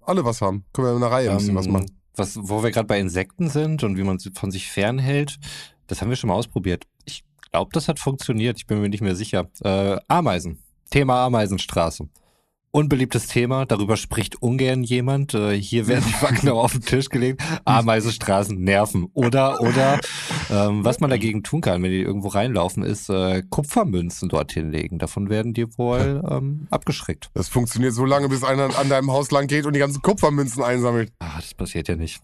alle 0.00 0.24
was 0.24 0.40
haben. 0.40 0.64
Können 0.72 0.88
wir 0.88 0.96
in 0.96 1.02
einer 1.02 1.12
Reihe 1.12 1.30
ein 1.30 1.36
bisschen 1.36 1.54
was 1.54 1.68
machen. 1.68 1.86
Ähm, 1.88 1.96
was, 2.16 2.36
wo 2.40 2.62
wir 2.62 2.70
gerade 2.72 2.86
bei 2.86 2.98
Insekten 2.98 3.48
sind 3.50 3.84
und 3.84 3.96
wie 3.96 4.02
man 4.04 4.18
sie 4.18 4.30
von 4.34 4.50
sich 4.50 4.68
fernhält, 4.68 5.36
das 5.86 6.00
haben 6.00 6.08
wir 6.08 6.16
schon 6.16 6.28
mal 6.28 6.34
ausprobiert. 6.34 6.84
Ich 7.04 7.24
glaube, 7.52 7.70
das 7.72 7.86
hat 7.88 7.98
funktioniert. 8.00 8.56
Ich 8.56 8.66
bin 8.66 8.80
mir 8.80 8.88
nicht 8.88 9.00
mehr 9.02 9.14
sicher. 9.16 9.48
Äh, 9.62 9.98
Ameisen. 10.08 10.58
Thema 10.90 11.24
Ameisenstraße. 11.24 12.08
Unbeliebtes 12.74 13.28
Thema, 13.28 13.66
darüber 13.66 13.96
spricht 13.96 14.42
ungern 14.42 14.82
jemand. 14.82 15.32
Äh, 15.32 15.52
hier 15.52 15.86
werden 15.86 16.04
die 16.08 16.12
Fakten 16.12 16.48
auf 16.48 16.72
den 16.72 16.80
Tisch 16.80 17.08
gelegt. 17.08 17.40
Ameisenstraßen 17.64 18.60
nerven. 18.60 19.06
Oder, 19.14 19.60
oder 19.60 20.00
ähm, 20.50 20.84
was 20.84 20.98
man 20.98 21.08
dagegen 21.08 21.44
tun 21.44 21.60
kann, 21.60 21.84
wenn 21.84 21.92
die 21.92 22.02
irgendwo 22.02 22.26
reinlaufen, 22.26 22.82
ist 22.82 23.08
äh, 23.10 23.44
Kupfermünzen 23.48 24.28
dorthin 24.28 24.72
legen. 24.72 24.98
Davon 24.98 25.30
werden 25.30 25.54
die 25.54 25.78
wohl 25.78 26.20
ähm, 26.28 26.66
abgeschreckt. 26.68 27.30
Das 27.34 27.48
funktioniert 27.48 27.92
so 27.92 28.04
lange, 28.04 28.28
bis 28.28 28.42
einer 28.42 28.76
an 28.76 28.88
deinem 28.88 29.12
Haus 29.12 29.30
lang 29.30 29.46
geht 29.46 29.66
und 29.66 29.74
die 29.74 29.78
ganzen 29.78 30.02
Kupfermünzen 30.02 30.60
einsammelt. 30.60 31.12
Ah, 31.20 31.36
das 31.36 31.54
passiert 31.54 31.86
ja 31.86 31.94
nicht. 31.94 32.22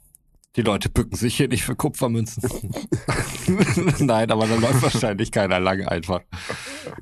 Die 0.56 0.62
Leute 0.62 0.88
bücken 0.88 1.16
sich 1.16 1.36
hier 1.36 1.46
nicht 1.46 1.62
für 1.62 1.76
Kupfermünzen. 1.76 2.42
Nein, 4.00 4.32
aber 4.32 4.48
da 4.48 4.56
läuft 4.56 4.82
wahrscheinlich 4.82 5.30
keiner 5.30 5.60
lang 5.60 5.86
einfach, 5.86 6.22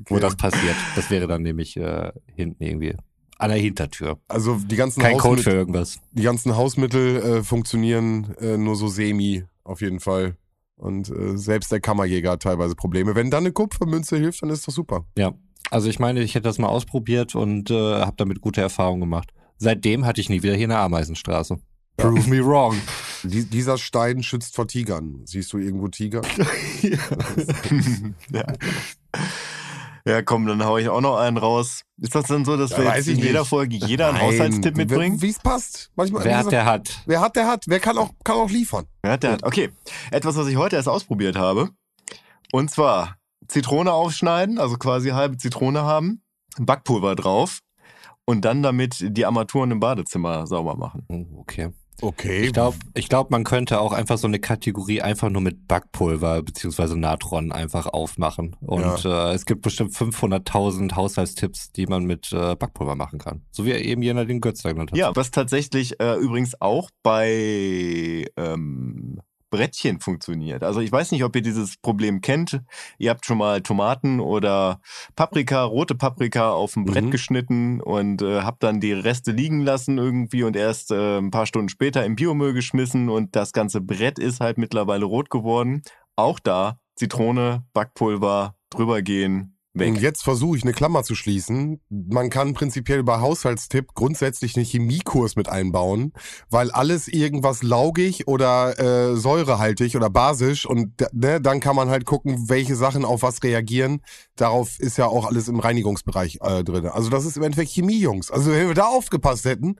wo 0.07 0.19
das 0.19 0.35
passiert. 0.35 0.75
Das 0.95 1.09
wäre 1.09 1.25
dann 1.25 1.41
nämlich 1.41 1.75
äh, 1.77 2.11
hinten 2.35 2.63
irgendwie 2.63 2.93
an 3.39 3.49
der 3.49 3.59
Hintertür. 3.59 4.19
Also 4.27 4.55
die 4.57 4.75
ganzen, 4.75 5.01
Kein 5.01 5.17
Code 5.17 5.41
Hausmit- 5.41 5.43
für 5.43 5.51
irgendwas. 5.51 5.99
die 6.11 6.23
ganzen 6.23 6.55
Hausmittel 6.55 7.17
äh, 7.17 7.43
funktionieren 7.43 8.35
äh, 8.39 8.57
nur 8.57 8.75
so 8.75 8.87
semi, 8.87 9.43
auf 9.63 9.81
jeden 9.81 9.99
Fall. 9.99 10.35
Und 10.75 11.09
äh, 11.09 11.35
selbst 11.37 11.71
der 11.71 11.79
Kammerjäger 11.81 12.31
hat 12.31 12.43
teilweise 12.43 12.75
Probleme. 12.75 13.15
Wenn 13.15 13.31
dann 13.31 13.43
eine 13.43 13.51
Kupfermünze 13.51 14.17
hilft, 14.17 14.43
dann 14.43 14.49
ist 14.49 14.67
das 14.67 14.75
super. 14.75 15.05
Ja, 15.17 15.33
also 15.71 15.89
ich 15.89 15.99
meine, 15.99 16.21
ich 16.21 16.35
hätte 16.35 16.43
das 16.43 16.57
mal 16.59 16.67
ausprobiert 16.67 17.35
und 17.35 17.69
äh, 17.71 17.73
habe 18.01 18.13
damit 18.17 18.39
gute 18.41 18.61
Erfahrungen 18.61 19.01
gemacht. 19.01 19.31
Seitdem 19.57 20.05
hatte 20.05 20.21
ich 20.21 20.29
nie 20.29 20.41
wieder 20.43 20.55
hier 20.55 20.67
eine 20.67 20.77
Ameisenstraße. 20.77 21.57
Prove 21.97 22.29
me 22.29 22.45
wrong. 22.45 22.77
Die, 23.23 23.43
dieser 23.43 23.77
Stein 23.77 24.23
schützt 24.23 24.55
vor 24.55 24.65
Tigern. 24.69 25.21
Siehst 25.25 25.51
du 25.51 25.57
irgendwo 25.57 25.89
Tiger? 25.89 26.21
ja. 26.81 26.97
ja, 28.31 28.45
komm, 30.23 30.45
dann 30.47 30.63
hau 30.65 30.77
ich 30.77 30.89
auch 30.89 31.01
noch 31.01 31.17
einen 31.17 31.37
raus. 31.37 31.83
Ist 32.01 32.15
das 32.15 32.25
denn 32.25 32.45
so, 32.45 32.57
dass 32.57 32.71
Ja, 32.71 32.79
wir 32.79 32.95
jetzt 32.95 33.07
in 33.07 33.17
jeder 33.17 33.39
nicht. 33.41 33.49
Folge 33.49 33.75
jeder 33.75 34.09
einen 34.09 34.17
Nein, 34.17 34.27
Haushaltstipp 34.27 34.75
mitbringen? 34.77 35.21
Wie 35.21 35.29
es 35.29 35.39
passt. 35.39 35.91
Manchmal, 35.95 36.23
Wer 36.23 36.37
hat, 36.37 36.45
gesagt, 36.45 36.53
der 36.53 36.65
hat. 36.65 37.03
wer 37.05 37.21
hat, 37.21 37.35
der 37.35 37.47
hat. 37.47 37.63
Wer 37.67 37.79
kann 37.79 37.97
auch, 37.97 38.11
kann 38.23 38.37
auch 38.37 38.49
liefern. 38.49 38.85
Ja, 39.05 39.17
der 39.17 39.33
hat. 39.33 39.43
Okay. 39.43 39.69
Etwas, 40.11 40.35
was 40.35 40.47
ich 40.47 40.57
heute 40.57 40.75
erst 40.75 40.87
ausprobiert 40.89 41.37
habe. 41.37 41.69
Und 42.51 42.71
zwar 42.71 43.15
Zitrone 43.47 43.91
aufschneiden, 43.93 44.59
also 44.59 44.77
quasi 44.77 45.09
halbe 45.09 45.37
Zitrone 45.37 45.83
haben, 45.83 46.21
Backpulver 46.57 47.15
drauf 47.15 47.59
und 48.25 48.45
dann 48.45 48.61
damit 48.63 48.97
die 48.99 49.25
Armaturen 49.25 49.71
im 49.71 49.79
Badezimmer 49.79 50.45
sauber 50.47 50.75
machen. 50.75 51.05
Oh, 51.09 51.25
okay. 51.39 51.69
Okay. 52.01 52.45
Ich 52.45 52.53
glaube, 52.53 52.77
ich 52.93 53.09
glaub, 53.09 53.31
man 53.31 53.43
könnte 53.43 53.79
auch 53.79 53.91
einfach 53.91 54.17
so 54.17 54.27
eine 54.27 54.39
Kategorie 54.39 55.01
einfach 55.01 55.29
nur 55.29 55.41
mit 55.41 55.67
Backpulver 55.67 56.41
beziehungsweise 56.43 56.97
Natron 56.97 57.51
einfach 57.51 57.87
aufmachen. 57.87 58.55
Und 58.61 59.05
äh, 59.05 59.33
es 59.33 59.45
gibt 59.45 59.61
bestimmt 59.61 59.93
500.000 59.93 60.95
Haushaltstipps, 60.95 61.71
die 61.71 61.87
man 61.87 62.05
mit 62.05 62.31
äh, 62.31 62.55
Backpulver 62.55 62.95
machen 62.95 63.19
kann. 63.19 63.43
So 63.51 63.65
wie 63.65 63.71
eben 63.71 64.01
jener 64.01 64.25
den 64.25 64.41
Götz 64.41 64.63
genannt 64.63 64.91
hat. 64.91 64.97
Ja, 64.97 65.15
was 65.15 65.31
tatsächlich 65.31 65.99
äh, 65.99 66.15
übrigens 66.15 66.59
auch 66.61 66.89
bei 67.03 68.25
ähm, 68.37 69.19
Brettchen 69.49 69.99
funktioniert. 69.99 70.63
Also 70.63 70.79
ich 70.79 70.91
weiß 70.91 71.11
nicht, 71.11 71.23
ob 71.23 71.35
ihr 71.35 71.41
dieses 71.41 71.77
Problem 71.77 72.21
kennt. 72.21 72.61
Ihr 72.97 73.09
habt 73.09 73.25
schon 73.25 73.37
mal 73.37 73.61
Tomaten 73.61 74.19
oder 74.19 74.79
Paprika, 75.15 75.63
rote 75.63 75.95
Paprika 75.95 76.51
auf 76.51 76.75
ein 76.75 76.85
Brett 76.85 77.05
Mhm. 77.05 77.11
geschnitten 77.11 77.81
und 77.81 78.21
äh, 78.21 78.41
habt 78.41 78.63
dann 78.63 78.79
die 78.79 78.93
Reste 78.93 79.31
liegen 79.31 79.61
lassen 79.61 79.97
irgendwie 79.97 80.43
und 80.43 80.55
erst 80.55 80.91
äh, 80.91 81.17
ein 81.17 81.31
paar 81.31 81.45
Stunden 81.45 81.69
später 81.69 82.05
im 82.05 82.15
Biomüll 82.15 82.53
geschmissen 82.53 83.09
und 83.09 83.35
das 83.35 83.53
ganze 83.53 83.81
Brett 83.81 84.19
ist 84.19 84.39
halt 84.39 84.57
mittlerweile 84.57 85.05
rot 85.05 85.29
geworden. 85.29 85.81
Auch 86.15 86.39
da 86.39 86.79
Zitrone, 86.95 87.63
Backpulver, 87.73 88.55
drüber 88.69 89.01
gehen, 89.01 89.55
weg. 89.73 89.89
Und 89.89 90.01
jetzt 90.01 90.23
versuche 90.23 90.57
ich 90.57 90.63
eine 90.63 90.73
Klammer 90.73 91.03
zu 91.03 91.15
schließen. 91.15 91.79
Man 91.89 92.29
kann 92.29 92.53
prinzipiell 92.53 93.03
bei 93.03 93.19
Haushaltstipp 93.19 93.93
grundsätzlich 93.93 94.55
einen 94.55 94.65
Chemiekurs 94.65 95.35
mit 95.35 95.49
einbauen, 95.49 96.13
weil 96.49 96.71
alles 96.71 97.07
irgendwas 97.07 97.63
laugig 97.63 98.27
oder 98.27 98.79
äh, 98.79 99.15
säurehaltig 99.15 99.95
oder 99.95 100.09
basisch 100.09 100.65
und 100.65 100.93
ne, 101.11 101.41
dann 101.41 101.59
kann 101.59 101.75
man 101.75 101.89
halt 101.89 102.05
gucken, 102.05 102.49
welche 102.49 102.75
Sachen 102.75 103.05
auf 103.05 103.21
was 103.21 103.43
reagieren. 103.43 104.01
Darauf 104.35 104.79
ist 104.79 104.97
ja 104.97 105.07
auch 105.07 105.25
alles 105.25 105.47
im 105.47 105.59
Reinigungsbereich 105.59 106.39
äh, 106.41 106.63
drin. 106.63 106.87
Also 106.87 107.09
das 107.09 107.25
ist 107.25 107.37
im 107.37 107.43
Endeffekt 107.43 107.71
Chemie, 107.71 107.99
Jungs. 107.99 108.31
Also 108.31 108.51
wenn 108.51 108.67
wir 108.67 108.75
da 108.75 108.87
aufgepasst 108.87 109.45
hätten, 109.45 109.77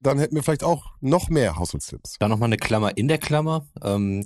dann 0.00 0.18
hätten 0.18 0.34
wir 0.34 0.42
vielleicht 0.42 0.64
auch 0.64 0.92
noch 1.00 1.28
mehr 1.28 1.56
Haushaltstipps. 1.56 2.16
Dann 2.18 2.30
nochmal 2.30 2.48
eine 2.48 2.56
Klammer 2.56 2.96
in 2.96 3.08
der 3.08 3.18
Klammer. 3.18 3.66
Ähm, 3.82 4.24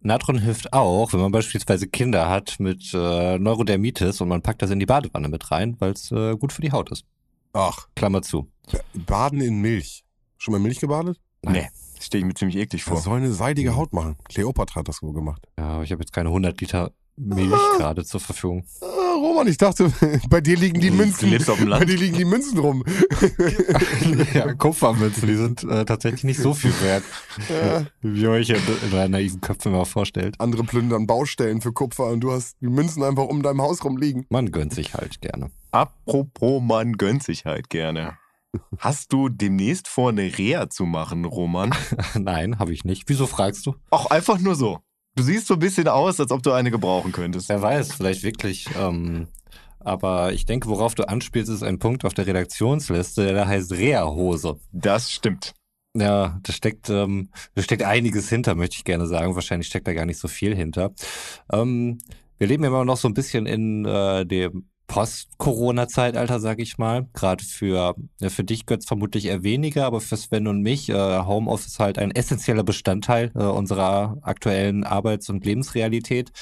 Natron 0.00 0.38
hilft 0.38 0.72
auch, 0.72 1.12
wenn 1.12 1.20
man 1.20 1.32
beispielsweise 1.32 1.88
Kinder 1.88 2.28
hat 2.28 2.56
mit 2.60 2.92
äh, 2.94 3.38
Neurodermitis 3.38 4.20
und 4.20 4.28
man 4.28 4.42
packt 4.42 4.62
das 4.62 4.70
in 4.70 4.78
die 4.78 4.86
Badewanne 4.86 5.28
mit 5.28 5.50
rein, 5.50 5.76
weil 5.80 5.92
es 5.92 6.10
äh, 6.12 6.36
gut 6.36 6.52
für 6.52 6.62
die 6.62 6.72
Haut 6.72 6.90
ist. 6.90 7.04
Ach, 7.52 7.88
Klammer 7.96 8.22
zu. 8.22 8.48
Baden 8.94 9.40
in 9.40 9.60
Milch. 9.60 10.04
Schon 10.36 10.52
mal 10.52 10.58
in 10.58 10.64
Milch 10.64 10.78
gebadet? 10.78 11.18
Nee, 11.42 11.68
stehe 12.00 12.20
ich 12.20 12.26
mir 12.26 12.34
ziemlich 12.34 12.56
eklig 12.56 12.84
vor. 12.84 12.94
Das 12.94 13.04
soll 13.04 13.18
eine 13.18 13.32
seidige 13.32 13.74
Haut 13.74 13.92
machen. 13.92 14.16
Kleopatra 14.28 14.80
hat 14.80 14.88
das 14.88 15.02
wohl 15.02 15.12
gemacht. 15.12 15.42
Ja, 15.58 15.68
aber 15.68 15.82
ich 15.82 15.90
habe 15.90 16.02
jetzt 16.02 16.12
keine 16.12 16.28
100 16.28 16.60
Liter 16.60 16.92
Milch 17.18 17.50
gerade 17.76 18.04
zur 18.04 18.20
Verfügung. 18.20 18.64
Ah, 18.80 19.14
Roman, 19.16 19.46
ich 19.48 19.56
dachte, 19.58 19.92
bei 20.30 20.40
dir 20.40 20.56
liegen 20.56 20.80
die 20.80 20.90
Du 20.90 20.96
Münzen. 20.96 21.30
lebst 21.30 21.50
auf 21.50 21.58
dem 21.58 21.68
Land. 21.68 21.80
Bei 21.80 21.84
dir 21.86 21.96
liegen 21.98 22.16
die 22.16 22.24
Münzen 22.24 22.58
rum. 22.58 22.84
ja, 24.34 24.54
Kupfermünzen, 24.54 25.26
die 25.28 25.34
sind 25.34 25.64
äh, 25.64 25.84
tatsächlich 25.84 26.24
nicht 26.24 26.40
so 26.40 26.54
viel 26.54 26.72
wert, 26.82 27.02
Ja. 27.48 27.84
wie 28.02 28.22
ihr 28.22 28.30
euch 28.30 28.50
in, 28.50 28.56
in 28.56 28.94
euren 28.94 29.10
naiven 29.10 29.40
Köpfen 29.40 29.72
mal 29.72 29.84
vorstellt. 29.84 30.36
Andere 30.38 30.64
plündern 30.64 31.06
Baustellen 31.06 31.60
für 31.60 31.72
Kupfer 31.72 32.06
und 32.06 32.20
du 32.20 32.32
hast 32.32 32.56
die 32.60 32.68
Münzen 32.68 33.02
einfach 33.02 33.24
um 33.24 33.42
deinem 33.42 33.62
Haus 33.62 33.84
rumliegen. 33.84 34.26
Man 34.30 34.50
gönnt 34.50 34.74
sich 34.74 34.94
halt 34.94 35.20
gerne. 35.20 35.50
Apropos, 35.70 36.62
man 36.62 36.92
gönnt 36.94 37.22
sich 37.22 37.44
halt 37.44 37.70
gerne. 37.70 38.16
Hast 38.78 39.12
du 39.12 39.28
demnächst 39.28 39.88
vor, 39.88 40.08
eine 40.08 40.38
Reha 40.38 40.70
zu 40.70 40.86
machen, 40.86 41.24
Roman? 41.26 41.74
Nein, 42.14 42.58
habe 42.58 42.72
ich 42.72 42.84
nicht. 42.84 43.04
Wieso 43.06 43.26
fragst 43.26 43.66
du? 43.66 43.74
Auch 43.90 44.06
einfach 44.10 44.38
nur 44.38 44.54
so. 44.54 44.78
Du 45.18 45.24
siehst 45.24 45.48
so 45.48 45.54
ein 45.54 45.58
bisschen 45.58 45.88
aus, 45.88 46.20
als 46.20 46.30
ob 46.30 46.44
du 46.44 46.52
eine 46.52 46.70
gebrauchen 46.70 47.10
könntest. 47.10 47.48
Wer 47.48 47.60
weiß, 47.60 47.92
vielleicht 47.94 48.22
wirklich. 48.22 48.68
Ähm, 48.78 49.26
aber 49.80 50.32
ich 50.32 50.46
denke, 50.46 50.68
worauf 50.68 50.94
du 50.94 51.08
anspielst, 51.08 51.50
ist 51.50 51.64
ein 51.64 51.80
Punkt 51.80 52.04
auf 52.04 52.14
der 52.14 52.28
Redaktionsliste, 52.28 53.26
der 53.26 53.48
heißt 53.48 53.72
Reha-Hose. 53.72 54.60
Das 54.70 55.10
stimmt. 55.10 55.54
Ja, 55.96 56.38
da 56.40 56.52
steckt, 56.52 56.88
ähm, 56.88 57.30
da 57.56 57.62
steckt 57.62 57.82
einiges 57.82 58.28
hinter, 58.28 58.54
möchte 58.54 58.76
ich 58.76 58.84
gerne 58.84 59.08
sagen. 59.08 59.34
Wahrscheinlich 59.34 59.66
steckt 59.66 59.88
da 59.88 59.92
gar 59.92 60.06
nicht 60.06 60.20
so 60.20 60.28
viel 60.28 60.54
hinter. 60.54 60.92
Ähm, 61.52 61.98
wir 62.38 62.46
leben 62.46 62.62
ja 62.62 62.68
immer 62.68 62.84
noch 62.84 62.96
so 62.96 63.08
ein 63.08 63.14
bisschen 63.14 63.46
in 63.46 63.86
äh, 63.86 64.24
dem 64.24 64.68
Post-Corona-Zeitalter, 64.88 66.40
sag 66.40 66.58
ich 66.58 66.78
mal. 66.78 67.06
Gerade 67.12 67.44
für, 67.44 67.94
für 68.20 68.42
dich, 68.42 68.66
Götz, 68.66 68.86
vermutlich 68.86 69.26
eher 69.26 69.44
weniger, 69.44 69.84
aber 69.84 70.00
für 70.00 70.16
Sven 70.16 70.48
und 70.48 70.62
mich, 70.62 70.88
äh, 70.88 71.18
Homeoffice 71.20 71.78
halt 71.78 71.98
ein 71.98 72.10
essentieller 72.10 72.64
Bestandteil 72.64 73.30
äh, 73.34 73.44
unserer 73.44 74.16
aktuellen 74.22 74.84
Arbeits- 74.84 75.28
und 75.28 75.44
Lebensrealität. 75.44 76.32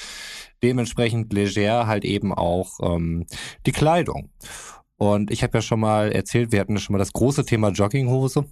Dementsprechend 0.63 1.31
leger 1.33 1.85
halt 1.85 2.05
eben 2.05 2.33
auch 2.33 2.79
ähm, 2.81 3.27
die 3.65 3.73
Kleidung. 3.73 4.31
Und 4.95 5.29
ich 5.29 5.43
habe 5.43 5.59
ja 5.59 5.61
schon 5.61 5.79
mal 5.79 6.11
erzählt, 6.11 6.51
wir 6.51 6.59
hatten 6.59 6.73
ja 6.73 6.79
schon 6.79 6.93
mal 6.93 6.99
das 6.99 7.13
große 7.13 7.45
Thema 7.45 7.69
Jogginghose. 7.69 8.45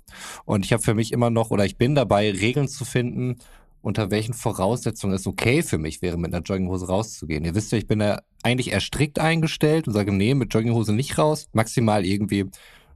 Und 0.46 0.66
ich 0.66 0.74
habe 0.74 0.84
für 0.84 0.94
mich 0.94 1.12
immer 1.12 1.32
noch, 1.32 1.50
oder 1.50 1.66
ich 1.66 1.78
bin 1.78 1.96
dabei, 1.96 2.32
Regeln 2.32 2.68
zu 2.68 2.86
finden, 2.86 3.38
unter 3.86 4.10
welchen 4.10 4.34
Voraussetzungen 4.34 5.14
es 5.14 5.28
okay 5.28 5.62
für 5.62 5.78
mich 5.78 6.02
wäre, 6.02 6.18
mit 6.18 6.34
einer 6.34 6.42
Jogginghose 6.42 6.88
rauszugehen. 6.88 7.46
Ihr 7.46 7.54
wisst 7.54 7.72
ja, 7.72 7.78
ich 7.78 7.86
bin 7.86 8.00
da 8.00 8.24
eigentlich 8.42 8.72
eher 8.72 8.80
strikt 8.80 9.20
eingestellt 9.20 9.88
und 9.88 9.94
sage, 9.94 10.12
nee, 10.12 10.34
mit 10.34 10.52
Jogginghose 10.52 10.92
nicht 10.92 11.20
raus. 11.20 11.50
Maximal 11.54 12.04
irgendwie 12.04 12.46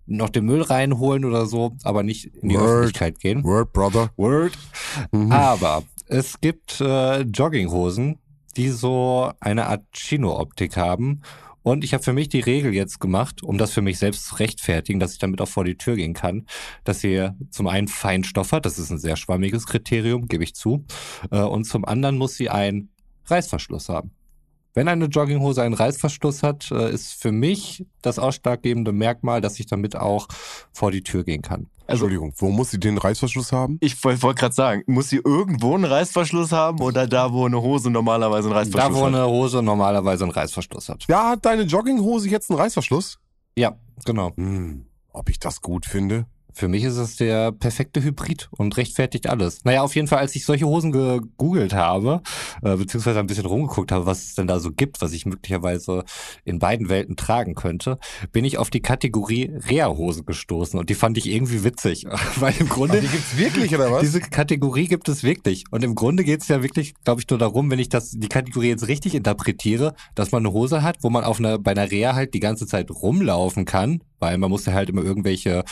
noch 0.08 0.30
den 0.30 0.45
Müll 0.45 0.63
reinholen 0.63 1.25
oder 1.25 1.45
so, 1.45 1.75
aber 1.84 2.02
nicht 2.02 2.34
in 2.41 2.49
die 2.49 2.56
Word. 2.56 2.65
Öffentlichkeit 2.65 3.19
gehen. 3.19 3.43
Word, 3.43 3.71
Brother. 3.71 4.10
Word. 4.17 4.54
Mhm. 5.12 5.32
Aber 5.32 5.84
es 6.08 6.41
gibt 6.41 6.82
äh, 6.82 7.21
Jogginghosen, 7.21 8.17
die 8.58 8.69
so 8.69 9.32
eine 9.39 9.67
Art 9.67 9.84
Chino-Optik 9.93 10.75
haben. 10.75 11.21
Und 11.63 11.84
ich 11.84 11.93
habe 11.93 12.04
für 12.04 12.13
mich 12.13 12.30
die 12.30 12.39
Regel 12.39 12.74
jetzt 12.74 13.00
gemacht, 13.00 13.43
um 13.43 13.58
das 13.58 13.72
für 13.72 13.82
mich 13.82 14.00
selbst 14.00 14.26
zu 14.26 14.36
rechtfertigen, 14.36 15.00
dass 15.00 15.13
ich 15.13 15.19
damit 15.19 15.41
auch 15.41 15.48
vor 15.48 15.65
die 15.65 15.78
Tür 15.78 15.95
gehen 15.95 16.13
kann, 16.13 16.45
dass 16.84 17.02
sie 17.02 17.30
zum 17.50 17.67
einen 17.67 17.88
Feinstoff 17.88 18.52
hat, 18.52 18.65
das 18.65 18.80
ist 18.80 18.91
ein 18.91 19.00
sehr 19.00 19.17
schwammiges 19.17 19.65
Kriterium, 19.65 20.28
gebe 20.28 20.43
ich 20.43 20.56
zu, 20.56 20.86
äh, 21.32 21.39
und 21.39 21.65
zum 21.65 21.86
anderen 21.86 22.17
muss 22.17 22.36
sie 22.36 22.50
einen 22.50 22.89
Reißverschluss 23.26 23.89
haben. 23.89 24.12
Wenn 24.73 24.88
eine 24.88 25.05
Jogginghose 25.05 25.62
einen 25.63 25.73
Reißverschluss 25.73 26.43
hat, 26.43 26.69
äh, 26.71 26.91
ist 26.91 27.13
für 27.21 27.32
mich 27.32 27.86
das 28.01 28.19
ausschlaggebende 28.19 28.91
Merkmal, 28.91 29.41
dass 29.41 29.60
ich 29.60 29.65
damit 29.65 29.95
auch 29.95 30.27
vor 30.71 30.91
die 30.91 31.01
Tür 31.01 31.23
gehen 31.23 31.41
kann. 31.41 31.67
Also- 31.88 32.05
Entschuldigung, 32.05 32.34
wo 32.38 32.49
muss 32.51 32.69
sie 32.69 32.79
den 32.79 32.99
Reißverschluss 32.99 33.51
haben? 33.51 33.77
Ich 33.82 34.03
wollte 34.03 34.21
wollt 34.21 34.38
gerade 34.38 34.53
sagen, 34.53 34.84
muss 34.86 35.10
sie 35.10 35.17
irgendwo 35.25 35.73
einen 35.73 35.86
Reißverschluss 35.86 36.51
haben 36.51 36.79
oder 36.82 37.08
da, 37.08 37.34
wo 37.34 37.45
eine 37.47 37.60
Hose 37.62 37.89
normalerweise 37.89 38.47
einen 38.49 38.58
Reißverschluss 38.58 38.93
Da, 38.93 38.99
wo 38.99 39.05
hat? 39.08 39.13
eine 39.15 39.25
Hose 39.27 39.63
normalerweise 39.63 40.23
einen 40.25 40.32
Reißverschluss 40.32 40.88
hat. 40.89 41.05
Da 41.08 41.29
hat 41.32 41.45
deine 41.45 41.63
Jogginghose 41.63 42.29
jetzt 42.29 42.51
einen 42.51 42.60
Reißverschluss? 42.60 43.17
Ja, 43.58 43.75
genau. 44.05 44.32
Hm, 44.38 44.86
ob 45.12 45.29
ich 45.29 45.39
das 45.39 45.62
gut 45.62 45.88
finde? 45.88 46.27
Für 46.60 46.67
mich 46.67 46.84
ist 46.84 46.98
es 46.98 47.15
der 47.15 47.54
perfekte 47.54 48.04
Hybrid 48.04 48.50
und 48.52 48.76
rechtfertigt 48.76 49.28
alles. 49.28 49.63
Naja, 49.63 49.82
auf 49.82 49.95
jeden 49.95 50.10
Fall, 50.10 50.19
als 50.19 50.36
ich 50.36 50.43
solche 50.43 50.65
Hosen 50.65 50.91
gegoogelt 50.91 51.74
habe, 51.74 52.22
äh, 52.62 52.76
beziehungsweise 52.76 53.17
ein 53.17 53.28
bisschen 53.28 53.45
rumgeguckt 53.45 53.93
habe, 53.93 54.06
was 54.06 54.26
es 54.26 54.36
denn 54.36 54.45
da 54.45 54.60
so 54.60 54.74
gibt, 54.74 55.00
was 55.00 55.13
ich 55.13 55.26
möglicherweise 55.26 56.04
in 56.43 56.60
beiden 56.60 56.89
Welten 56.89 57.15
tragen 57.15 57.56
könnte, 57.56 57.98
bin 58.34 58.43
ich 58.43 58.58
auf 58.58 58.69
die 58.69 58.82
Kategorie 58.82 59.50
Reha-Hose 59.69 60.26
gestoßen 60.26 60.78
und 60.78 60.89
die 60.89 60.95
fand 60.95 61.17
ich 61.17 61.30
irgendwie 61.30 61.63
witzig, 61.63 62.06
weil 62.36 62.54
im 62.60 62.67
Grunde... 62.67 63.00
Die 63.00 63.08
gibt's 63.08 63.38
wirklich, 63.38 63.74
oder 63.74 63.93
was? 63.93 64.02
Diese 64.02 64.19
Kategorie 64.19 64.89
gibt 64.89 65.08
es 65.08 65.24
wirklich. 65.24 65.63
Und 65.72 65.82
im 65.86 65.95
Grunde 65.95 66.26
geht 66.26 66.41
es 66.41 66.50
ja 66.50 66.62
wirklich, 66.62 66.93
glaube 67.06 67.22
ich, 67.22 67.30
nur 67.30 67.39
darum, 67.39 67.72
wenn 67.72 67.80
ich 67.80 67.88
das, 67.88 68.12
die 68.12 68.28
Kategorie 68.28 68.67
jetzt 68.67 68.89
richtig 68.89 69.15
interpretiere, 69.15 69.95
dass 70.13 70.34
man 70.34 70.45
eine 70.45 70.54
Hose 70.54 70.84
hat, 70.84 70.98
wo 71.04 71.10
man 71.10 71.24
auf 71.24 71.39
einer, 71.39 71.58
bei 71.58 71.72
einer 71.72 71.89
Reha 71.89 72.15
halt 72.15 72.34
die 72.34 72.41
ganze 72.41 72.67
Zeit 72.67 72.91
rumlaufen 72.91 73.63
kann, 73.63 74.02
weil 74.19 74.38
man 74.38 74.49
muss 74.49 74.65
ja 74.65 74.73
halt 74.73 74.89
immer 74.89 75.03
irgendwelche 75.03 75.63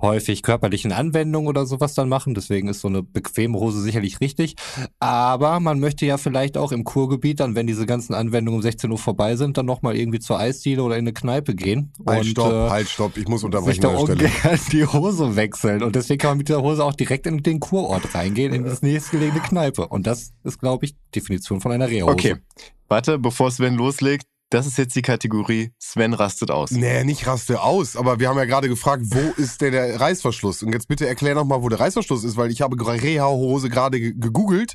häufig 0.00 0.42
körperlichen 0.42 0.92
Anwendungen 0.92 1.48
oder 1.48 1.66
sowas 1.66 1.94
dann 1.94 2.08
machen. 2.08 2.34
Deswegen 2.34 2.68
ist 2.68 2.80
so 2.80 2.88
eine 2.88 3.02
bequeme 3.02 3.58
Hose 3.58 3.80
sicherlich 3.80 4.20
richtig. 4.20 4.56
Aber 5.00 5.60
man 5.60 5.80
möchte 5.80 6.06
ja 6.06 6.18
vielleicht 6.18 6.56
auch 6.56 6.72
im 6.72 6.84
Kurgebiet 6.84 7.40
dann, 7.40 7.54
wenn 7.54 7.66
diese 7.66 7.86
ganzen 7.86 8.14
Anwendungen 8.14 8.58
um 8.58 8.62
16 8.62 8.90
Uhr 8.90 8.98
vorbei 8.98 9.36
sind, 9.36 9.56
dann 9.56 9.66
nochmal 9.66 9.96
irgendwie 9.96 10.20
zur 10.20 10.38
Eisdiele 10.38 10.82
oder 10.82 10.96
in 10.96 11.04
eine 11.04 11.12
Kneipe 11.12 11.54
gehen. 11.54 11.92
Halt, 12.06 12.20
und, 12.20 12.26
stopp, 12.26 12.52
äh, 12.52 12.70
halt, 12.70 12.88
stopp. 12.88 13.16
Ich 13.16 13.28
muss 13.28 13.40
sich 13.40 13.46
unterbrechen 13.46 13.82
da 13.82 13.90
der 13.90 13.98
Stelle. 13.98 14.24
ungern 14.24 14.60
die 14.72 14.86
Hose 14.86 15.36
wechseln. 15.36 15.82
Und 15.82 15.96
deswegen 15.96 16.18
kann 16.18 16.30
man 16.32 16.38
mit 16.38 16.48
dieser 16.48 16.62
Hose 16.62 16.84
auch 16.84 16.94
direkt 16.94 17.26
in 17.26 17.42
den 17.42 17.60
Kurort 17.60 18.14
reingehen, 18.14 18.52
in 18.52 18.64
das 18.64 18.82
nächstgelegene 18.82 19.40
Kneipe. 19.40 19.88
Und 19.88 20.06
das 20.06 20.32
ist, 20.44 20.58
glaube 20.58 20.86
ich, 20.86 20.96
Definition 21.14 21.60
von 21.60 21.72
einer 21.72 21.88
Reha-Hose. 21.88 22.12
Okay, 22.12 22.36
warte, 22.88 23.18
bevor 23.18 23.50
Sven 23.50 23.74
loslegt. 23.74 24.26
Das 24.52 24.66
ist 24.66 24.78
jetzt 24.78 24.94
die 24.94 25.02
Kategorie 25.02 25.72
Sven 25.78 26.14
rastet 26.14 26.50
aus. 26.50 26.70
Nee, 26.72 27.04
nicht 27.04 27.26
raste 27.26 27.62
aus, 27.62 27.96
aber 27.96 28.20
wir 28.20 28.28
haben 28.28 28.36
ja 28.38 28.44
gerade 28.44 28.68
gefragt, 28.68 29.02
wo 29.06 29.32
ist 29.40 29.60
denn 29.60 29.72
der 29.72 29.98
Reißverschluss? 30.00 30.62
Und 30.62 30.72
jetzt 30.72 30.88
bitte 30.88 31.06
erklär 31.06 31.34
nochmal, 31.34 31.62
wo 31.62 31.68
der 31.68 31.80
Reißverschluss 31.80 32.24
ist, 32.24 32.36
weil 32.36 32.50
ich 32.50 32.60
habe 32.62 32.76
Reha-Hose 32.78 33.68
gerade 33.70 33.98
ge- 33.98 34.14
gegoogelt 34.16 34.74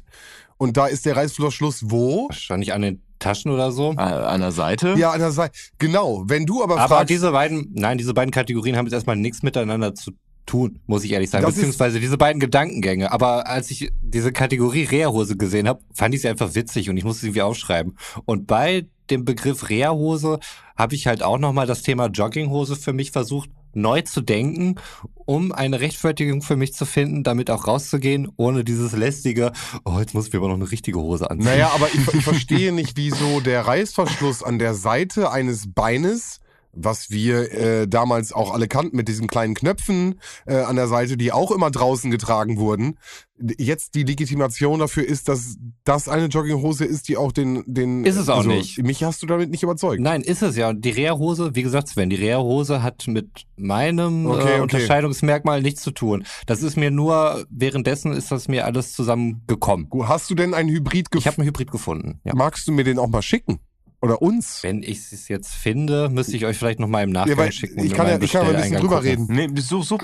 und 0.57 0.77
da 0.77 0.87
ist 0.87 1.05
der 1.05 1.15
Reißverschluss 1.15 1.89
wo? 1.91 2.27
Wahrscheinlich 2.29 2.73
an 2.73 2.81
den 2.81 3.01
Taschen 3.19 3.51
oder 3.51 3.71
so. 3.71 3.93
Äh, 3.93 4.01
An 4.01 4.41
der 4.41 4.51
Seite? 4.51 4.93
Ja, 4.97 5.11
an 5.11 5.19
der 5.19 5.31
Seite. 5.31 5.53
Genau, 5.79 6.23
wenn 6.27 6.45
du 6.45 6.61
aber, 6.63 6.77
Aber 6.79 6.95
fragst, 6.95 7.09
diese 7.09 7.31
beiden, 7.31 7.71
nein, 7.73 7.97
diese 7.97 8.13
beiden 8.13 8.31
Kategorien 8.31 8.77
haben 8.77 8.85
jetzt 8.85 8.93
erstmal 8.93 9.15
nichts 9.15 9.41
miteinander 9.41 9.95
zu 9.95 10.11
tun, 10.45 10.79
muss 10.85 11.03
ich 11.03 11.11
ehrlich 11.11 11.29
sagen. 11.29 11.43
Das 11.43 11.55
Beziehungsweise 11.55 11.99
diese 11.99 12.17
beiden 12.17 12.39
Gedankengänge. 12.39 13.11
Aber 13.11 13.47
als 13.47 13.69
ich 13.71 13.91
diese 14.01 14.31
Kategorie 14.31 14.83
Reha-Hose 14.83 15.35
gesehen 15.35 15.67
habe, 15.67 15.81
fand 15.93 16.13
ich 16.15 16.21
sie 16.21 16.29
einfach 16.29 16.53
witzig 16.55 16.89
und 16.89 16.97
ich 16.97 17.03
musste 17.03 17.21
sie 17.21 17.27
irgendwie 17.27 17.41
aufschreiben. 17.41 17.97
Und 18.25 18.45
bei 18.47 18.85
dem 19.07 19.25
Begriff 19.25 19.69
Reha-Hose 19.69 20.39
habe 20.75 20.95
ich 20.95 21.07
halt 21.07 21.23
auch 21.23 21.37
nochmal 21.37 21.67
das 21.67 21.81
Thema 21.81 22.07
Jogginghose 22.07 22.75
für 22.75 22.93
mich 22.93 23.11
versucht, 23.11 23.49
neu 23.73 24.01
zu 24.01 24.21
denken, 24.21 24.75
um 25.25 25.51
eine 25.51 25.79
Rechtfertigung 25.79 26.41
für 26.41 26.55
mich 26.55 26.73
zu 26.73 26.85
finden, 26.85 27.23
damit 27.23 27.49
auch 27.49 27.67
rauszugehen, 27.67 28.29
ohne 28.37 28.63
dieses 28.63 28.93
lästige, 28.93 29.51
oh, 29.85 29.99
jetzt 29.99 30.13
muss 30.13 30.27
ich 30.27 30.33
mir 30.33 30.39
aber 30.39 30.49
noch 30.49 30.55
eine 30.55 30.71
richtige 30.71 30.99
Hose 30.99 31.29
anziehen. 31.29 31.45
Naja, 31.51 31.71
aber 31.73 31.87
ich, 31.93 32.07
ich 32.13 32.23
verstehe 32.23 32.71
nicht, 32.71 32.97
wieso 32.97 33.39
der 33.39 33.67
Reißverschluss 33.67 34.43
an 34.43 34.59
der 34.59 34.73
Seite 34.73 35.31
eines 35.31 35.73
Beines, 35.73 36.39
was 36.77 37.09
wir 37.09 37.51
äh, 37.51 37.87
damals 37.87 38.31
auch 38.31 38.53
alle 38.53 38.67
kannten 38.67 38.95
mit 38.95 39.07
diesen 39.07 39.27
kleinen 39.27 39.55
Knöpfen 39.55 40.19
äh, 40.45 40.55
an 40.57 40.75
der 40.75 40.87
Seite, 40.87 41.17
die 41.17 41.31
auch 41.31 41.51
immer 41.51 41.71
draußen 41.71 42.11
getragen 42.11 42.57
wurden, 42.57 42.97
jetzt 43.57 43.95
die 43.95 44.03
Legitimation 44.03 44.79
dafür 44.79 45.05
ist, 45.05 45.27
dass 45.27 45.57
das 45.83 46.09
eine 46.09 46.25
Jogginghose 46.25 46.85
ist, 46.85 47.07
die 47.07 47.17
auch 47.17 47.31
den... 47.31 47.63
den 47.67 48.03
Ist 48.03 48.17
es 48.17 48.29
auch 48.29 48.37
also, 48.37 48.49
nicht. 48.49 48.81
Mich 48.83 49.03
hast 49.03 49.21
du 49.21 49.27
damit 49.27 49.51
nicht 49.51 49.63
überzeugt. 49.63 50.01
Nein, 50.01 50.21
ist 50.21 50.41
es 50.41 50.55
ja. 50.55 50.69
Und 50.69 50.83
die 50.83 50.89
Reha-Hose, 50.89 51.51
wie 51.53 51.63
gesagt, 51.63 51.87
Sven, 51.87 52.09
die 52.09 52.15
Reha-Hose 52.15 52.81
hat 52.81 53.07
mit 53.07 53.45
meinem 53.55 54.25
Okay, 54.25 54.39
äh, 54.39 54.43
okay. 54.43 54.61
Unterscheidungsmerkmal 54.61 55.61
nichts 55.61 55.81
zu 55.81 55.91
tun. 55.91 56.25
Das 56.45 56.63
ist 56.63 56.77
mir 56.77 56.91
nur, 56.91 57.45
währenddessen 57.49 58.11
ist 58.11 58.31
das 58.31 58.47
mir 58.47 58.65
alles 58.65 58.93
zusammengekommen. 58.93 59.87
Hast 60.03 60.29
du 60.29 60.35
denn 60.35 60.53
einen 60.53 60.69
Hybrid 60.69 61.07
Ich 61.07 61.11
gefunden? 61.11 61.25
habe 61.25 61.37
einen 61.41 61.47
Hybrid 61.49 61.71
gefunden. 61.71 62.19
Ja. 62.23 62.33
Magst 62.35 62.67
du 62.67 62.71
mir 62.71 62.83
den 62.83 62.97
auch 62.99 63.07
mal 63.07 63.21
schicken? 63.21 63.59
Oder 64.01 64.21
uns? 64.21 64.61
Wenn 64.61 64.83
ich 64.83 65.11
es 65.11 65.27
jetzt 65.27 65.53
finde, 65.53 66.09
müsste 66.09 66.37
ich 66.37 66.45
euch 66.45 66.57
vielleicht 66.57 66.79
noch 66.79 66.87
mal 66.87 67.03
im 67.03 67.11
Nachgang 67.11 67.37
Ja, 67.37 67.51
schicken. 67.51 67.83
ich 67.83 67.93
kann 67.93 68.07
ja, 68.07 68.19
ich 68.21 68.31
kann 68.31 68.43
ja 68.45 68.49
ein 68.51 68.55
bisschen 68.57 68.79
drüber 68.79 68.97
gucken. 68.97 69.27
reden. 69.27 69.53
Nee, 69.55 69.61
such, 69.61 69.83
such, 69.85 70.01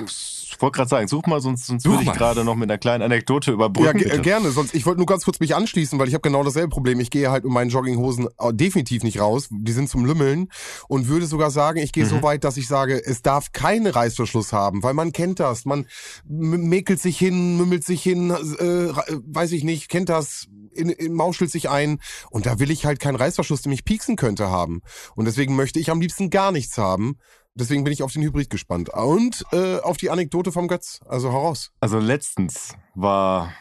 wollte 0.64 0.78
gerade 0.78 0.90
sagen, 0.90 1.08
such 1.08 1.28
mal, 1.28 1.40
sonst, 1.42 1.68
sonst 1.68 1.84
Such 1.84 1.92
würde 1.92 2.04
ich 2.06 2.12
gerade 2.14 2.44
noch 2.44 2.56
mit 2.56 2.72
einer 2.72 2.80
kleinen 2.80 3.04
Anekdote 3.04 3.52
Ja, 3.52 3.56
überbrücken. 3.56 4.00
ge- 4.00 4.10
bitte. 4.10 4.22
gerne. 4.22 4.50
Sonst, 4.50 4.74
ich 4.74 4.88
wollte 4.88 4.98
nur 4.98 5.06
ganz 5.06 5.24
kurz 5.26 5.40
mich 5.40 5.54
anschließen, 5.56 6.00
weil 6.00 6.08
ich 6.08 6.16
habe 6.16 6.24
genau 6.24 6.44
dasselbe 6.44 6.70
Problem. 6.70 7.00
Ich 7.00 7.12
gehe 7.12 7.30
halt 7.30 7.44
mit 7.44 7.54
meinen 7.54 7.70
Jogginghosen 7.70 8.28
äh, 8.40 8.52
definitiv 8.52 9.04
nicht 9.04 9.20
raus. 9.20 9.48
Die 9.52 9.72
sind 9.74 9.90
zum 9.90 10.06
Lümmeln 10.06 10.48
und 10.88 11.08
würde 11.08 11.28
sogar 11.28 11.52
sagen, 11.52 11.78
ich 11.78 11.92
gehe 11.92 12.08
so 12.08 12.24
weit, 12.24 12.44
dass 12.44 12.58
ich 12.58 12.68
sage, 12.68 13.00
es 13.06 13.22
darf 13.22 13.52
keinen 13.52 13.86
Reißverschluss 13.86 14.52
haben, 14.54 14.82
weil 14.82 14.96
man 14.96 15.12
kennt 15.12 15.40
das. 15.40 15.66
Man 15.66 15.86
mäkelt 16.26 17.00
sich 17.00 17.18
hin, 17.20 17.58
mümmelt 17.58 17.84
sich 17.84 18.02
hin, 18.02 18.32
äh, 18.32 18.64
äh, 18.64 18.94
weiß 19.28 19.52
ich 19.52 19.64
nicht, 19.64 19.90
kennt 19.90 20.10
das, 20.10 20.48
in, 20.74 20.90
in, 20.90 21.14
mauschelt 21.14 21.52
sich 21.52 21.70
ein. 21.70 22.00
Und 22.32 22.46
da 22.46 22.58
will 22.60 22.72
ich 22.72 22.86
halt 22.86 23.00
keinen 23.00 23.16
Reißverschluss, 23.18 23.62
der 23.62 23.70
mich 23.70 23.86
pieksen 23.86 24.16
könnte, 24.16 24.50
haben. 24.50 24.82
Und 25.16 25.26
deswegen 25.26 25.56
möchte 25.56 25.80
ich 25.80 25.92
am 25.92 26.02
liebsten 26.02 26.30
gar 26.30 26.52
nichts 26.52 26.78
haben. 26.78 27.18
Deswegen 27.56 27.84
bin 27.84 27.94
ich 27.94 28.02
auf 28.02 28.14
den 28.14 28.24
Hybrid 28.24 28.50
gespannt. 28.50 28.90
Und 28.90 29.46
äh, 29.52 29.80
auf 29.80 29.98
die 29.98 30.10
Anekdote 30.10 30.52
vom 30.52 30.68
Götz. 30.68 31.02
Also 31.08 31.32
heraus. 31.32 31.72
Also 31.80 32.00
letztens 32.00 32.76
war, 32.96 33.54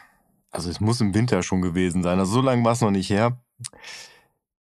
also 0.51 0.69
es 0.69 0.79
muss 0.79 1.01
im 1.01 1.13
Winter 1.13 1.43
schon 1.43 1.61
gewesen 1.61 2.01
sein, 2.01 2.19
also 2.19 2.33
so 2.33 2.41
lange 2.41 2.63
war 2.63 2.73
es 2.73 2.81
noch 2.81 2.91
nicht 2.91 3.09
her. 3.09 3.39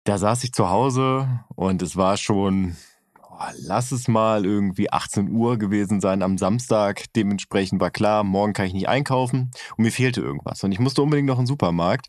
Da 0.04 0.16
saß 0.16 0.44
ich 0.44 0.52
zu 0.52 0.70
Hause 0.70 1.44
und 1.54 1.82
es 1.82 1.94
war 1.94 2.16
schon, 2.16 2.76
oh, 3.22 3.36
lass 3.58 3.92
es 3.92 4.08
mal 4.08 4.46
irgendwie 4.46 4.90
18 4.90 5.30
Uhr 5.30 5.58
gewesen 5.58 6.00
sein 6.00 6.22
am 6.22 6.38
Samstag. 6.38 7.04
Dementsprechend 7.14 7.80
war 7.82 7.90
klar, 7.90 8.24
morgen 8.24 8.54
kann 8.54 8.66
ich 8.66 8.72
nicht 8.72 8.88
einkaufen 8.88 9.50
und 9.76 9.84
mir 9.84 9.92
fehlte 9.92 10.22
irgendwas. 10.22 10.64
Und 10.64 10.72
ich 10.72 10.78
musste 10.78 11.02
unbedingt 11.02 11.28
noch 11.28 11.38
in 11.38 11.42
den 11.42 11.48
Supermarkt. 11.48 12.08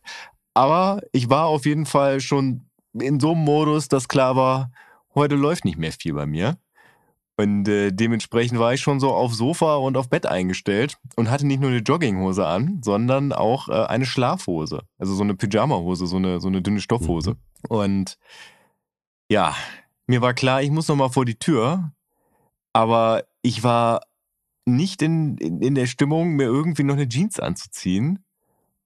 Aber 0.53 1.01
ich 1.11 1.29
war 1.29 1.47
auf 1.47 1.65
jeden 1.65 1.85
Fall 1.85 2.21
schon 2.21 2.69
in 2.93 3.19
so 3.19 3.33
einem 3.33 3.43
Modus, 3.43 3.89
dass 3.89 4.07
klar 4.07 4.37
war, 4.37 4.71
heute 5.13 5.35
läuft 5.35 5.65
nicht 5.65 5.77
mehr 5.77 5.91
viel 5.91 6.13
bei 6.13 6.25
mir. 6.25 6.57
Und 7.39 7.69
äh, 7.69 7.93
dementsprechend 7.93 8.59
war 8.59 8.73
ich 8.73 8.81
schon 8.81 8.99
so 8.99 9.11
auf 9.11 9.33
Sofa 9.33 9.77
und 9.77 9.95
auf 9.95 10.09
Bett 10.09 10.25
eingestellt 10.25 10.97
und 11.15 11.31
hatte 11.31 11.47
nicht 11.47 11.61
nur 11.61 11.69
eine 11.69 11.79
Jogginghose 11.79 12.45
an, 12.45 12.81
sondern 12.83 13.31
auch 13.31 13.69
äh, 13.69 13.85
eine 13.85 14.05
Schlafhose. 14.05 14.81
Also 14.97 15.13
so 15.13 15.23
eine 15.23 15.35
Pyjamahose, 15.35 16.05
so 16.05 16.17
eine, 16.17 16.41
so 16.41 16.49
eine 16.49 16.61
dünne 16.61 16.81
Stoffhose. 16.81 17.37
Und 17.69 18.17
ja, 19.31 19.55
mir 20.05 20.21
war 20.21 20.33
klar, 20.33 20.61
ich 20.61 20.69
muss 20.69 20.89
noch 20.89 20.97
mal 20.97 21.07
vor 21.07 21.23
die 21.23 21.39
Tür. 21.39 21.93
Aber 22.73 23.23
ich 23.41 23.63
war 23.63 24.01
nicht 24.65 25.01
in, 25.01 25.37
in, 25.37 25.61
in 25.61 25.75
der 25.75 25.87
Stimmung, 25.87 26.31
mir 26.31 26.43
irgendwie 26.43 26.83
noch 26.83 26.95
eine 26.95 27.07
Jeans 27.07 27.39
anzuziehen. 27.39 28.19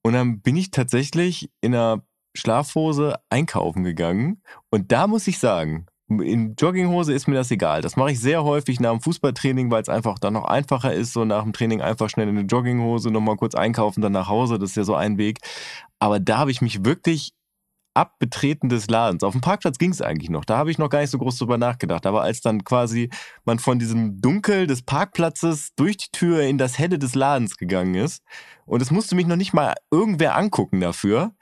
Und 0.03 0.13
dann 0.13 0.41
bin 0.41 0.57
ich 0.57 0.69
tatsächlich 0.69 1.49
in 1.61 1.73
einer 1.73 2.03
Schlafhose 2.35 3.15
einkaufen 3.31 3.83
gegangen. 3.83 4.43
Und 4.69 4.91
da 4.91 5.07
muss 5.07 5.25
ich 5.25 5.39
sagen, 5.39 5.87
in 6.09 6.55
Jogginghose 6.55 7.13
ist 7.13 7.27
mir 7.27 7.35
das 7.35 7.51
egal. 7.51 7.81
Das 7.81 7.95
mache 7.95 8.11
ich 8.11 8.19
sehr 8.19 8.43
häufig 8.43 8.79
nach 8.79 8.91
dem 8.91 9.01
Fußballtraining, 9.01 9.71
weil 9.71 9.81
es 9.81 9.89
einfach 9.89 10.19
dann 10.19 10.33
noch 10.33 10.45
einfacher 10.45 10.93
ist, 10.93 11.13
so 11.13 11.25
nach 11.25 11.43
dem 11.43 11.53
Training 11.53 11.81
einfach 11.81 12.09
schnell 12.09 12.27
in 12.27 12.37
eine 12.37 12.47
Jogginghose, 12.47 13.09
nochmal 13.09 13.37
kurz 13.37 13.55
einkaufen, 13.55 14.01
dann 14.01 14.11
nach 14.11 14.27
Hause. 14.27 14.59
Das 14.59 14.71
ist 14.71 14.75
ja 14.75 14.83
so 14.83 14.95
ein 14.95 15.17
Weg. 15.17 15.39
Aber 15.99 16.19
da 16.19 16.39
habe 16.39 16.51
ich 16.51 16.61
mich 16.61 16.83
wirklich 16.83 17.33
ab 17.93 18.15
Betreten 18.19 18.69
des 18.69 18.89
Ladens. 18.89 19.23
Auf 19.23 19.33
dem 19.33 19.41
Parkplatz 19.41 19.77
ging 19.77 19.91
es 19.91 20.01
eigentlich 20.01 20.29
noch. 20.29 20.45
Da 20.45 20.57
habe 20.57 20.71
ich 20.71 20.77
noch 20.77 20.89
gar 20.89 21.01
nicht 21.01 21.11
so 21.11 21.17
groß 21.17 21.37
drüber 21.37 21.57
nachgedacht. 21.57 22.05
Aber 22.05 22.23
als 22.23 22.41
dann 22.41 22.63
quasi 22.63 23.09
man 23.45 23.59
von 23.59 23.79
diesem 23.79 24.19
Dunkel 24.19 24.67
des 24.67 24.81
Parkplatzes 24.81 25.73
durch 25.75 25.97
die 25.97 26.11
Tür 26.11 26.41
in 26.41 26.57
das 26.57 26.79
Helle 26.79 26.99
des 26.99 27.15
Ladens 27.15 27.57
gegangen 27.57 27.95
ist 27.95 28.23
und 28.65 28.81
es 28.81 28.91
musste 28.91 29.15
mich 29.15 29.27
noch 29.27 29.35
nicht 29.35 29.53
mal 29.53 29.75
irgendwer 29.91 30.35
angucken 30.35 30.79
dafür. 30.79 31.35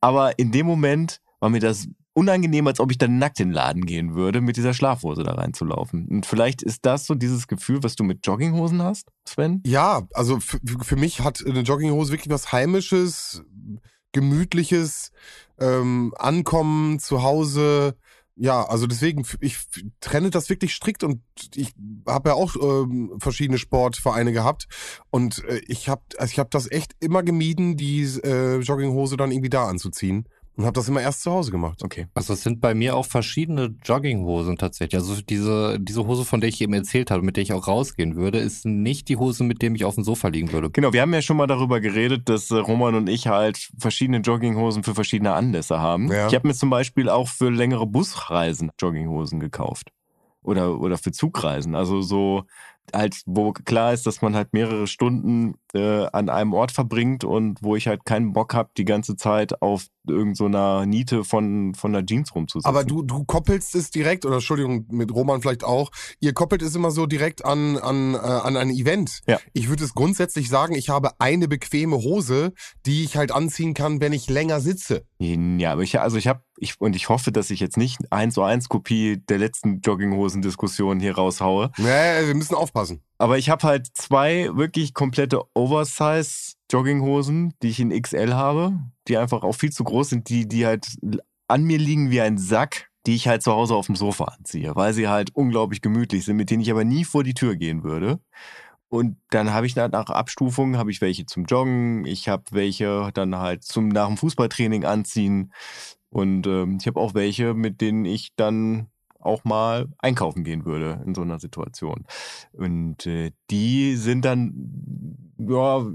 Aber 0.00 0.38
in 0.38 0.52
dem 0.52 0.66
Moment 0.66 1.20
war 1.40 1.50
mir 1.50 1.60
das 1.60 1.88
unangenehm, 2.18 2.66
als 2.66 2.80
ob 2.80 2.90
ich 2.90 2.98
dann 2.98 3.18
nackt 3.18 3.38
in 3.38 3.48
den 3.48 3.54
Laden 3.54 3.86
gehen 3.86 4.16
würde, 4.16 4.40
mit 4.40 4.56
dieser 4.56 4.74
Schlafhose 4.74 5.22
da 5.22 5.34
reinzulaufen. 5.34 6.08
Und 6.08 6.26
vielleicht 6.26 6.62
ist 6.62 6.84
das 6.84 7.06
so 7.06 7.14
dieses 7.14 7.46
Gefühl, 7.46 7.84
was 7.84 7.94
du 7.94 8.02
mit 8.02 8.26
Jogginghosen 8.26 8.82
hast, 8.82 9.08
Sven? 9.24 9.62
Ja, 9.64 10.08
also 10.14 10.40
für, 10.40 10.96
mich 10.96 11.20
hat 11.20 11.44
eine 11.46 11.60
Jogginghose 11.60 12.10
wirklich 12.10 12.32
was 12.32 12.50
Heimisches, 12.50 13.44
Gemütliches, 14.10 15.12
ähm, 15.60 16.12
Ankommen 16.18 16.98
zu 16.98 17.22
Hause. 17.22 17.94
Ja, 18.34 18.64
also 18.64 18.88
deswegen, 18.88 19.24
ich 19.40 19.58
trenne 20.00 20.30
das 20.30 20.48
wirklich 20.48 20.74
strikt 20.74 21.04
und 21.04 21.22
ich 21.54 21.72
habe 22.06 22.30
ja 22.30 22.34
auch 22.34 22.56
ähm, 22.56 23.14
verschiedene 23.18 23.58
Sportvereine 23.58 24.32
gehabt 24.32 24.66
und 25.10 25.44
äh, 25.44 25.60
ich 25.68 25.88
habe 25.88 26.02
also 26.18 26.36
hab 26.38 26.50
das 26.50 26.70
echt 26.70 26.94
immer 26.98 27.22
gemieden, 27.22 27.76
die 27.76 28.02
äh, 28.02 28.58
Jogginghose 28.58 29.16
dann 29.16 29.30
irgendwie 29.30 29.50
da 29.50 29.66
anzuziehen. 29.68 30.28
Und 30.58 30.64
habe 30.64 30.74
das 30.74 30.88
immer 30.88 31.00
erst 31.00 31.22
zu 31.22 31.30
Hause 31.30 31.52
gemacht. 31.52 31.84
Okay. 31.84 32.08
Also 32.14 32.32
es 32.32 32.42
sind 32.42 32.60
bei 32.60 32.74
mir 32.74 32.96
auch 32.96 33.06
verschiedene 33.06 33.76
Jogginghosen 33.84 34.58
tatsächlich. 34.58 35.00
Also 35.00 35.22
diese, 35.22 35.78
diese 35.78 36.04
Hose, 36.04 36.24
von 36.24 36.40
der 36.40 36.48
ich 36.48 36.60
eben 36.60 36.74
erzählt 36.74 37.12
habe, 37.12 37.22
mit 37.22 37.36
der 37.36 37.44
ich 37.44 37.52
auch 37.52 37.68
rausgehen 37.68 38.16
würde, 38.16 38.40
ist 38.40 38.66
nicht 38.66 39.08
die 39.08 39.16
Hose, 39.16 39.44
mit 39.44 39.62
der 39.62 39.70
ich 39.70 39.84
auf 39.84 39.94
dem 39.94 40.02
Sofa 40.02 40.26
liegen 40.26 40.50
würde. 40.50 40.68
Genau, 40.70 40.92
wir 40.92 41.00
haben 41.00 41.14
ja 41.14 41.22
schon 41.22 41.36
mal 41.36 41.46
darüber 41.46 41.80
geredet, 41.80 42.28
dass 42.28 42.50
äh, 42.50 42.56
Roman 42.56 42.96
und 42.96 43.08
ich 43.08 43.28
halt 43.28 43.70
verschiedene 43.78 44.18
Jogginghosen 44.18 44.82
für 44.82 44.96
verschiedene 44.96 45.32
Anlässe 45.32 45.78
haben. 45.78 46.10
Ja. 46.10 46.26
Ich 46.26 46.34
habe 46.34 46.48
mir 46.48 46.54
zum 46.54 46.70
Beispiel 46.70 47.08
auch 47.08 47.28
für 47.28 47.50
längere 47.50 47.86
Busreisen 47.86 48.72
Jogginghosen 48.80 49.38
gekauft. 49.38 49.92
Oder, 50.42 50.80
oder 50.80 50.98
für 50.98 51.12
Zugreisen. 51.12 51.76
Also 51.76 52.00
so 52.00 52.46
halt, 52.94 53.22
wo 53.26 53.52
klar 53.52 53.92
ist, 53.92 54.06
dass 54.06 54.22
man 54.22 54.34
halt 54.34 54.52
mehrere 54.52 54.86
Stunden 54.86 55.54
äh, 55.74 56.06
an 56.12 56.28
einem 56.28 56.52
Ort 56.52 56.72
verbringt 56.72 57.24
und 57.24 57.58
wo 57.62 57.76
ich 57.76 57.86
halt 57.86 58.04
keinen 58.04 58.32
Bock 58.32 58.54
habe, 58.54 58.70
die 58.76 58.84
ganze 58.84 59.16
Zeit 59.16 59.60
auf 59.62 59.86
irgendeiner 60.08 60.80
so 60.80 60.84
Niete 60.86 61.24
von, 61.24 61.74
von 61.74 61.92
der 61.92 62.04
Jeans 62.04 62.34
rumzusitzen. 62.34 62.68
Aber 62.68 62.84
du, 62.84 63.02
du 63.02 63.24
koppelst 63.24 63.74
es 63.74 63.90
direkt, 63.90 64.24
oder 64.24 64.36
Entschuldigung, 64.36 64.86
mit 64.90 65.12
Roman 65.12 65.42
vielleicht 65.42 65.64
auch, 65.64 65.90
ihr 66.20 66.32
koppelt 66.32 66.62
es 66.62 66.74
immer 66.74 66.90
so 66.90 67.06
direkt 67.06 67.44
an, 67.44 67.76
an, 67.76 68.14
äh, 68.14 68.18
an 68.18 68.56
ein 68.56 68.70
Event. 68.70 69.20
Ja. 69.26 69.38
Ich 69.52 69.68
würde 69.68 69.84
es 69.84 69.94
grundsätzlich 69.94 70.48
sagen, 70.48 70.74
ich 70.74 70.88
habe 70.88 71.10
eine 71.18 71.48
bequeme 71.48 71.96
Hose, 71.96 72.52
die 72.86 73.04
ich 73.04 73.16
halt 73.16 73.32
anziehen 73.32 73.74
kann, 73.74 74.00
wenn 74.00 74.12
ich 74.12 74.28
länger 74.30 74.60
sitze. 74.60 75.04
Ja, 75.18 75.72
aber 75.72 75.82
ich, 75.82 75.98
also 76.00 76.16
ich 76.16 76.28
habe, 76.28 76.42
ich, 76.56 76.80
und 76.80 76.96
ich 76.96 77.08
hoffe, 77.08 77.32
dass 77.32 77.50
ich 77.50 77.60
jetzt 77.60 77.76
nicht 77.76 77.98
eins 78.10 78.34
zu 78.34 78.42
eins 78.42 78.68
Kopie 78.68 79.18
der 79.28 79.38
letzten 79.38 79.80
Jogginghosen-Diskussion 79.80 81.00
hier 81.00 81.16
raushaue. 81.16 81.70
Nee, 81.76 82.26
wir 82.26 82.34
müssen 82.34 82.54
aufpassen. 82.54 82.77
Aber 83.18 83.38
ich 83.38 83.50
habe 83.50 83.66
halt 83.66 83.88
zwei 83.94 84.50
wirklich 84.54 84.94
komplette 84.94 85.42
Oversize 85.54 86.54
Jogginghosen, 86.70 87.54
die 87.62 87.68
ich 87.68 87.80
in 87.80 87.90
XL 87.90 88.34
habe, 88.34 88.78
die 89.08 89.16
einfach 89.16 89.42
auch 89.42 89.54
viel 89.54 89.72
zu 89.72 89.84
groß 89.84 90.10
sind, 90.10 90.28
die, 90.28 90.46
die 90.46 90.66
halt 90.66 90.86
an 91.48 91.64
mir 91.64 91.78
liegen 91.78 92.10
wie 92.10 92.20
ein 92.20 92.38
Sack, 92.38 92.90
die 93.06 93.14
ich 93.14 93.26
halt 93.26 93.42
zu 93.42 93.52
Hause 93.52 93.74
auf 93.74 93.86
dem 93.86 93.96
Sofa 93.96 94.24
anziehe, 94.24 94.76
weil 94.76 94.92
sie 94.92 95.08
halt 95.08 95.34
unglaublich 95.34 95.80
gemütlich 95.80 96.24
sind, 96.24 96.36
mit 96.36 96.50
denen 96.50 96.62
ich 96.62 96.70
aber 96.70 96.84
nie 96.84 97.04
vor 97.04 97.24
die 97.24 97.34
Tür 97.34 97.56
gehen 97.56 97.82
würde. 97.82 98.20
Und 98.90 99.16
dann 99.30 99.52
habe 99.52 99.66
ich 99.66 99.76
nach 99.76 99.90
Abstufungen, 99.92 100.78
habe 100.78 100.90
ich 100.90 101.00
welche 101.00 101.26
zum 101.26 101.44
Joggen, 101.44 102.06
ich 102.06 102.28
habe 102.28 102.44
welche 102.52 103.10
dann 103.12 103.36
halt 103.36 103.64
zum 103.64 103.88
nach 103.88 104.06
dem 104.06 104.16
Fußballtraining 104.16 104.84
anziehen 104.84 105.52
und 106.10 106.46
ähm, 106.46 106.78
ich 106.80 106.86
habe 106.86 106.98
auch 106.98 107.14
welche, 107.14 107.52
mit 107.54 107.80
denen 107.80 108.04
ich 108.06 108.32
dann 108.36 108.88
auch 109.18 109.44
mal 109.44 109.88
einkaufen 109.98 110.44
gehen 110.44 110.64
würde 110.64 111.02
in 111.04 111.14
so 111.14 111.22
einer 111.22 111.38
Situation. 111.38 112.04
Und 112.52 113.06
äh, 113.06 113.32
die 113.50 113.96
sind 113.96 114.24
dann, 114.24 115.32
ja, 115.38 115.86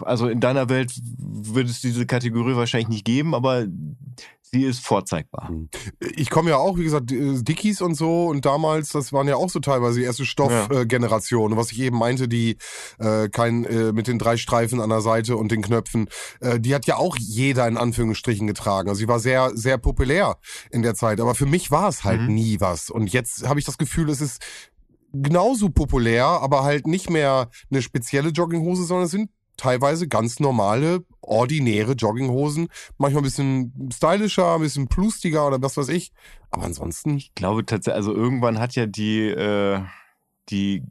also 0.00 0.28
in 0.28 0.40
deiner 0.40 0.68
Welt 0.68 0.92
würde 1.18 1.70
es 1.70 1.80
diese 1.80 2.06
Kategorie 2.06 2.56
wahrscheinlich 2.56 2.88
nicht 2.88 3.04
geben, 3.04 3.34
aber 3.34 3.66
sie 4.52 4.64
ist 4.64 4.84
vorzeigbar. 4.84 5.48
Hm. 5.48 5.68
Ich 6.14 6.30
komme 6.30 6.50
ja 6.50 6.58
auch, 6.58 6.76
wie 6.76 6.84
gesagt, 6.84 7.10
Dickies 7.10 7.80
und 7.80 7.94
so 7.94 8.26
und 8.26 8.44
damals, 8.44 8.90
das 8.90 9.12
waren 9.12 9.26
ja 9.26 9.36
auch 9.36 9.48
so 9.48 9.60
teilweise 9.60 10.00
die 10.00 10.04
erste 10.04 10.26
Stoffgeneration. 10.26 11.50
Ja. 11.50 11.56
Äh, 11.56 11.58
was 11.58 11.72
ich 11.72 11.80
eben 11.80 11.98
meinte, 11.98 12.28
die 12.28 12.56
äh, 12.98 13.28
kein 13.28 13.64
äh, 13.64 13.92
mit 13.92 14.06
den 14.06 14.18
drei 14.18 14.36
Streifen 14.36 14.80
an 14.80 14.90
der 14.90 15.00
Seite 15.00 15.36
und 15.36 15.50
den 15.50 15.62
Knöpfen, 15.62 16.08
äh, 16.40 16.60
die 16.60 16.74
hat 16.74 16.86
ja 16.86 16.96
auch 16.96 17.16
jeder 17.18 17.66
in 17.66 17.76
Anführungsstrichen 17.76 18.46
getragen. 18.46 18.88
Also 18.88 18.98
sie 18.98 19.08
war 19.08 19.20
sehr, 19.20 19.52
sehr 19.54 19.78
populär 19.78 20.36
in 20.70 20.82
der 20.82 20.94
Zeit. 20.94 21.20
Aber 21.20 21.34
für 21.34 21.46
mich 21.46 21.70
war 21.70 21.88
es 21.88 22.04
halt 22.04 22.20
mhm. 22.20 22.34
nie 22.34 22.60
was. 22.60 22.90
Und 22.90 23.12
jetzt 23.12 23.48
habe 23.48 23.58
ich 23.58 23.64
das 23.64 23.78
Gefühl, 23.78 24.10
es 24.10 24.20
ist 24.20 24.42
genauso 25.12 25.70
populär, 25.70 26.24
aber 26.26 26.62
halt 26.62 26.86
nicht 26.86 27.10
mehr 27.10 27.48
eine 27.70 27.82
spezielle 27.82 28.30
Jogginghose, 28.30 28.84
sondern 28.84 29.06
es 29.06 29.10
sind 29.12 29.30
teilweise 29.56 30.08
ganz 30.08 30.40
normale, 30.40 31.04
ordinäre 31.20 31.92
Jogginghosen. 31.92 32.68
Manchmal 32.98 33.22
ein 33.22 33.24
bisschen 33.24 33.90
stylischer, 33.92 34.54
ein 34.54 34.60
bisschen 34.60 34.88
plustiger 34.88 35.46
oder 35.46 35.62
was 35.62 35.76
weiß 35.76 35.88
ich. 35.88 36.12
Aber 36.50 36.64
ansonsten. 36.64 37.16
Ich 37.16 37.34
glaube 37.34 37.64
tatsächlich, 37.64 37.96
also 37.96 38.14
irgendwann 38.14 38.58
hat 38.58 38.74
ja 38.74 38.86
die, 38.86 39.28
äh, 39.28 39.80
die 40.48 40.82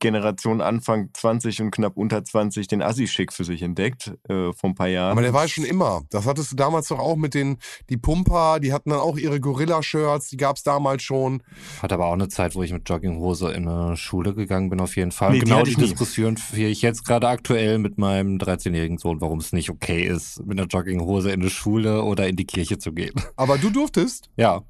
Generation 0.00 0.60
Anfang 0.60 1.10
20 1.12 1.62
und 1.62 1.70
knapp 1.70 1.96
unter 1.96 2.24
20 2.24 2.66
den 2.66 2.82
Assi-Schick 2.82 3.32
für 3.32 3.44
sich 3.44 3.62
entdeckt, 3.62 4.12
äh, 4.28 4.52
vor 4.52 4.70
ein 4.70 4.74
paar 4.74 4.88
Jahren. 4.88 5.12
Aber 5.12 5.22
der 5.22 5.32
war 5.32 5.46
schon 5.46 5.64
immer. 5.64 6.02
Das 6.10 6.26
hattest 6.26 6.52
du 6.52 6.56
damals 6.56 6.88
doch 6.88 6.98
auch 6.98 7.16
mit 7.16 7.34
den, 7.34 7.58
die 7.88 7.96
Pumper, 7.96 8.58
die 8.60 8.72
hatten 8.72 8.90
dann 8.90 9.00
auch 9.00 9.16
ihre 9.16 9.40
Gorilla-Shirts, 9.40 10.28
die 10.28 10.36
gab 10.36 10.56
es 10.56 10.62
damals 10.62 11.02
schon. 11.02 11.42
Hat 11.82 11.92
aber 11.92 12.06
auch 12.06 12.14
eine 12.14 12.28
Zeit, 12.28 12.54
wo 12.54 12.62
ich 12.62 12.72
mit 12.72 12.88
Jogginghose 12.88 13.52
in 13.52 13.68
eine 13.68 13.96
Schule 13.96 14.34
gegangen 14.34 14.70
bin, 14.70 14.80
auf 14.80 14.96
jeden 14.96 15.12
Fall. 15.12 15.32
Nee, 15.32 15.40
genau 15.40 15.62
die, 15.62 15.74
die 15.74 15.82
Diskussion 15.82 16.36
führe 16.36 16.68
ich 16.68 16.82
jetzt 16.82 17.04
gerade 17.04 17.28
aktuell 17.28 17.78
mit 17.78 17.98
meinem 17.98 18.38
13-jährigen 18.38 18.98
Sohn, 18.98 19.20
warum 19.20 19.38
es 19.38 19.52
nicht 19.52 19.70
okay 19.70 20.04
ist, 20.04 20.44
mit 20.44 20.58
einer 20.58 20.68
Jogginghose 20.68 21.30
in 21.30 21.40
eine 21.40 21.50
Schule 21.50 22.02
oder 22.02 22.26
in 22.26 22.36
die 22.36 22.46
Kirche 22.46 22.78
zu 22.78 22.92
gehen. 22.92 23.14
Aber 23.36 23.58
du 23.58 23.70
durftest? 23.70 24.30
Ja. 24.36 24.62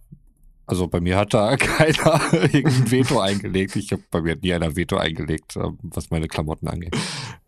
Also 0.71 0.87
bei 0.87 1.01
mir 1.01 1.17
hat 1.17 1.35
da 1.35 1.57
keiner 1.59 2.21
irgendein 2.33 2.91
Veto 2.91 3.21
eingelegt. 3.21 3.77
Ich 3.77 3.93
habe 3.93 4.03
bei 4.11 4.23
mir 4.23 4.37
nie 4.37 4.55
einer 4.55 4.77
Veto 4.77 4.97
eingelegt, 4.97 5.57
ähm, 5.57 5.79
was 5.83 6.11
meine 6.11 6.29
Klamotten 6.29 6.69
angeht. 6.69 6.97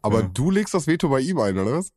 Aber 0.02 0.22
ja. 0.22 0.30
du 0.34 0.50
legst 0.50 0.74
das 0.74 0.86
Veto 0.86 1.08
bei 1.08 1.20
ihm 1.20 1.38
ein, 1.38 1.56
oder 1.56 1.78
was? 1.78 1.92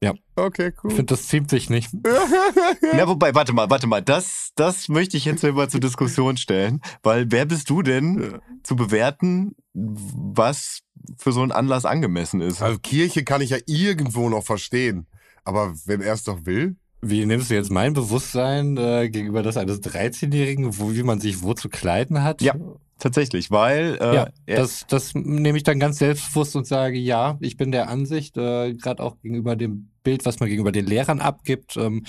Ja. 0.00 0.14
Okay, 0.36 0.72
cool. 0.82 0.90
Ich 0.90 0.96
finde, 0.96 1.14
das 1.14 1.26
ziemt 1.26 1.50
sich 1.50 1.70
nicht. 1.70 1.90
Na, 2.94 3.08
wobei, 3.08 3.34
warte 3.34 3.52
mal, 3.52 3.68
warte 3.68 3.88
mal. 3.88 4.00
Das, 4.00 4.52
das 4.54 4.88
möchte 4.88 5.16
ich 5.16 5.24
jetzt 5.24 5.42
mal 5.42 5.68
zur 5.68 5.80
Diskussion 5.80 6.36
stellen. 6.36 6.80
Weil 7.02 7.32
wer 7.32 7.46
bist 7.46 7.68
du 7.68 7.82
denn 7.82 8.22
ja. 8.22 8.38
zu 8.62 8.76
bewerten, 8.76 9.56
was 9.74 10.80
für 11.16 11.32
so 11.32 11.42
einen 11.42 11.50
Anlass 11.50 11.84
angemessen 11.84 12.40
ist? 12.40 12.62
Also 12.62 12.78
Kirche 12.78 13.24
kann 13.24 13.40
ich 13.40 13.50
ja 13.50 13.58
irgendwo 13.66 14.28
noch 14.28 14.44
verstehen. 14.44 15.08
Aber 15.42 15.74
wenn 15.86 16.00
er 16.00 16.14
es 16.14 16.22
doch 16.22 16.46
will. 16.46 16.76
Wie 17.00 17.24
nimmst 17.24 17.50
du 17.50 17.54
jetzt 17.54 17.70
mein 17.70 17.92
Bewusstsein 17.92 18.76
äh, 18.76 19.08
gegenüber 19.08 19.42
das 19.42 19.56
eines 19.56 19.80
13-Jährigen, 19.82 20.78
wo, 20.78 20.92
wie 20.92 21.04
man 21.04 21.20
sich 21.20 21.42
wo 21.42 21.54
zu 21.54 21.68
kleiden 21.68 22.24
hat? 22.24 22.42
Ja, 22.42 22.54
tatsächlich, 22.98 23.50
weil 23.50 23.98
äh, 24.00 24.14
ja, 24.14 24.28
das, 24.46 24.84
das 24.88 25.14
nehme 25.14 25.58
ich 25.58 25.64
dann 25.64 25.78
ganz 25.78 25.98
selbstbewusst 25.98 26.56
und 26.56 26.66
sage, 26.66 26.98
ja, 26.98 27.38
ich 27.40 27.56
bin 27.56 27.70
der 27.70 27.88
Ansicht, 27.88 28.36
äh, 28.36 28.74
gerade 28.74 29.02
auch 29.02 29.16
gegenüber 29.20 29.54
dem 29.54 29.90
Bild, 30.02 30.24
was 30.24 30.40
man 30.40 30.48
gegenüber 30.48 30.72
den 30.72 30.86
Lehrern 30.86 31.20
abgibt, 31.20 31.76
ähm, 31.76 32.04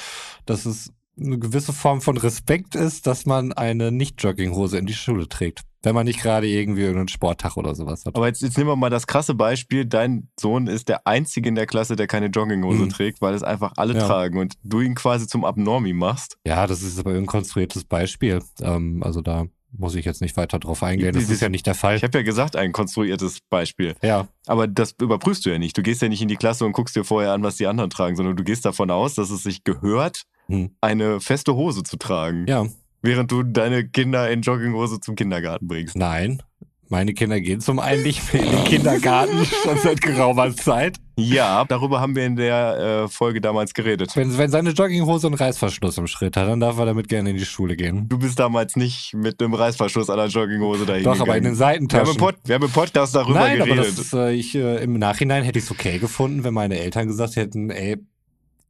dass 0.46 0.66
es 0.66 0.92
eine 1.20 1.40
gewisse 1.40 1.74
Form 1.74 2.02
von 2.02 2.18
Respekt 2.18 2.76
ist, 2.76 3.08
dass 3.08 3.26
man 3.26 3.54
eine 3.54 3.92
Nicht-Jogginghose 3.92 4.78
in 4.78 4.86
die 4.86 4.94
Schule 4.94 5.28
trägt. 5.28 5.62
Wenn 5.82 5.96
man 5.96 6.06
nicht 6.06 6.22
gerade 6.22 6.48
irgendwie 6.48 6.86
einen 6.88 7.08
Sporttag 7.08 7.56
oder 7.56 7.74
sowas 7.74 8.06
hat. 8.06 8.16
Aber 8.16 8.28
jetzt, 8.28 8.42
jetzt 8.42 8.58
nehmen 8.58 8.70
wir 8.70 8.76
mal 8.76 8.90
das 8.90 9.08
krasse 9.08 9.34
Beispiel. 9.34 9.86
Dein 9.86 10.28
Sohn 10.38 10.68
ist 10.68 10.90
der 10.90 11.08
Einzige 11.08 11.48
in 11.48 11.56
der 11.56 11.68
Klasse, 11.68 11.96
der 11.96 12.08
keine 12.08 12.26
Jogginghose 12.26 12.84
mhm. 12.84 12.90
trägt, 12.90 13.22
weil 13.22 13.34
es 13.34 13.44
einfach 13.44 13.74
alle 13.78 13.94
ja. 13.94 14.06
tragen 14.06 14.40
und 14.40 14.56
du 14.64 14.82
ihn 14.82 14.96
quasi 14.96 15.26
zum 15.26 15.46
Abnormi 15.46 15.94
machst. 15.94 16.38
Ja, 16.46 16.68
das 16.68 16.82
ist 16.82 17.00
aber 17.00 17.12
ein 17.12 17.26
konstruiertes 17.26 17.86
Beispiel. 17.86 18.42
Ähm, 18.62 19.02
also 19.04 19.22
da 19.22 19.46
muss 19.72 19.96
ich 19.96 20.06
jetzt 20.06 20.22
nicht 20.22 20.36
weiter 20.38 20.60
drauf 20.60 20.84
eingehen. 20.84 21.14
Das 21.14 21.30
ist 21.30 21.42
ja 21.42 21.50
nicht 21.50 21.68
der 21.68 21.76
Fall. 21.76 21.96
Ich 21.96 22.04
habe 22.04 22.18
ja 22.18 22.24
gesagt, 22.24 22.56
ein 22.56 22.72
konstruiertes 22.72 23.40
Beispiel. 23.50 23.96
Ja. 24.02 24.28
Aber 24.48 24.68
das 24.68 24.96
überprüfst 25.00 25.46
du 25.46 25.52
ja 25.52 25.60
nicht. 25.60 25.78
Du 25.78 25.84
gehst 25.84 26.02
ja 26.02 26.10
nicht 26.10 26.22
in 26.22 26.28
die 26.28 26.36
Klasse 26.36 26.66
und 26.66 26.72
guckst 26.72 26.96
dir 26.96 27.04
vorher 27.04 27.34
an, 27.34 27.44
was 27.44 27.58
die 27.58 27.68
anderen 27.68 27.90
tragen, 27.90 28.16
sondern 28.16 28.36
du 28.36 28.44
gehst 28.44 28.66
davon 28.66 28.90
aus, 28.92 29.16
dass 29.16 29.30
es 29.30 29.44
sich 29.44 29.64
gehört, 29.64 30.24
hm. 30.48 30.72
eine 30.82 31.20
feste 31.20 31.56
Hose 31.56 31.84
zu 31.84 31.98
tragen. 31.98 32.46
Ja. 32.48 32.66
Während 33.02 33.32
du 33.32 33.44
deine 33.44 33.88
Kinder 33.88 34.30
in 34.30 34.42
Jogginghose 34.42 35.00
zum 35.00 35.16
Kindergarten 35.16 35.68
bringst. 35.68 35.96
Nein. 35.96 36.42
Meine 36.92 37.14
Kinder 37.14 37.40
gehen 37.40 37.62
zum 37.62 37.78
einen 37.78 38.02
nicht 38.02 38.34
mehr 38.34 38.44
in 38.44 38.52
den 38.52 38.64
Kindergarten 38.64 39.46
schon 39.64 39.78
seit 39.78 40.02
geraumer 40.02 40.56
Zeit. 40.56 40.98
Ja, 41.18 41.64
darüber 41.66 42.00
haben 42.00 42.16
wir 42.16 42.26
in 42.26 42.36
der 42.36 43.04
äh, 43.04 43.08
Folge 43.08 43.42
damals 43.42 43.76
geredet. 43.76 44.16
Wenn, 44.16 44.36
wenn 44.40 44.50
seine 44.50 44.72
Jogginghose 44.72 45.28
einen 45.28 45.36
Reißverschluss 45.36 46.00
im 46.00 46.08
Schritt 46.08 46.36
hat, 46.36 46.48
dann 46.48 46.60
darf 46.60 46.80
er 46.80 46.88
damit 46.88 47.08
gerne 47.08 47.30
in 47.30 47.38
die 47.38 47.46
Schule 47.46 47.76
gehen. 47.76 48.10
Du 48.10 48.18
bist 48.18 48.40
damals 48.40 48.76
nicht 48.76 49.14
mit 49.14 49.40
einem 49.40 49.54
Reißverschluss 49.54 50.10
an 50.10 50.18
der 50.18 50.28
Jogginghose 50.28 50.88
dahin 50.88 51.04
Doch, 51.04 51.20
aber 51.20 51.38
in 51.38 51.44
den 51.44 51.56
Seitentaschen. 51.56 52.06
Wir 52.06 52.10
haben 52.10 52.16
im, 52.16 52.18
Pod, 52.18 52.36
wir 52.44 52.56
haben 52.56 52.64
im 52.64 52.72
Podcast 52.72 53.14
darüber 53.14 53.40
Nein, 53.40 53.58
geredet. 53.58 53.78
Aber 53.78 53.86
das 53.86 54.00
ist, 54.00 54.14
äh, 54.14 54.32
ich, 54.32 54.56
äh, 54.56 54.84
Im 54.84 54.94
Nachhinein 54.98 55.44
hätte 55.44 55.60
ich 55.60 55.66
es 55.66 55.72
okay 55.72 56.00
gefunden, 56.00 56.44
wenn 56.44 56.54
meine 56.56 56.80
Eltern 56.80 57.08
gesagt 57.08 57.36
hätten, 57.36 57.70
ey, 57.70 57.98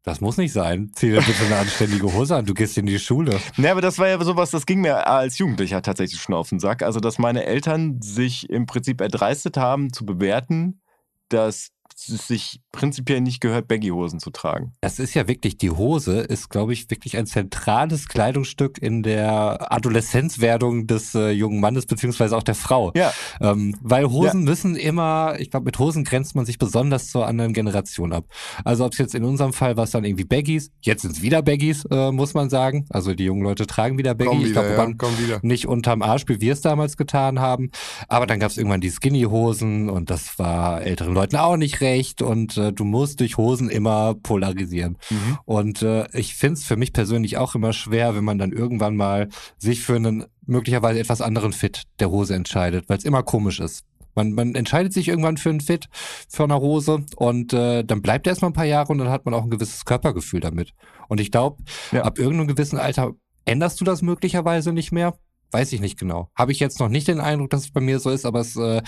das 0.03 0.21
muss 0.21 0.37
nicht 0.37 0.53
sein. 0.53 0.91
Zieh 0.95 1.11
dir 1.11 1.21
bitte 1.21 1.45
eine 1.45 1.57
anständige 1.57 2.13
Hose 2.13 2.35
an. 2.35 2.45
Du 2.45 2.53
gehst 2.53 2.77
in 2.77 2.85
die 2.85 2.99
Schule. 2.99 3.39
Ne, 3.57 3.69
aber 3.69 3.81
das 3.81 3.99
war 3.99 4.07
ja 4.07 4.23
sowas, 4.23 4.51
das 4.51 4.65
ging 4.65 4.81
mir 4.81 5.07
als 5.07 5.37
Jugendlicher 5.37 5.81
tatsächlich 5.81 6.21
schon 6.21 6.35
auf 6.35 6.49
den 6.49 6.59
Sack. 6.59 6.83
Also, 6.83 6.99
dass 6.99 7.19
meine 7.19 7.45
Eltern 7.45 8.01
sich 8.01 8.49
im 8.49 8.65
Prinzip 8.65 9.01
erdreistet 9.01 9.57
haben, 9.57 9.91
zu 9.91 10.05
bewerten, 10.05 10.81
dass 11.27 11.71
es 12.07 12.27
sich 12.27 12.61
prinzipiell 12.71 13.19
nicht 13.19 13.41
gehört, 13.41 13.67
Baggy-Hosen 13.67 14.19
zu 14.19 14.29
tragen. 14.29 14.73
Das 14.79 14.99
ist 14.99 15.13
ja 15.13 15.27
wirklich, 15.27 15.57
die 15.57 15.71
Hose 15.71 16.19
ist, 16.19 16.49
glaube 16.49 16.71
ich, 16.71 16.89
wirklich 16.89 17.17
ein 17.17 17.25
zentrales 17.25 18.07
Kleidungsstück 18.07 18.81
in 18.81 19.03
der 19.03 19.71
Adoleszenzwerdung 19.73 20.87
des 20.87 21.13
äh, 21.15 21.31
jungen 21.31 21.59
Mannes 21.59 21.85
beziehungsweise 21.85 22.37
auch 22.37 22.43
der 22.43 22.55
Frau. 22.55 22.93
Ja. 22.95 23.11
Ähm, 23.41 23.75
weil 23.81 24.09
Hosen 24.09 24.43
müssen 24.43 24.75
immer, 24.77 25.35
ich 25.39 25.51
glaube, 25.51 25.65
mit 25.65 25.77
Hosen 25.77 26.05
grenzt 26.05 26.35
man 26.35 26.45
sich 26.45 26.57
besonders 26.57 27.09
zur 27.11 27.27
anderen 27.27 27.51
Generation 27.53 28.13
ab. 28.13 28.25
Also 28.63 28.85
ob 28.85 28.93
es 28.93 28.97
jetzt 28.97 29.15
in 29.15 29.25
unserem 29.25 29.51
Fall 29.51 29.75
war 29.75 29.83
es 29.83 29.91
dann 29.91 30.05
irgendwie 30.05 30.25
Baggies, 30.25 30.71
jetzt 30.81 31.01
sind 31.01 31.11
es 31.11 31.21
wieder 31.21 31.41
Baggies, 31.41 31.85
äh, 31.91 32.11
muss 32.11 32.33
man 32.33 32.49
sagen. 32.49 32.85
Also 32.89 33.13
die 33.13 33.25
jungen 33.25 33.43
Leute 33.43 33.67
tragen 33.67 33.97
wieder 33.97 34.15
Baggy. 34.15 34.29
Komm 34.29 34.45
ich 34.45 34.53
glaube, 34.53 34.95
ja, 35.27 35.39
nicht 35.41 35.67
unterm 35.67 36.01
Arsch, 36.01 36.23
wie 36.27 36.39
wir 36.39 36.53
es 36.53 36.61
damals 36.61 36.95
getan 36.95 37.39
haben. 37.39 37.71
Aber 38.07 38.25
dann 38.25 38.39
gab 38.39 38.51
es 38.51 38.57
irgendwann 38.57 38.81
die 38.81 38.91
Skinny-Hosen 38.91 39.89
und 39.89 40.09
das 40.09 40.39
war 40.39 40.81
älteren 40.81 41.13
Leuten 41.13 41.35
auch 41.35 41.57
nicht 41.57 41.81
recht 41.81 41.88
und 42.21 42.57
äh, 42.57 42.71
du 42.73 42.83
musst 42.85 43.19
durch 43.19 43.37
Hosen 43.37 43.69
immer 43.69 44.13
polarisieren. 44.15 44.97
Mhm. 45.09 45.37
Und 45.45 45.81
äh, 45.81 46.07
ich 46.17 46.35
finde 46.35 46.53
es 46.53 46.63
für 46.63 46.75
mich 46.77 46.93
persönlich 46.93 47.37
auch 47.37 47.55
immer 47.55 47.73
schwer, 47.73 48.15
wenn 48.15 48.23
man 48.23 48.37
dann 48.37 48.51
irgendwann 48.51 48.95
mal 48.95 49.29
sich 49.57 49.81
für 49.81 49.95
einen 49.95 50.25
möglicherweise 50.45 50.99
etwas 50.99 51.21
anderen 51.21 51.53
Fit 51.53 51.83
der 51.99 52.09
Hose 52.09 52.35
entscheidet, 52.35 52.89
weil 52.89 52.97
es 52.97 53.05
immer 53.05 53.23
komisch 53.23 53.59
ist. 53.59 53.83
Man, 54.15 54.33
man 54.33 54.55
entscheidet 54.55 54.91
sich 54.91 55.07
irgendwann 55.07 55.37
für 55.37 55.49
einen 55.49 55.61
Fit, 55.61 55.87
für 56.27 56.43
eine 56.43 56.59
Hose 56.59 57.05
und 57.15 57.53
äh, 57.53 57.83
dann 57.83 58.01
bleibt 58.01 58.27
er 58.27 58.31
erstmal 58.31 58.49
ein 58.51 58.55
paar 58.55 58.65
Jahre 58.65 58.91
und 58.91 58.97
dann 58.97 59.09
hat 59.09 59.23
man 59.25 59.33
auch 59.33 59.43
ein 59.43 59.49
gewisses 59.49 59.85
Körpergefühl 59.85 60.39
damit. 60.39 60.73
Und 61.07 61.21
ich 61.21 61.31
glaube, 61.31 61.63
Ja. 61.91 62.03
ab 62.03 62.17
irgendeinem 62.19 62.47
gewissen 62.47 62.77
Alter 62.77 63.11
änderst 63.45 63.79
du 63.79 63.85
das 63.85 64.01
möglicherweise 64.01 64.73
nicht 64.73 64.91
mehr. 64.91 65.13
Weiß 65.51 65.73
ich 65.73 65.81
nicht 65.81 65.99
genau. 65.99 66.29
Habe 66.35 66.51
ich 66.51 66.59
jetzt 66.59 66.79
noch 66.79 66.89
nicht 66.89 67.07
den 67.07 67.19
Eindruck, 67.19 67.49
dass 67.49 67.61
es 67.61 67.71
bei 67.71 67.81
mir 67.81 67.99
so 67.99 68.09
ist, 68.11 68.25
aber 68.25 68.39
es, 68.41 68.55
äh, 68.55 68.81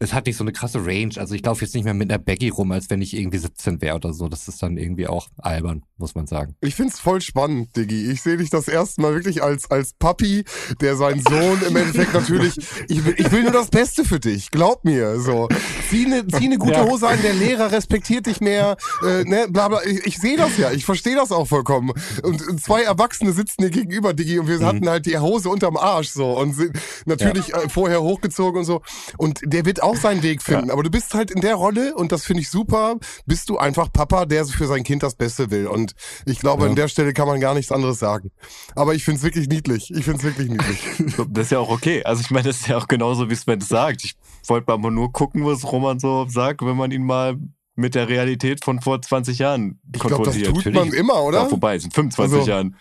es 0.00 0.14
hat 0.14 0.26
nicht 0.26 0.36
so 0.36 0.44
eine 0.44 0.52
krasse 0.52 0.84
Range. 0.84 1.12
Also 1.16 1.34
ich 1.34 1.44
laufe 1.44 1.64
jetzt 1.64 1.74
nicht 1.74 1.84
mehr 1.84 1.94
mit 1.94 2.10
einer 2.10 2.18
Baggy 2.18 2.48
rum, 2.48 2.72
als 2.72 2.88
wenn 2.88 3.02
ich 3.02 3.14
irgendwie 3.14 3.38
17 3.38 3.82
wäre 3.82 3.96
oder 3.96 4.12
so. 4.12 4.28
Das 4.28 4.48
ist 4.48 4.62
dann 4.62 4.78
irgendwie 4.78 5.06
auch 5.06 5.28
albern, 5.36 5.84
muss 5.98 6.14
man 6.14 6.26
sagen. 6.26 6.56
Ich 6.60 6.74
find's 6.74 6.98
voll 6.98 7.20
spannend, 7.20 7.76
Diggi. 7.76 8.10
Ich 8.10 8.22
sehe 8.22 8.36
dich 8.36 8.50
das 8.50 8.68
erste 8.68 9.02
Mal 9.02 9.14
wirklich 9.14 9.42
als, 9.42 9.70
als 9.70 9.92
Papi, 9.92 10.44
der 10.80 10.96
seinen 10.96 11.22
Sohn 11.22 11.60
im 11.68 11.76
Endeffekt 11.76 12.14
natürlich, 12.14 12.56
ich 12.88 13.04
will, 13.04 13.14
ich 13.18 13.30
will 13.30 13.42
nur 13.42 13.52
das 13.52 13.68
Beste 13.68 14.04
für 14.04 14.20
dich, 14.20 14.50
glaub 14.50 14.84
mir, 14.84 15.20
so. 15.20 15.48
Zieh 15.90 16.06
eine 16.06 16.26
zieh 16.26 16.48
ne 16.48 16.58
gute 16.58 16.72
Ja. 16.72 16.86
Hose 16.86 17.08
an, 17.08 17.20
der 17.22 17.34
Lehrer 17.34 17.70
respektiert 17.72 18.26
dich 18.26 18.40
mehr, 18.40 18.76
äh, 19.06 19.24
ne, 19.24 19.46
bla 19.50 19.68
bla. 19.68 19.80
Ich, 19.84 20.06
ich 20.06 20.18
sehe 20.18 20.36
das 20.36 20.56
ja, 20.58 20.72
ich 20.72 20.84
verstehe 20.84 21.14
das 21.14 21.32
auch 21.32 21.46
vollkommen. 21.46 21.92
Und, 22.22 22.46
und 22.48 22.60
zwei 22.60 22.82
Erwachsene 22.82 23.32
sitzen 23.32 23.62
dir 23.62 23.70
gegenüber, 23.70 24.14
Diggi, 24.14 24.38
und 24.38 24.48
wir 24.48 24.60
hatten 24.60 24.88
halt 24.88 25.06
die 25.06 25.18
Hose 25.18 25.48
unterm 25.48 25.76
Arsch, 25.76 26.05
so. 26.12 26.38
Und 26.38 26.52
sind 26.54 26.78
natürlich 27.06 27.52
äh, 27.54 27.68
vorher 27.68 28.02
hochgezogen 28.02 28.58
und 28.60 28.64
so. 28.64 28.82
Und 29.18 29.40
der 29.44 29.64
wird 29.64 29.82
auch 29.82 29.96
seinen 29.96 30.22
Weg 30.22 30.42
finden. 30.42 30.70
Aber 30.70 30.82
du 30.82 30.90
bist 30.90 31.14
halt 31.14 31.30
in 31.30 31.40
der 31.40 31.54
Rolle, 31.54 31.94
und 31.94 32.12
das 32.12 32.24
finde 32.24 32.42
ich 32.42 32.50
super, 32.50 32.96
bist 33.26 33.48
du 33.48 33.58
einfach 33.58 33.92
Papa, 33.92 34.26
der 34.26 34.44
für 34.46 34.66
sein 34.66 34.82
Kind 34.84 35.02
das 35.02 35.14
Beste 35.14 35.50
will. 35.50 35.66
Und 35.66 35.92
ich 36.26 36.38
glaube, 36.40 36.64
Ja. 36.64 36.70
an 36.70 36.76
der 36.76 36.88
Stelle 36.88 37.12
kann 37.12 37.26
man 37.28 37.40
gar 37.40 37.54
nichts 37.54 37.72
anderes 37.72 37.98
sagen. 37.98 38.30
Aber 38.74 38.94
ich 38.94 39.04
find's 39.04 39.22
wirklich 39.22 39.48
niedlich. 39.48 39.90
Ich 39.94 40.04
find's 40.04 40.22
wirklich 40.24 40.48
niedlich. 40.48 40.78
Das 41.28 41.44
ist 41.46 41.50
ja 41.50 41.58
auch 41.58 41.70
okay. 41.70 42.02
Also 42.04 42.20
ich 42.22 42.30
meine, 42.30 42.48
das 42.48 42.60
ist 42.60 42.68
ja 42.68 42.76
auch 42.78 42.88
genauso, 42.88 43.28
wie 43.30 43.34
Sven 43.34 43.58
es 43.60 43.68
sagt. 43.68 44.04
Ich 44.04 44.14
wollte 44.46 44.72
aber 44.72 44.90
nur 44.90 45.12
gucken, 45.12 45.44
was 45.44 45.64
Roman 45.70 45.98
so 45.98 46.26
sagt, 46.28 46.62
wenn 46.62 46.76
man 46.76 46.90
ihn 46.90 47.04
mal 47.04 47.36
mit 47.74 47.94
der 47.94 48.08
Realität 48.08 48.64
von 48.64 48.80
vor 48.80 49.02
20 49.02 49.38
Jahren 49.38 49.78
Ich 49.94 50.00
glaube, 50.00 50.24
das 50.24 50.34
konfrontiert. 50.34 50.64
tut 50.64 50.74
man 50.74 50.92
immer, 50.94 51.14
ja, 51.14 51.20
oder? 51.20 51.46
vorbei, 51.48 51.76
es 51.76 51.82
sind 51.82 51.92
25 51.94 52.38
Also- 52.38 52.50
Jahren. 52.50 52.76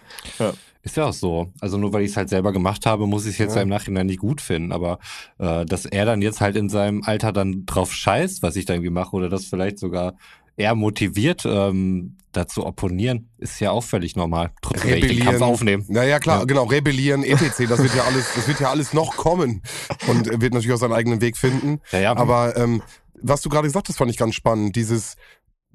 Ist 0.86 0.96
ja 0.98 1.08
auch 1.08 1.14
so. 1.14 1.52
Also 1.60 1.78
nur 1.78 1.92
weil 1.94 2.04
ich 2.04 2.12
es 2.12 2.18
halt 2.18 2.30
selber 2.30 2.54
gemacht 2.54 2.86
habe, 2.86 3.08
muss 3.08 3.26
ich 3.26 3.32
es 3.34 3.38
jetzt 3.40 3.56
Ja. 3.56 3.64
im 3.64 3.70
Nachhinein 3.70 4.06
nicht 4.06 4.20
gut 4.20 4.40
finden. 4.40 4.72
Aber 4.72 5.00
äh, 5.40 5.66
dass 5.66 5.86
er 5.86 6.06
dann 6.06 6.22
jetzt 6.22 6.40
halt 6.42 6.56
in 6.56 6.70
seinem 6.70 7.02
Alter 7.04 7.34
dann 7.34 7.66
drauf 7.66 7.92
scheißt, 7.92 8.44
was 8.44 8.56
ich 8.56 8.66
da 8.66 8.74
irgendwie 8.76 8.92
mache, 8.92 9.16
oder 9.16 9.28
das 9.28 9.46
vielleicht 9.46 9.80
sogar 9.80 10.14
eher 10.58 10.76
motiviert, 10.76 11.44
ähm, 11.46 12.16
dazu 12.32 12.66
opponieren, 12.66 13.30
ist 13.40 13.60
ja 13.60 13.72
auch 13.72 13.84
völlig 13.84 14.16
normal. 14.16 14.52
Trotzdem 14.62 14.92
werde 14.92 15.08
ich 15.08 15.18
den 15.18 15.26
Kampf 15.26 15.42
aufnehmen. 15.42 15.86
Naja, 15.90 16.20
klar, 16.20 16.40
Ja. 16.40 16.46
genau, 16.46 16.66
rebellieren, 16.66 17.24
etc. 17.26 17.68
Das 17.68 17.82
wird 17.82 17.96
ja 17.96 18.04
alles, 18.04 18.30
das 18.36 18.48
wird 18.48 18.60
ja 18.60 18.70
alles 18.70 18.94
noch 18.94 19.18
kommen. 19.18 19.64
Und 20.08 20.28
er 20.28 20.40
wird 20.40 20.54
natürlich 20.54 20.74
auch 20.74 20.80
seinen 20.80 20.94
eigenen 20.94 21.20
Weg 21.20 21.36
finden. 21.36 21.80
Ja, 21.92 22.00
ja. 22.00 22.16
Aber 22.16 22.56
ähm, 22.58 22.82
was 23.22 23.42
du 23.42 23.50
gerade 23.50 23.68
gesagt 23.68 23.90
hast, 23.90 23.98
fand 23.98 24.12
ich 24.12 24.18
ganz 24.18 24.36
spannend. 24.36 24.76
Dieses 24.76 25.16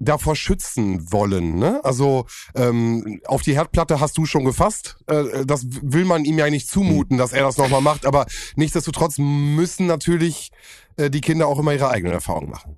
davor 0.00 0.34
schützen 0.34 1.12
wollen. 1.12 1.58
Ne? 1.58 1.80
Also 1.84 2.26
ähm, 2.56 3.20
auf 3.26 3.42
die 3.42 3.54
Herdplatte 3.54 4.00
hast 4.00 4.18
du 4.18 4.24
schon 4.24 4.44
gefasst. 4.44 4.96
Äh, 5.06 5.44
das 5.46 5.66
will 5.68 6.04
man 6.04 6.24
ihm 6.24 6.38
ja 6.38 6.48
nicht 6.50 6.68
zumuten, 6.68 7.18
dass 7.18 7.32
er 7.32 7.42
das 7.42 7.58
nochmal 7.58 7.82
macht. 7.82 8.06
Aber 8.06 8.26
nichtsdestotrotz 8.56 9.18
müssen 9.18 9.86
natürlich 9.86 10.50
äh, 10.96 11.10
die 11.10 11.20
Kinder 11.20 11.46
auch 11.46 11.58
immer 11.58 11.74
ihre 11.74 11.90
eigenen 11.90 12.14
Erfahrungen 12.14 12.50
machen. 12.50 12.76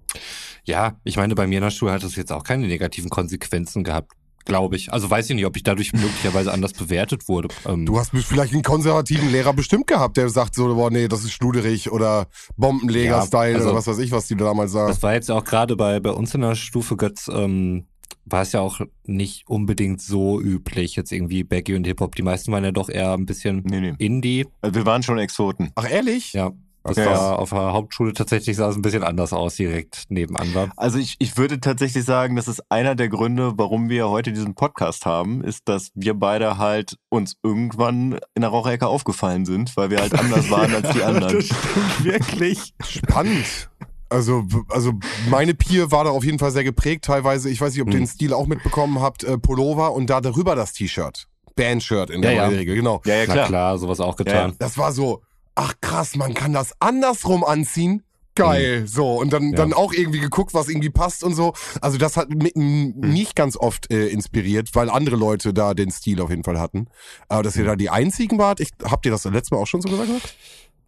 Ja, 0.65 1.01
ich 1.05 1.17
meine, 1.17 1.35
bei 1.35 1.47
mir 1.47 1.59
in 1.59 1.65
der 1.65 1.71
Schule 1.71 1.93
hat 1.93 2.03
das 2.03 2.17
jetzt 2.17 2.33
auch 2.33 2.45
keine 2.45 2.67
negativen 2.67 3.11
Konsequenzen 3.11 3.85
gehabt, 3.85 4.13
glaube 4.45 4.77
ich. 4.77 4.93
Also 4.93 5.09
weiß 5.11 5.31
ich 5.31 5.37
nicht, 5.37 5.47
ob 5.47 5.57
ich 5.57 5.63
dadurch 5.63 5.93
möglicherweise 5.93 6.53
anders 6.53 6.73
bewertet 6.73 7.29
wurde. 7.29 7.49
Ähm, 7.67 7.87
Du 7.87 7.99
hast 7.99 8.11
vielleicht 8.13 8.53
einen 8.53 8.63
konservativen 8.63 9.31
Lehrer 9.31 9.53
bestimmt 9.53 9.87
gehabt, 9.87 10.17
der 10.17 10.29
sagt 10.29 10.55
so, 10.55 10.75
boah, 10.75 10.91
nee, 10.91 11.09
das 11.09 11.25
ist 11.25 11.33
schluderig 11.33 11.91
oder 11.93 12.27
Bombenleger-Style 12.57 13.51
Ja, 13.53 13.57
also- 13.59 13.69
oder 13.71 13.79
was 13.79 13.87
weiß 13.87 13.99
ich, 13.99 14.11
was 14.13 14.27
die 14.27 14.37
damals 14.37 14.73
sagen. 14.73 14.89
Das 14.89 15.03
war 15.03 15.15
jetzt 15.15 15.31
auch 15.31 15.45
gerade 15.45 15.77
bei, 15.77 16.01
bei 16.01 16.11
uns 16.11 16.35
in 16.35 16.41
der 16.41 16.55
Stufe, 16.55 16.97
Götz, 16.97 17.29
ähm, 17.33 17.87
war 18.25 18.43
es 18.43 18.53
ja 18.53 18.61
auch 18.61 18.81
nicht 19.05 19.49
unbedingt 19.49 20.01
so 20.01 20.41
üblich, 20.41 20.95
jetzt 20.97 21.11
irgendwie 21.13 21.43
Baggy 21.43 21.75
und 21.75 21.85
Hip-Hop. 21.87 22.15
Die 22.15 22.23
meisten 22.23 22.53
waren 22.53 22.63
ja 22.63 22.71
doch 22.71 22.89
eher 22.89 23.13
ein 23.15 23.27
bisschen 23.27 23.63
Nee, 23.65 23.81
nee. 23.81 23.95
Indie. 23.99 24.47
Also 24.61 24.77
wir 24.77 24.87
waren 24.87 25.03
schon 25.03 25.19
Exoten. 25.19 25.71
Ach, 25.75 25.91
ehrlich? 25.91 26.33
Ja, 26.33 26.53
das 26.85 26.99
Okay. 26.99 27.07
war 27.07 27.39
auf 27.39 27.51
der 27.51 27.73
Hauptschule 27.73 28.13
tatsächlich 28.13 28.57
sah 28.57 28.69
es 28.69 28.77
ein 28.77 28.83
bisschen 28.83 29.03
anders 29.05 29.33
aus, 29.33 29.57
direkt 29.57 30.05
nebenan 30.09 30.53
war. 30.55 30.71
Also 30.77 30.99
ich, 30.99 31.17
ich 31.19 31.37
würde 31.37 31.61
tatsächlich 31.61 32.05
sagen, 32.05 32.37
das 32.37 32.49
ist 32.49 32.63
einer 32.71 32.95
der 32.95 33.09
Gründe, 33.09 33.53
warum 33.57 33.89
wir 33.89 34.09
heute 34.09 34.33
diesen 34.33 34.55
Podcast 34.55 35.07
haben, 35.07 35.43
ist, 35.45 35.69
dass 35.69 35.91
wir 35.95 36.15
beide 36.15 36.59
halt 36.59 36.97
uns 37.09 37.35
irgendwann 37.43 38.19
in 38.35 38.43
der 38.43 38.51
Raucherecke 38.51 38.87
aufgefallen 38.87 39.45
sind, 39.47 39.77
weil 39.77 39.91
wir 39.91 40.01
halt 40.01 40.19
anders 40.19 40.51
waren 40.51 40.75
als 40.75 40.91
die 40.93 41.03
anderen. 41.03 41.41
stimmt 41.43 42.05
wirklich. 42.05 42.75
Spannend. 42.87 43.71
Also, 44.09 44.45
also 44.69 44.93
meine 45.31 45.55
Peer 45.55 45.91
war 45.91 46.05
da 46.05 46.11
auf 46.11 46.23
jeden 46.25 46.39
Fall 46.39 46.51
sehr 46.51 46.65
geprägt. 46.65 47.05
Teilweise, 47.07 47.49
ich 47.49 47.61
weiß 47.61 47.73
nicht, 47.73 47.81
ob 47.83 47.89
ihr 47.89 47.95
Hm. 47.95 48.01
den 48.01 48.07
Stil 48.07 48.35
auch 48.35 48.47
mitbekommen 48.47 49.01
habt, 49.01 49.25
äh, 49.25 49.39
Pullover 49.39 49.93
und 49.95 50.11
da 50.11 50.21
darüber 50.21 50.55
das 50.55 50.75
T-Shirt. 50.75 51.29
Bandshirt 51.55 52.11
in 52.11 52.23
der 52.23 52.33
Ja, 52.33 52.43
ja. 52.43 52.49
Regel, 52.49 52.75
genau. 52.77 53.01
Ja, 53.07 53.15
ja, 53.15 53.25
Na 53.27 53.33
klar. 53.35 53.47
klar, 53.47 53.79
sowas 53.79 54.01
auch 54.01 54.19
Ja, 54.19 54.25
getan. 54.25 54.55
Das 54.59 54.77
war 54.79 54.93
so, 54.93 55.23
ach 55.55 55.75
krass, 55.81 56.17
man 56.17 56.35
kann 56.35 56.53
das 56.53 56.73
andersrum 56.81 57.45
anziehen. 57.45 58.03
Geil, 58.35 58.87
so 58.87 59.17
und 59.21 59.31
dann 59.35 59.43
Mhm. 59.45 59.51
Ja. 59.51 59.57
dann 59.59 59.73
auch 59.75 59.93
irgendwie 59.93 60.19
geguckt, 60.21 60.55
was 60.55 60.71
irgendwie 60.71 60.89
passt 60.89 61.23
und 61.23 61.35
so. 61.35 61.53
Also 61.83 61.99
das 61.99 62.17
hat 62.17 62.31
mi- 62.31 62.51
m- 62.55 62.95
Mhm. 62.97 63.13
mich 63.13 63.35
ganz 63.35 63.59
oft 63.59 63.91
äh, 63.93 64.07
inspiriert, 64.09 64.71
weil 64.75 64.89
andere 64.89 65.17
Leute 65.17 65.53
da 65.53 65.75
den 65.75 65.91
Stil 65.91 66.19
auf 66.23 66.31
jeden 66.31 66.43
Fall 66.43 66.59
hatten. 66.59 66.87
Aber 67.29 67.43
dass 67.43 67.57
ihr 67.57 67.65
Mhm. 67.65 67.67
da 67.67 67.77
die 67.77 67.91
einzigen 67.91 68.39
wart, 68.39 68.61
ich, 68.61 68.71
habt 68.85 69.05
ihr 69.05 69.13
das 69.13 69.25
letztes 69.25 69.51
Mal 69.51 69.59
auch 69.59 69.67
schon 69.67 69.83
so 69.83 69.91
gesagt? 69.91 70.09
gehabt? 70.09 70.35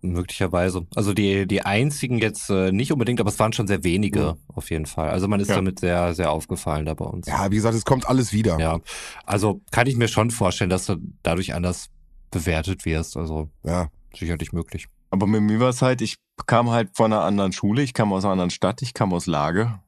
Möglicherweise. 0.01 0.87
Also 0.95 1.13
die, 1.15 1.47
die 1.47 1.63
einzigen 1.63 2.19
jetzt 2.19 2.51
äh, 2.51 2.73
nicht 2.73 2.93
unbedingt, 2.93 3.21
aber 3.21 3.31
es 3.31 3.39
waren 3.39 3.53
schon 3.55 3.67
sehr 3.67 3.85
wenige 3.85 4.37
auf 4.55 4.71
jeden 4.71 4.87
Fall. 4.87 5.11
Also 5.11 5.29
man 5.29 5.41
ist 5.41 5.49
Ja. 5.49 5.57
damit 5.57 5.81
sehr, 5.81 6.15
sehr 6.15 6.31
aufgefallen 6.31 6.85
da 6.87 6.95
bei 6.95 7.07
uns. 7.07 7.27
Ja, 7.27 7.51
wie 7.51 7.57
gesagt, 7.57 7.75
es 7.75 7.85
kommt 7.85 8.07
alles 8.09 8.33
wieder. 8.33 8.59
Ja, 8.59 8.81
also 9.25 9.61
kann 9.71 9.87
ich 9.87 9.97
mir 9.97 10.09
schon 10.09 10.31
vorstellen, 10.31 10.71
dass 10.71 10.87
du 10.87 10.97
dadurch 11.23 11.55
anders 11.55 11.89
bewertet 12.31 12.85
wirst. 12.85 13.17
Also 13.17 13.49
ja. 13.65 13.89
Sicherlich 14.19 14.53
möglich. 14.53 14.87
Aber 15.11 15.27
mit 15.27 15.43
mir 15.43 15.61
war 15.61 15.69
es 15.71 15.83
halt, 15.83 16.01
ich 16.03 16.17
kam 16.47 16.71
halt 16.71 16.91
von 16.97 17.13
einer 17.13 17.23
anderen 17.23 17.53
Schule, 17.53 17.83
ich 17.83 17.95
kam 17.95 18.13
aus 18.13 18.25
einer 18.25 18.33
anderen 18.33 18.51
Stadt, 18.51 18.83
ich 18.83 18.95
kam 18.95 19.13
aus 19.13 19.27
Lage. 19.27 19.79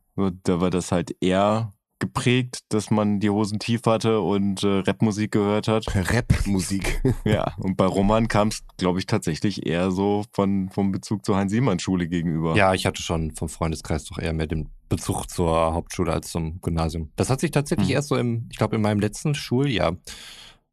Da 0.45 0.61
war 0.61 0.71
das 0.71 0.93
halt 0.93 1.15
eher 1.21 1.73
geprägt, 1.99 2.61
dass 2.69 2.91
man 2.91 3.21
die 3.21 3.31
Hosen 3.31 3.59
tief 3.59 3.81
hatte 3.87 4.21
und 4.21 4.63
äh, 4.63 4.81
Rapmusik 4.81 5.31
gehört 5.33 5.67
hat. 5.67 5.87
Rap-Musik. 5.95 7.03
Ja, 7.25 7.55
und 7.59 7.77
bei 7.77 7.87
Roman 7.87 8.29
kam 8.29 8.49
es, 8.49 8.63
glaube 8.77 8.99
ich, 8.99 9.07
tatsächlich 9.07 9.67
eher 9.67 9.91
so 9.91 10.25
von, 10.35 10.69
vom 10.69 10.93
Bezug 10.93 11.25
zur 11.25 11.37
Heinz-Siemann-Schule 11.39 12.07
gegenüber. 12.07 12.55
Ja, 12.55 12.75
ich 12.75 12.85
hatte 12.87 13.03
schon 13.03 13.31
vom 13.35 13.49
Freundeskreis 13.49 14.05
doch 14.05 14.19
eher 14.19 14.35
mehr 14.35 14.47
den 14.47 14.69
Bezug 14.91 15.29
zur 15.31 15.73
Hauptschule 15.73 16.13
als 16.13 16.31
zum 16.31 16.61
Gymnasium. 16.61 17.11
Das 17.17 17.31
hat 17.31 17.41
sich 17.41 17.51
tatsächlich 17.51 17.89
Mhm. 17.89 17.95
erst 17.95 18.09
so 18.09 18.17
im, 18.17 18.47
ich 18.51 18.59
glaube, 18.59 18.77
in 18.77 18.83
meinem 18.83 19.01
letzten 19.01 19.35
Schuljahr 19.35 19.97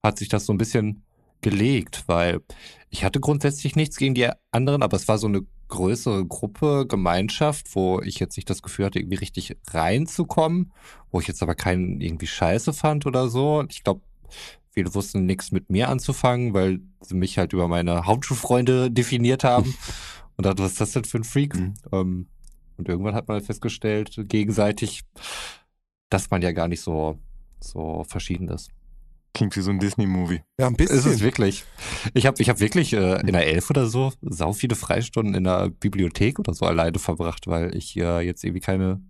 hat 0.04 0.20
sich 0.20 0.28
das 0.28 0.46
so 0.46 0.54
ein 0.54 0.58
bisschen 0.58 1.04
gelegt, 1.42 2.04
weil 2.08 2.42
ich 2.94 3.04
hatte 3.04 3.20
grundsätzlich 3.20 3.76
nichts 3.76 3.98
gegen 3.98 4.14
die 4.14 4.30
anderen, 4.52 4.84
aber 4.84 4.96
es 4.96 5.08
war 5.08 5.18
so 5.18 5.26
eine 5.26 5.42
größere 5.68 6.28
Gruppe, 6.28 6.86
Gemeinschaft, 6.88 7.76
wo 7.76 8.00
ich 8.00 8.20
jetzt 8.20 8.38
nicht 8.38 8.48
das 8.52 8.62
Gefühl 8.62 8.86
hatte, 8.86 9.00
irgendwie 9.00 9.16
richtig 9.18 9.58
reinzukommen, 9.68 10.72
wo 11.10 11.20
ich 11.20 11.28
jetzt 11.28 11.42
aber 11.42 11.56
keinen 11.56 12.02
irgendwie 12.02 12.28
scheiße 12.28 12.72
fand 12.72 13.08
oder 13.08 13.30
so. 13.30 13.66
Ich 13.68 13.84
glaube, 13.84 14.02
viele 14.70 14.94
wussten 14.94 15.26
nichts 15.26 15.52
mit 15.52 15.72
mir 15.72 15.90
anzufangen, 15.90 16.54
weil 16.54 16.82
sie 17.02 17.16
mich 17.16 17.40
halt 17.40 17.52
über 17.54 17.68
meine 17.68 18.06
Hauptschulfreunde 18.06 18.92
definiert 18.92 19.44
haben. 19.44 19.74
Und 20.38 20.46
dachte, 20.46 20.62
was 20.62 20.74
ist 20.74 20.82
das 20.82 20.92
denn 20.92 21.04
für 21.04 21.18
ein 21.18 21.24
Freak? 21.24 21.56
Mhm. 21.56 21.74
Ähm, 21.92 22.28
und 22.76 22.90
irgendwann 22.90 23.14
hat 23.14 23.28
man 23.28 23.36
halt 23.36 23.46
festgestellt, 23.46 24.16
gegenseitig, 24.30 25.02
dass 26.10 26.32
man 26.32 26.42
ja 26.42 26.52
gar 26.52 26.68
nicht 26.68 26.82
so, 26.82 27.20
so 27.60 28.04
verschieden 28.04 28.48
ist. 28.48 28.72
Klingt 29.34 29.56
wie 29.56 29.62
so 29.62 29.72
ein 29.72 29.80
Disney-Movie. 29.80 30.42
Ja, 30.60 30.68
ein 30.68 30.76
bisschen. 30.76 30.98
Ist 30.98 31.06
es 31.06 31.22
wirklich. 31.22 31.66
Ich 32.14 32.28
habe 32.28 32.40
ich 32.40 32.50
hab 32.50 32.60
wirklich 32.60 32.94
äh, 32.94 33.20
in 33.22 33.34
der 33.34 33.48
Elf 33.48 33.70
oder 33.70 33.88
so 33.88 34.14
sau 34.22 34.54
viele 34.54 34.76
Freistunden 34.76 35.34
in 35.34 35.44
der 35.44 35.70
Bibliothek 35.70 36.38
oder 36.38 36.54
so 36.54 36.66
alleine 36.66 37.00
verbracht, 37.00 37.48
weil 37.48 37.76
ich 37.76 37.98
äh, 37.98 38.22
jetzt 38.22 38.44
irgendwie 38.44 38.62
keine 38.62 39.02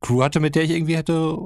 Crew 0.00 0.22
hatte, 0.22 0.38
mit 0.38 0.54
der 0.54 0.62
ich 0.62 0.70
irgendwie 0.70 0.96
hätte 0.96 1.36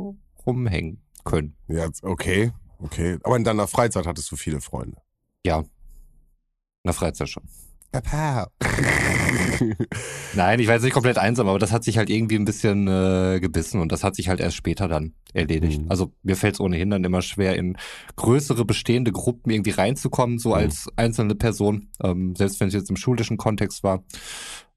rumhängen 0.47 1.03
können. 1.25 1.57
Ja, 1.69 1.89
okay, 2.03 2.53
okay. 2.79 3.19
Aber 3.23 3.37
in 3.37 3.45
deiner 3.45 3.67
Freizeit 3.67 4.07
hattest 4.07 4.31
du 4.31 4.37
viele 4.37 4.61
Freunde. 4.61 4.99
Ja. 5.45 5.61
In 5.61 5.67
der 6.85 6.95
Freizeit 6.95 7.29
schon. 7.29 7.45
Papa. 7.93 8.49
Nein, 10.35 10.61
ich 10.61 10.67
war 10.67 10.75
jetzt 10.75 10.85
nicht 10.85 10.93
komplett 10.93 11.19
einsam, 11.19 11.49
aber 11.49 11.59
das 11.59 11.73
hat 11.73 11.85
sich 11.85 11.99
halt 11.99 12.09
irgendwie 12.11 12.37
ein 12.37 12.45
bisschen 12.45 12.87
äh, 12.87 13.39
gebissen 13.41 13.81
und 13.81 13.91
das 13.93 14.05
hat 14.05 14.15
sich 14.15 14.29
halt 14.29 14.41
erst 14.41 14.57
später 14.57 14.89
dann 14.89 15.15
erledigt. 15.35 15.83
Mhm. 15.83 15.91
Also 15.91 16.13
mir 16.23 16.37
fällt 16.37 16.55
es 16.55 16.61
ohnehin 16.61 16.91
dann 16.91 17.05
immer 17.05 17.23
schwer, 17.23 17.57
in 17.57 17.77
größere 18.17 18.65
bestehende 18.65 19.13
Gruppen 19.13 19.51
irgendwie 19.51 19.71
reinzukommen, 19.71 20.39
so 20.39 20.51
Mhm. 20.51 20.55
als 20.55 20.89
einzelne 20.97 21.35
Person, 21.35 21.89
ähm, 22.03 22.35
selbst 22.37 22.61
wenn 22.61 22.69
es 22.69 22.75
jetzt 22.75 22.91
im 22.91 22.97
schulischen 22.97 23.37
Kontext 23.37 23.83
war. 23.83 24.05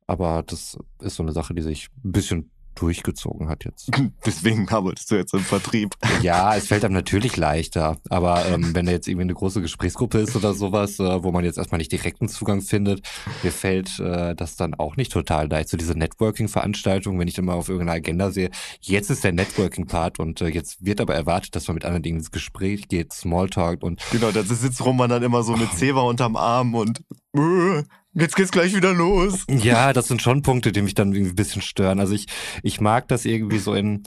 Aber 0.07 0.43
das 0.45 0.78
ist 1.01 1.16
so 1.16 1.24
eine 1.24 1.32
Sache, 1.32 1.53
die 1.53 1.61
sich 1.61 1.89
ein 2.03 2.11
bisschen 2.11 2.51
durchgezogen 2.76 3.49
hat 3.49 3.65
jetzt. 3.65 3.89
Deswegen 4.26 4.67
arbeitest 4.69 5.11
du 5.11 5.15
jetzt 5.15 5.34
im 5.34 5.41
Vertrieb. 5.41 5.95
Ja, 6.21 6.55
es 6.55 6.67
fällt 6.67 6.86
einem 6.86 6.93
natürlich 6.93 7.36
leichter, 7.36 7.97
aber 8.09 8.45
ähm, 8.45 8.74
wenn 8.74 8.86
da 8.86 8.93
jetzt 8.93 9.07
irgendwie 9.07 9.24
eine 9.24 9.34
große 9.34 9.61
Gesprächsgruppe 9.61 10.19
ist 10.19 10.36
oder 10.38 10.53
sowas, 10.53 10.99
äh, 10.99 11.24
wo 11.24 11.32
man 11.32 11.43
jetzt 11.43 11.57
erstmal 11.57 11.80
nicht 11.80 11.91
direkten 11.91 12.30
Zugang 12.30 12.61
findet, 12.61 13.05
mir 13.41 13.51
fällt 13.51 13.99
äh, 13.99 14.34
das 14.36 14.55
dann 14.55 14.74
auch 14.74 14.95
nicht 14.95 15.11
total 15.11 15.49
leicht. 15.49 15.69
So 15.69 15.76
diese 15.76 15.97
Networking-Veranstaltung, 15.97 17.19
wenn 17.19 17.28
ich 17.28 17.34
dann 17.34 17.45
mal 17.45 17.55
auf 17.55 17.67
irgendeiner 17.67 17.97
Agenda 17.97 18.32
sehe, 18.32 18.51
jetzt 18.80 19.09
ist 19.09 19.24
der 19.24 19.34
Networking-Part 19.34 20.19
und 20.19 20.39
äh, 20.41 20.47
jetzt 20.47 20.86
wird 20.86 21.01
aber 21.01 21.15
erwartet, 21.15 21.55
dass 21.55 21.67
man 21.67 21.76
mit 21.76 21.84
anderen 21.84 22.03
Dingen 22.03 22.19
ins 22.19 22.32
Gespräch 22.32 22.88
geht, 22.88 23.11
Smalltalk 23.11 23.84
und 23.84 24.01
Genau, 24.11 24.32
da 24.32 24.43
sitzt 24.43 24.86
Roman 24.86 25.09
dann 25.09 25.24
immer 25.24 25.43
so 25.43 25.57
mit 25.57 25.74
Zewa 25.74 26.01
unterm 26.01 26.36
Arm 26.36 26.76
und 26.76 27.01
äh, 27.36 27.84
jetzt 28.14 28.36
geht's 28.36 28.51
gleich 28.51 28.76
wieder 28.76 28.93
los. 28.93 29.45
Ja, 29.49 29.93
das 29.93 30.07
sind 30.07 30.22
schon 30.22 30.41
Punkte, 30.41 30.72
die 30.72 30.82
mich 30.82 30.93
dann 30.93 31.14
irgendwie 31.14 31.32
ein 31.32 31.36
bisschen 31.36 31.61
stören. 31.61 31.99
Also 31.99 32.14
ich, 32.14 32.28
ich 32.61 32.82
mag 32.82 33.07
das 33.07 33.26
irgendwie 33.26 33.59
so 33.59 33.74
in, 33.74 34.03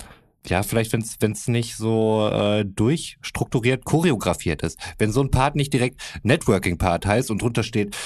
ja, 0.46 0.62
vielleicht 0.62 0.92
wenn 0.92 1.32
es 1.32 1.48
nicht 1.48 1.76
so 1.76 2.28
äh, 2.32 2.64
durchstrukturiert 2.64 3.84
choreografiert 3.84 4.62
ist. 4.62 4.78
Wenn 4.98 5.12
so 5.12 5.20
ein 5.22 5.30
Part 5.30 5.56
nicht 5.56 5.72
direkt 5.72 6.00
Networking-Part 6.22 7.06
heißt 7.06 7.30
und 7.30 7.42
drunter 7.42 7.62
steht, 7.62 7.96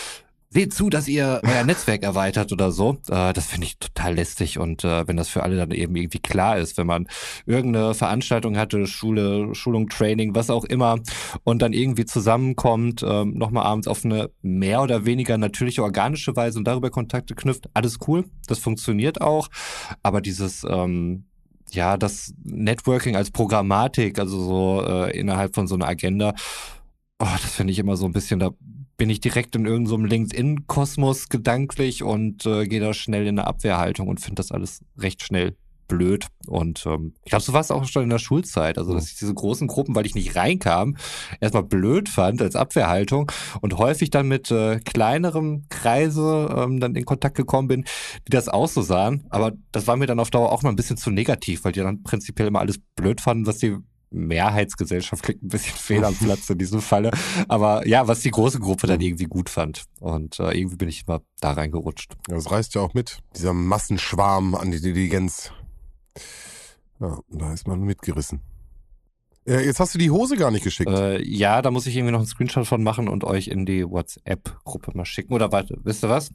seht 0.52 0.74
zu, 0.74 0.90
dass 0.90 1.06
ihr 1.06 1.40
euer 1.44 1.62
Netzwerk 1.62 2.02
erweitert 2.02 2.52
oder 2.52 2.72
so, 2.72 2.98
äh, 3.08 3.32
das 3.32 3.46
finde 3.46 3.68
ich 3.68 3.78
total 3.78 4.16
lästig. 4.16 4.58
Und 4.58 4.82
äh, 4.82 5.06
wenn 5.06 5.16
das 5.16 5.28
für 5.28 5.44
alle 5.44 5.56
dann 5.56 5.70
eben 5.70 5.94
irgendwie 5.94 6.18
klar 6.18 6.58
ist, 6.58 6.76
wenn 6.76 6.88
man 6.88 7.06
irgendeine 7.46 7.94
Veranstaltung 7.94 8.56
hatte, 8.56 8.86
Schule, 8.88 9.54
Schulung, 9.54 9.88
Training, 9.88 10.34
was 10.34 10.50
auch 10.50 10.64
immer, 10.64 10.98
und 11.44 11.62
dann 11.62 11.72
irgendwie 11.72 12.04
zusammenkommt, 12.04 13.04
ähm, 13.06 13.34
nochmal 13.34 13.64
abends 13.64 13.86
auf 13.86 14.04
eine 14.04 14.30
mehr 14.42 14.82
oder 14.82 15.04
weniger 15.06 15.38
natürliche, 15.38 15.84
organische 15.84 16.34
Weise 16.34 16.58
und 16.58 16.64
darüber 16.64 16.90
Kontakte 16.90 17.36
knüpft, 17.36 17.70
alles 17.72 17.98
cool, 18.08 18.24
das 18.48 18.58
funktioniert 18.58 19.20
auch. 19.20 19.48
Aber 20.02 20.20
dieses, 20.20 20.64
ähm, 20.68 21.26
ja, 21.70 21.96
das 21.96 22.34
Networking 22.42 23.14
als 23.14 23.30
Programmatik, 23.30 24.18
also 24.18 24.42
so 24.42 24.84
äh, 24.84 25.16
innerhalb 25.16 25.54
von 25.54 25.68
so 25.68 25.76
einer 25.76 25.86
Agenda, 25.86 26.34
oh, 27.20 27.26
das 27.40 27.52
finde 27.52 27.72
ich 27.72 27.78
immer 27.78 27.96
so 27.96 28.06
ein 28.06 28.12
bisschen, 28.12 28.40
da 28.40 28.50
bin 29.00 29.08
ich 29.08 29.20
direkt 29.20 29.56
in 29.56 29.64
irgendeinem 29.64 30.02
so 30.02 30.14
LinkedIn-Kosmos 30.14 31.30
gedanklich 31.30 32.02
und 32.02 32.44
äh, 32.44 32.66
gehe 32.66 32.80
da 32.80 32.92
schnell 32.92 33.22
in 33.22 33.38
eine 33.38 33.46
Abwehrhaltung 33.46 34.08
und 34.08 34.20
finde 34.20 34.34
das 34.34 34.52
alles 34.52 34.84
recht 34.98 35.22
schnell 35.22 35.56
blöd. 35.88 36.26
Und 36.46 36.84
ähm, 36.84 37.14
ich 37.24 37.30
glaube, 37.30 37.42
so 37.42 37.54
war 37.54 37.62
es 37.62 37.70
auch 37.70 37.86
schon 37.86 38.02
in 38.02 38.10
der 38.10 38.18
Schulzeit. 38.18 38.76
Also, 38.76 38.92
dass 38.92 39.08
ich 39.10 39.16
diese 39.16 39.32
großen 39.32 39.68
Gruppen, 39.68 39.94
weil 39.94 40.04
ich 40.04 40.14
nicht 40.14 40.36
reinkam, 40.36 40.98
erstmal 41.40 41.62
blöd 41.62 42.10
fand 42.10 42.42
als 42.42 42.56
Abwehrhaltung 42.56 43.32
und 43.62 43.78
häufig 43.78 44.10
dann 44.10 44.28
mit 44.28 44.50
äh, 44.50 44.80
kleinerem 44.80 45.64
Kreise 45.70 46.54
ähm, 46.54 46.78
dann 46.78 46.94
in 46.94 47.06
Kontakt 47.06 47.38
gekommen 47.38 47.68
bin, 47.68 47.84
die 48.28 48.32
das 48.32 48.50
auch 48.50 48.68
so 48.68 48.82
sahen. 48.82 49.24
Aber 49.30 49.52
das 49.72 49.86
war 49.86 49.96
mir 49.96 50.08
dann 50.08 50.20
auf 50.20 50.28
Dauer 50.28 50.52
auch 50.52 50.62
mal 50.62 50.68
ein 50.68 50.76
bisschen 50.76 50.98
zu 50.98 51.10
negativ, 51.10 51.64
weil 51.64 51.72
die 51.72 51.80
dann 51.80 52.02
prinzipiell 52.02 52.48
immer 52.48 52.60
alles 52.60 52.78
blöd 52.96 53.22
fanden, 53.22 53.46
was 53.46 53.56
die 53.56 53.78
Mehrheitsgesellschaft 54.10 55.22
klingt 55.22 55.42
ein 55.42 55.48
bisschen 55.48 55.76
fehl 55.76 56.04
am 56.04 56.14
Platz 56.14 56.50
in 56.50 56.58
diesem 56.58 56.80
Falle. 56.80 57.10
Aber 57.48 57.86
ja, 57.86 58.08
was 58.08 58.20
die 58.20 58.30
große 58.30 58.60
Gruppe 58.60 58.86
dann 58.86 59.00
irgendwie 59.00 59.24
gut 59.24 59.48
fand. 59.48 59.84
Und 60.00 60.38
äh, 60.40 60.56
irgendwie 60.58 60.76
bin 60.76 60.88
ich 60.88 61.04
immer 61.06 61.22
da 61.40 61.52
reingerutscht. 61.52 62.16
Ja, 62.28 62.34
das 62.34 62.50
reißt 62.50 62.74
ja 62.74 62.82
auch 62.82 62.94
mit. 62.94 63.18
Dieser 63.36 63.52
Massenschwarm 63.52 64.54
an 64.54 64.72
Intelligenz. 64.72 65.52
Ja, 67.00 67.18
da 67.30 67.52
ist 67.52 67.66
man 67.66 67.80
mitgerissen. 67.80 68.42
Äh, 69.46 69.64
jetzt 69.64 69.80
hast 69.80 69.94
du 69.94 69.98
die 69.98 70.10
Hose 70.10 70.36
gar 70.36 70.50
nicht 70.50 70.64
geschickt. 70.64 70.90
Äh, 70.90 71.22
ja, 71.22 71.62
da 71.62 71.70
muss 71.70 71.86
ich 71.86 71.96
irgendwie 71.96 72.12
noch 72.12 72.20
einen 72.20 72.28
Screenshot 72.28 72.66
von 72.66 72.82
machen 72.82 73.08
und 73.08 73.24
euch 73.24 73.48
in 73.48 73.64
die 73.64 73.88
WhatsApp-Gruppe 73.88 74.92
mal 74.94 75.04
schicken. 75.04 75.32
Oder 75.32 75.50
warte, 75.50 75.78
wisst 75.82 76.04
ihr 76.04 76.10
was? 76.10 76.30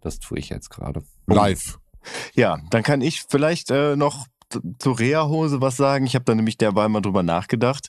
Das 0.00 0.18
tue 0.18 0.38
ich 0.38 0.48
jetzt 0.48 0.68
gerade. 0.68 1.02
Live. 1.26 1.78
Ja, 2.34 2.58
dann 2.70 2.82
kann 2.82 3.00
ich 3.00 3.22
vielleicht 3.28 3.70
äh, 3.70 3.96
noch 3.96 4.26
zur 4.78 4.98
Reha-Hose 4.98 5.60
was 5.60 5.76
sagen. 5.76 6.06
Ich 6.06 6.14
habe 6.14 6.24
da 6.24 6.34
nämlich 6.34 6.58
derweil 6.58 6.88
mal 6.88 7.00
drüber 7.00 7.22
nachgedacht. 7.22 7.88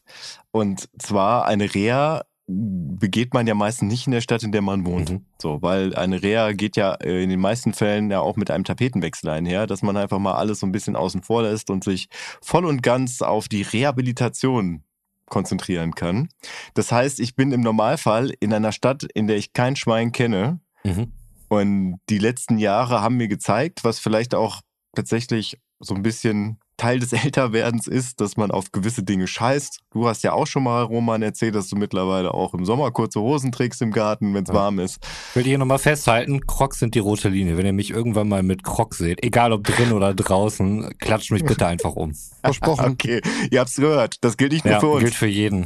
Und 0.52 0.90
zwar 1.00 1.46
eine 1.46 1.74
Reha 1.74 2.24
begeht 2.46 3.34
man 3.34 3.48
ja 3.48 3.54
meistens 3.56 3.90
nicht 3.90 4.06
in 4.06 4.12
der 4.12 4.20
Stadt, 4.22 4.44
in 4.44 4.52
der 4.52 4.62
man 4.62 4.86
wohnt. 4.86 5.12
Mhm. 5.12 5.26
So, 5.42 5.62
weil 5.62 5.96
eine 5.96 6.22
Reha 6.22 6.52
geht 6.52 6.76
ja 6.76 6.96
äh, 6.96 7.24
in 7.24 7.30
den 7.30 7.40
meisten 7.40 7.74
Fällen 7.74 8.12
ja 8.12 8.20
auch 8.20 8.36
mit 8.36 8.52
einem 8.52 8.66
Tapetenwechsel 8.66 9.30
einher, 9.30 9.66
dass 9.66 9.82
man 9.82 9.96
einfach 9.96 10.20
mal 10.20 10.34
alles 10.34 10.60
so 10.60 10.66
ein 10.68 10.74
bisschen 10.74 10.98
außen 10.98 11.24
vor 11.24 11.44
lässt 11.44 11.70
und 11.70 11.86
sich 11.86 12.10
voll 12.42 12.66
und 12.66 12.84
ganz 12.84 13.22
auf 13.22 13.48
die 13.48 13.62
Rehabilitation 13.62 14.84
konzentrieren 15.28 15.96
kann. 15.96 16.28
Das 16.74 16.92
heißt, 16.92 17.20
ich 17.22 17.36
bin 17.36 17.54
im 17.54 17.62
Normalfall 17.62 18.34
in 18.42 18.54
einer 18.54 18.74
Stadt, 18.74 19.04
in 19.14 19.28
der 19.28 19.38
ich 19.38 19.54
kein 19.54 19.76
Schwein 19.76 20.12
kenne, 20.12 20.60
Mhm. 20.84 21.14
und 21.48 22.00
die 22.10 22.18
letzten 22.20 22.58
Jahre 22.58 23.02
haben 23.02 23.16
mir 23.16 23.30
gezeigt, 23.30 23.86
was 23.86 24.00
vielleicht 24.00 24.36
auch 24.36 24.60
tatsächlich 24.96 25.58
so 25.80 25.96
ein 25.96 26.02
bisschen 26.04 26.60
Teil 26.76 26.98
des 27.00 27.14
Älterwerdens 27.14 27.86
ist, 27.88 28.20
dass 28.20 28.36
man 28.36 28.50
auf 28.50 28.72
gewisse 28.72 29.04
Dinge 29.04 29.28
scheißt. 29.28 29.82
Du 29.92 30.08
hast 30.08 30.24
ja 30.24 30.34
auch 30.34 30.48
schon 30.48 30.64
mal, 30.64 30.82
Roman, 30.82 31.22
erzählt, 31.22 31.54
dass 31.54 31.68
du 31.68 31.76
mittlerweile 31.76 32.34
auch 32.34 32.56
im 32.56 32.66
Sommer 32.66 32.90
kurze 32.92 33.22
Hosen 33.22 33.52
trägst 33.52 33.82
im 33.84 33.92
Garten, 33.92 34.34
wenn 34.34 34.44
es 34.44 34.50
Ja. 34.50 34.56
warm 34.56 34.80
ist. 34.80 34.98
Ich 35.30 35.36
will 35.36 35.44
hier 35.44 35.60
nochmal 35.60 35.78
festhalten, 35.78 36.42
Crocs 36.48 36.80
sind 36.80 36.96
die 36.96 37.00
rote 37.00 37.30
Linie. 37.30 37.58
Wenn 37.58 37.66
ihr 37.68 37.74
mich 37.74 37.92
irgendwann 37.92 38.28
mal 38.28 38.42
mit 38.42 38.64
Crocs 38.64 38.98
seht, 38.98 39.24
egal 39.24 39.54
ob 39.54 39.64
drin 39.66 39.92
oder 39.92 40.16
draußen, 40.16 40.98
klatscht 40.98 41.32
mich 41.32 41.46
bitte 41.46 41.68
einfach 41.68 41.96
um. 41.96 42.14
Versprochen. 42.44 42.86
Okay, 42.94 43.22
ihr 43.52 43.60
habt's 43.60 43.76
gehört. 43.76 44.18
Das 44.22 44.36
gilt 44.36 44.52
nicht 44.54 44.66
nur 44.66 44.74
Ja, 44.74 44.80
für 44.80 44.88
uns. 44.88 45.04
gilt 45.04 45.16
für 45.16 45.28
jeden. 45.28 45.66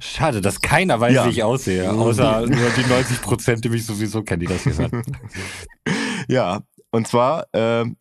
Schade, 0.00 0.40
dass 0.40 0.60
keiner 0.62 0.98
weiß, 1.00 1.14
Ja. 1.14 1.26
wie 1.26 1.30
ich 1.30 1.42
aussehe. 1.44 1.92
Außer 1.92 2.40
nur 2.46 2.70
die 2.70 2.88
90 2.88 3.20
Prozent, 3.20 3.64
die 3.64 3.68
mich 3.68 3.84
sowieso 3.84 4.22
kennen, 4.22 4.40
die 4.40 4.46
das 4.46 4.62
hier 4.62 4.76
hören. 4.78 5.02
Ja, 6.28 6.62
und 6.90 7.06
zwar, 7.06 7.46
ähm, 7.52 7.96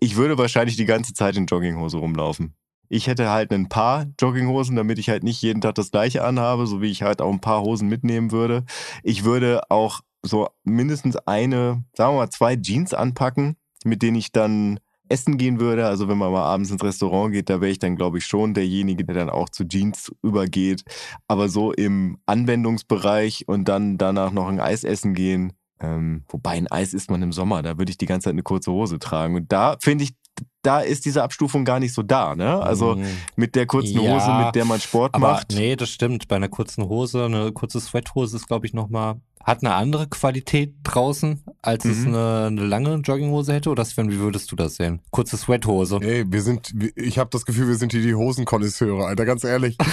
ich 0.00 0.16
würde 0.16 0.38
wahrscheinlich 0.38 0.76
die 0.76 0.84
ganze 0.84 1.14
Zeit 1.14 1.36
in 1.36 1.46
Jogginghose 1.46 1.98
rumlaufen. 1.98 2.54
Ich 2.88 3.06
hätte 3.06 3.30
halt 3.30 3.52
ein 3.52 3.68
paar 3.68 4.06
Jogginghosen, 4.20 4.76
damit 4.76 4.98
ich 4.98 5.08
halt 5.08 5.24
nicht 5.24 5.40
jeden 5.42 5.60
Tag 5.60 5.74
das 5.74 5.90
gleiche 5.90 6.22
anhabe, 6.22 6.66
so 6.66 6.82
wie 6.82 6.90
ich 6.90 7.02
halt 7.02 7.22
auch 7.22 7.32
ein 7.32 7.40
paar 7.40 7.62
Hosen 7.62 7.88
mitnehmen 7.88 8.30
würde. 8.30 8.64
Ich 9.02 9.24
würde 9.24 9.62
auch 9.70 10.00
so 10.22 10.48
mindestens 10.64 11.16
eine, 11.16 11.84
sagen 11.94 12.14
wir 12.14 12.18
mal, 12.18 12.30
zwei 12.30 12.56
Jeans 12.56 12.94
anpacken, 12.94 13.56
mit 13.84 14.02
denen 14.02 14.16
ich 14.16 14.32
dann 14.32 14.80
essen 15.08 15.38
gehen 15.38 15.60
würde. 15.60 15.86
Also 15.86 16.08
wenn 16.08 16.18
man 16.18 16.32
mal 16.32 16.44
abends 16.44 16.70
ins 16.70 16.82
Restaurant 16.82 17.32
geht, 17.32 17.50
da 17.50 17.60
wäre 17.60 17.70
ich 17.70 17.78
dann, 17.78 17.96
glaube 17.96 18.18
ich, 18.18 18.26
schon 18.26 18.54
derjenige, 18.54 19.04
der 19.04 19.14
dann 19.14 19.30
auch 19.30 19.48
zu 19.48 19.64
Jeans 19.64 20.12
übergeht. 20.22 20.84
Aber 21.28 21.48
so 21.48 21.72
im 21.72 22.18
Anwendungsbereich 22.26 23.46
und 23.46 23.68
dann 23.68 23.98
danach 23.98 24.32
noch 24.32 24.48
ein 24.48 24.60
Eis 24.60 24.84
essen 24.84 25.14
gehen, 25.14 25.52
ähm, 25.80 26.24
wobei 26.28 26.52
ein 26.52 26.68
Eis 26.68 26.94
isst 26.94 27.10
man 27.10 27.22
im 27.22 27.32
Sommer, 27.32 27.62
da 27.62 27.78
würde 27.78 27.90
ich 27.90 27.98
die 27.98 28.06
ganze 28.06 28.24
Zeit 28.24 28.32
eine 28.32 28.42
kurze 28.42 28.70
Hose 28.72 28.98
tragen. 28.98 29.34
Und 29.36 29.52
da 29.52 29.76
finde 29.82 30.04
ich, 30.04 30.14
da 30.62 30.80
ist 30.80 31.04
diese 31.04 31.22
Abstufung 31.22 31.64
gar 31.64 31.78
nicht 31.78 31.92
so 31.92 32.02
da, 32.02 32.34
ne? 32.34 32.58
Also 32.60 32.96
Mhm. 32.96 33.18
mit 33.36 33.54
der 33.54 33.66
kurzen 33.66 34.00
Ja, 34.00 34.12
Hose, 34.14 34.32
mit 34.32 34.54
der 34.54 34.64
man 34.64 34.80
Sport 34.80 35.14
Aber 35.14 35.28
macht. 35.32 35.52
nee, 35.52 35.76
das 35.76 35.90
stimmt. 35.90 36.26
Bei 36.28 36.36
einer 36.36 36.48
kurzen 36.48 36.84
Hose, 36.88 37.24
eine 37.26 37.52
kurze 37.52 37.80
Sweathose 37.80 38.36
ist, 38.36 38.46
glaube 38.48 38.66
ich, 38.66 38.72
nochmal, 38.72 39.16
hat 39.44 39.62
eine 39.62 39.74
andere 39.74 40.08
Qualität 40.08 40.74
draußen, 40.84 41.42
als 41.62 41.84
es 41.84 41.98
Mhm. 41.98 42.08
eine, 42.14 42.46
eine 42.46 42.64
lange 42.66 42.94
Jogginghose 42.96 43.52
hätte. 43.52 43.70
Oder 43.70 43.84
Sven, 43.84 44.10
wie 44.10 44.18
würdest 44.18 44.50
du 44.50 44.56
das 44.56 44.76
sehen? 44.76 45.00
Kurze 45.10 45.36
Sweathose. 45.36 45.98
Ey, 46.02 46.24
wir 46.26 46.42
sind, 46.42 46.74
ich 46.96 47.18
habe 47.18 47.30
das 47.30 47.44
Gefühl, 47.44 47.68
wir 47.68 47.76
sind 47.76 47.92
hier 47.92 48.02
die 48.02 48.14
Hosenkonnoisseure, 48.14 49.06
Alter, 49.06 49.24
ganz 49.24 49.44
ehrlich. 49.44 49.76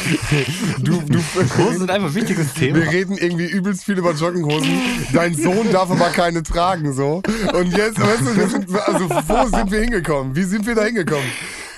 Du, 0.79 0.99
du, 1.01 1.19
Hosen 1.57 1.79
sind 1.79 1.91
einfach 1.91 2.07
ein 2.09 2.15
wichtiges 2.15 2.53
Thema. 2.53 2.77
Wir 2.77 2.89
reden 2.91 3.17
irgendwie 3.17 3.45
übelst 3.45 3.83
viel 3.83 3.97
über 3.97 4.13
Jogginghosen. 4.13 4.69
Dein 5.13 5.35
Sohn 5.35 5.71
darf 5.71 5.91
aber 5.91 6.09
keine 6.09 6.41
tragen, 6.43 6.93
so. 6.93 7.21
Und 7.53 7.77
jetzt, 7.77 7.99
weißt 7.99 8.21
du, 8.21 8.35
wir 8.35 8.47
sind, 8.49 8.75
also 8.75 9.09
wo 9.09 9.57
sind 9.57 9.71
wir 9.71 9.81
hingekommen? 9.81 10.35
Wie 10.35 10.43
sind 10.43 10.65
wir 10.65 10.75
da 10.75 10.83
hingekommen? 10.85 11.25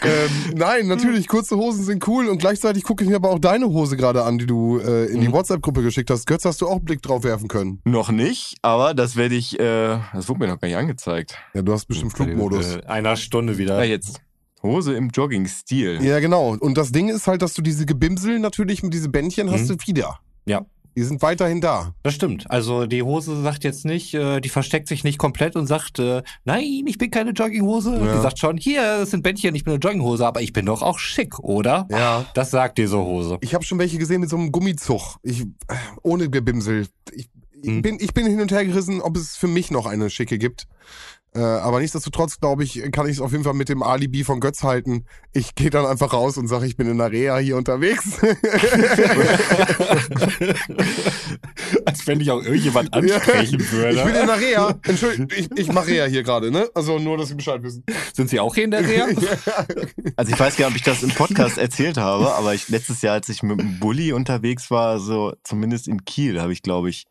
Ähm, 0.06 0.54
nein, 0.56 0.88
natürlich, 0.88 1.28
kurze 1.28 1.56
Hosen 1.58 1.84
sind 1.84 2.08
cool 2.08 2.28
und 2.28 2.38
gleichzeitig 2.40 2.84
gucke 2.84 3.04
ich 3.04 3.10
mir 3.10 3.16
aber 3.18 3.30
auch 3.30 3.40
deine 3.40 3.68
Hose 3.68 3.96
gerade 3.98 4.24
an, 4.24 4.38
die 4.38 4.46
du 4.46 4.80
äh, 4.80 5.06
in 5.06 5.22
die 5.22 5.28
Mhm. 5.30 5.34
WhatsApp-Gruppe 5.34 5.82
geschickt 5.84 6.10
hast. 6.10 6.26
Götz, 6.28 6.46
hast 6.46 6.62
du 6.62 6.68
auch 6.68 6.78
einen 6.78 6.86
Blick 6.86 7.02
drauf 7.02 7.24
werfen 7.24 7.48
können? 7.48 7.80
Noch 7.86 8.12
nicht, 8.12 8.56
aber 8.62 8.94
das 8.94 9.16
werde 9.16 9.36
ich, 9.36 9.60
äh, 9.60 10.00
das 10.14 10.28
wurde 10.30 10.40
mir 10.42 10.48
noch 10.48 10.60
gar 10.60 10.68
nicht 10.68 10.78
angezeigt. 10.78 11.38
Ja, 11.54 11.62
du 11.62 11.72
hast 11.74 11.86
bestimmt 11.86 12.14
Flugmodus. 12.14 12.76
Äh, 12.78 12.86
einer 12.88 13.16
Stunde 13.16 13.58
wieder. 13.58 13.78
Ja, 13.80 13.84
jetzt. 13.84 14.22
Hose 14.62 14.94
im 14.94 15.10
Jogging-Stil. 15.10 16.02
Ja, 16.04 16.20
genau. 16.20 16.56
Und 16.58 16.78
das 16.78 16.92
Ding 16.94 17.10
ist 17.10 17.28
halt, 17.28 17.42
dass 17.42 17.54
du 17.54 17.62
diese 17.62 17.86
Gebimsel 17.86 18.40
natürlich 18.40 18.82
mit 18.82 18.94
diese 18.94 19.10
Bändchen 19.10 19.52
hast 19.52 19.70
Mhm. 19.70 19.78
du 19.78 19.88
wieder. 19.88 20.20
Ja. 20.46 20.66
Die 20.96 21.04
sind 21.04 21.22
weiterhin 21.22 21.60
da. 21.62 21.94
Das 22.04 22.14
stimmt. 22.14 22.50
Also 22.52 22.86
die 22.86 23.02
Hose 23.02 23.42
sagt 23.42 23.64
jetzt 23.64 23.84
nicht, 23.86 24.14
äh, 24.14 24.40
die 24.42 24.50
versteckt 24.50 24.88
sich 24.88 25.04
nicht 25.04 25.18
komplett 25.18 25.56
und 25.56 25.66
sagt, 25.66 26.00
äh, 26.00 26.22
nein, 26.46 26.84
ich 26.86 26.98
bin 26.98 27.10
keine 27.10 27.32
Jogginghose. 27.32 27.96
Ja. 27.96 28.16
Die 28.16 28.22
sagt 28.22 28.38
schon, 28.40 28.58
hier, 28.58 29.00
das 29.00 29.12
sind 29.12 29.24
Bändchen, 29.24 29.56
ich 29.56 29.64
bin 29.64 29.74
eine 29.74 29.80
Jogginghose, 29.82 30.26
aber 30.26 30.42
ich 30.42 30.54
bin 30.54 30.66
doch 30.66 30.82
auch 30.82 31.00
schick, 31.00 31.40
oder? 31.40 31.88
Ja. 31.90 32.26
Das 32.36 32.52
sagt 32.52 32.78
diese 32.78 32.98
Hose. 33.00 33.38
Ich 33.42 33.54
habe 33.56 33.64
schon 33.64 33.80
welche 33.80 33.98
gesehen 33.98 34.22
mit 34.22 34.30
so 34.30 34.38
einem 34.38 34.52
Gummizug. 34.52 35.18
Ich, 35.24 35.42
äh, 35.42 35.46
ohne 36.04 36.30
Gebimsel. 36.30 36.88
Ich, 37.12 37.30
ich, 37.62 37.70
Hm. 37.70 37.82
bin, 37.82 37.98
ich 38.02 38.14
bin 38.14 38.26
hin 38.26 38.42
und 38.42 38.52
her 38.52 38.66
gerissen, 38.66 39.02
ob 39.02 39.16
es 39.16 39.38
für 39.38 39.48
mich 39.48 39.72
noch 39.72 39.86
eine 39.86 40.10
schicke 40.10 40.38
gibt. 40.38 40.68
Äh, 41.36 41.40
aber 41.40 41.80
nichtsdestotrotz, 41.80 42.40
glaube 42.40 42.64
ich, 42.64 42.82
kann 42.92 43.08
ich 43.08 43.14
es 43.14 43.22
auf 43.22 43.32
jeden 43.32 43.44
Fall 43.44 43.56
mit 43.56 43.68
dem 43.70 43.82
Alibi 43.82 44.24
von 44.24 44.40
Götz 44.40 44.62
halten. 44.62 45.06
Ich 45.32 45.56
gehe 45.56 45.72
dann 45.72 45.86
einfach 45.86 46.14
raus 46.14 46.38
und 46.38 46.48
sage, 46.48 46.68
ich 46.68 46.78
bin 46.78 46.88
in 46.88 47.00
der 47.00 47.12
Reha 47.12 47.38
hier 47.38 47.58
unterwegs. 47.58 48.20
Als 51.86 52.06
wenn 52.08 52.20
ich 52.22 52.30
auch 52.30 52.42
irgendjemand 52.44 52.94
ansprechen 52.94 53.60
Ich 53.60 53.70
bin 53.70 53.72
würde. 53.72 54.00
in 54.20 54.28
der 54.28 54.40
Reha. 54.40 54.80
Entschuldigung, 54.84 55.28
ich, 55.36 55.50
ich 55.56 55.72
mache 55.72 55.88
Reha 55.88 56.06
hier 56.06 56.22
gerade, 56.24 56.52
ne? 56.52 56.70
Also 56.76 57.00
nur, 57.00 57.18
dass 57.18 57.30
Sie 57.30 57.36
Bescheid 57.36 57.64
wissen. 57.64 57.84
Sind 58.14 58.30
Sie 58.30 58.40
auch 58.40 58.54
hier 58.54 58.66
in 58.66 58.72
der 58.72 58.88
Reha? 58.88 59.08
Also 60.16 60.32
ich 60.32 60.40
weiß 60.40 60.56
gar 60.58 60.68
nicht, 60.68 60.74
ob 60.74 60.78
ich 60.78 60.84
das 60.84 61.02
im 61.04 61.10
Podcast 61.10 61.58
erzählt 61.58 61.98
habe, 61.98 62.34
aber 62.36 62.54
ich 62.54 62.70
letztes 62.70 63.02
Jahr, 63.02 63.16
als 63.16 63.30
ich 63.30 63.42
mit 63.42 63.60
dem 63.60 63.80
Bulli 63.80 64.14
unterwegs 64.14 64.70
war, 64.70 65.00
so 65.00 65.34
zumindest 65.44 65.88
in 65.88 66.06
Kiel, 66.06 66.40
habe 66.42 66.54
ich, 66.54 66.62
glaube 66.62 66.90
ich, 66.90 67.06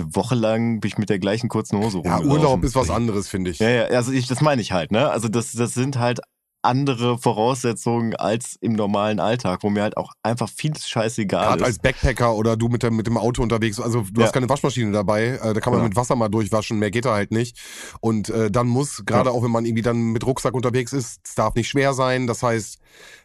eine 0.00 0.14
Woche 0.14 0.34
lang 0.34 0.80
bin 0.80 0.88
ich 0.88 0.98
mit 0.98 1.08
der 1.10 1.18
gleichen 1.18 1.48
kurzen 1.48 1.78
Hose 1.78 2.02
Ja, 2.04 2.16
rumgelaufen. 2.16 2.30
Urlaub 2.30 2.64
ist 2.64 2.74
was 2.74 2.90
anderes, 2.90 3.28
finde 3.28 3.50
ich. 3.50 3.58
Ja, 3.58 3.68
ja, 3.68 3.84
also 3.86 4.12
ich, 4.12 4.26
das 4.26 4.40
meine 4.40 4.62
ich 4.62 4.72
halt, 4.72 4.92
ne? 4.92 5.10
Also 5.10 5.28
das, 5.28 5.52
das 5.52 5.74
sind 5.74 5.98
halt 5.98 6.20
andere 6.60 7.18
Voraussetzungen 7.18 8.16
als 8.16 8.56
im 8.60 8.72
normalen 8.72 9.20
Alltag, 9.20 9.60
wo 9.62 9.70
mir 9.70 9.82
halt 9.82 9.96
auch 9.96 10.12
einfach 10.24 10.48
vieles 10.48 10.88
scheißegal 10.88 11.46
Gerade 11.46 11.60
ist. 11.62 11.66
als 11.66 11.78
Backpacker 11.78 12.34
oder 12.34 12.56
du 12.56 12.68
mit 12.68 12.82
dem, 12.82 12.96
mit 12.96 13.06
dem 13.06 13.16
Auto 13.16 13.42
unterwegs, 13.42 13.78
also 13.78 14.00
du 14.12 14.20
Ja. 14.20 14.26
hast 14.26 14.32
keine 14.32 14.48
Waschmaschine 14.48 14.90
dabei, 14.90 15.38
äh, 15.40 15.54
da 15.54 15.60
kann 15.60 15.72
man 15.72 15.82
Ja. 15.82 15.88
mit 15.88 15.96
Wasser 15.96 16.16
mal 16.16 16.28
durchwaschen, 16.28 16.78
mehr 16.80 16.90
geht 16.90 17.04
da 17.04 17.14
halt 17.14 17.30
nicht. 17.30 17.56
Und 18.00 18.28
äh, 18.30 18.50
dann 18.50 18.66
muss, 18.66 19.04
gerade 19.06 19.30
auch 19.30 19.44
wenn 19.44 19.52
man 19.52 19.66
irgendwie 19.66 19.82
dann 19.82 19.98
mit 20.12 20.26
Rucksack 20.26 20.54
unterwegs 20.54 20.92
ist, 20.92 21.20
es 21.24 21.34
darf 21.36 21.54
nicht 21.54 21.68
schwer 21.68 21.94
sein. 21.94 22.26
Das 22.26 22.42
heißt, 22.42 22.78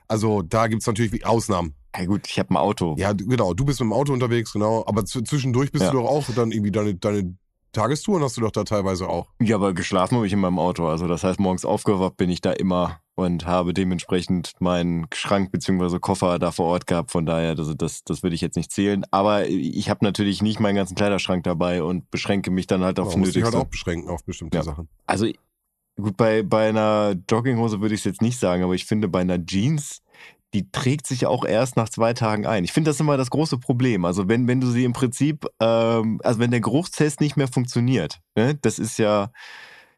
also 0.07 0.43
da 0.43 0.67
gibt's 0.67 0.86
natürlich 0.86 1.11
wie- 1.11 1.26
Ausnahmen. 1.26 1.74
Ja 1.98 2.06
gut, 2.06 2.28
ich 2.28 2.39
habe 2.39 2.52
ein 2.54 2.58
Auto. 2.58 2.96
Ja, 2.98 3.14
genau, 3.14 3.54
du 3.54 3.66
bist 3.66 3.80
mit 3.80 3.88
dem 3.89 3.94
Auto 3.94 4.14
unterwegs, 4.14 4.54
genau. 4.54 4.84
Aber 4.88 5.06
zwischendurch 5.06 5.72
bist 5.72 5.86
Ja. 5.86 5.91
du 5.91 5.98
doch 5.98 6.08
auch 6.10 6.26
dann 6.36 6.52
irgendwie 6.52 6.72
deine, 6.72 6.96
deine 6.96 7.36
Tagestouren 7.72 8.22
hast 8.24 8.38
du 8.38 8.41
doch 8.41 8.52
da 8.52 8.64
teilweise 8.64 9.10
auch. 9.10 9.28
Ja, 9.41 9.56
aber 9.56 9.74
geschlafen 9.74 10.16
habe 10.16 10.28
ich 10.28 10.34
in 10.34 10.39
meinem 10.39 10.60
Auto. 10.60 10.88
Also 10.88 11.08
das 11.08 11.24
heißt, 11.24 11.39
morgens 11.39 11.66
aufgewacht 11.66 12.18
bin 12.18 12.30
ich 12.30 12.39
da 12.39 12.52
immer 12.52 13.00
und 13.16 13.46
habe 13.48 13.74
dementsprechend 13.74 14.52
meinen 14.60 15.08
Schrank 15.14 15.52
beziehungsweise 15.52 16.00
Koffer 16.00 16.38
da 16.38 16.52
vor 16.52 16.68
Ort 16.68 16.86
gehabt. 16.86 17.12
Von 17.12 17.26
daher, 17.26 17.56
das, 17.56 17.74
das, 17.76 18.04
das 18.04 18.22
würde 18.22 18.36
ich 18.36 18.41
jetzt 18.41 18.58
nicht 18.58 18.72
zählen. 18.72 19.04
Aber 19.10 19.48
ich 19.48 19.89
habe 19.89 20.06
natürlich 20.06 20.44
nicht 20.44 20.60
meinen 20.60 20.76
ganzen 20.76 20.94
Kleiderschrank 20.96 21.44
dabei 21.44 21.82
und 21.82 22.10
beschränke 22.12 22.52
mich 22.52 22.68
dann 22.68 22.84
halt 22.84 23.00
auf 23.00 23.16
muss 23.18 23.30
dich 23.30 23.38
Nötigste. 23.38 23.58
halt 23.58 23.66
auch 23.66 23.70
beschränken 23.70 24.10
auf 24.10 24.24
bestimmte 24.24 24.58
Ja. 24.58 24.64
Sachen. 24.64 24.88
Also 25.08 25.28
gut, 26.00 26.16
bei, 26.16 26.44
bei 26.44 26.70
einer 26.70 27.16
Jogginghose 27.30 27.82
würde 27.82 27.96
ich 27.96 28.02
es 28.02 28.06
jetzt 28.06 28.22
nicht 28.22 28.39
sagen, 28.39 28.64
aber 28.64 28.74
ich 28.76 28.86
finde 28.86 29.08
bei 29.08 29.22
einer 29.22 29.44
Jeans, 29.44 30.02
die 30.54 30.70
trägt 30.72 31.08
sich 31.08 31.26
auch 31.26 31.45
erst 31.45 31.78
nach 31.78 31.89
zwei 31.89 32.14
Tagen 32.14 32.45
ein. 32.45 32.64
Ich 32.64 32.72
finde 32.72 32.91
das 32.91 32.99
immer 32.99 33.18
das 33.18 33.30
große 33.32 33.58
Problem. 33.58 34.06
Also 34.06 34.28
wenn, 34.28 34.47
wenn 34.47 34.62
du 34.62 34.68
sie 34.68 34.84
im 34.84 34.93
Prinzip, 34.93 35.45
ähm, 35.60 36.22
also 36.24 36.39
wenn 36.39 36.51
der 36.51 36.62
Geruchstest 36.62 37.22
nicht 37.22 37.38
mehr 37.38 37.47
funktioniert, 37.47 38.20
ne, 38.36 38.56
das 38.62 38.80
ist 38.80 38.99
ja, 38.99 39.32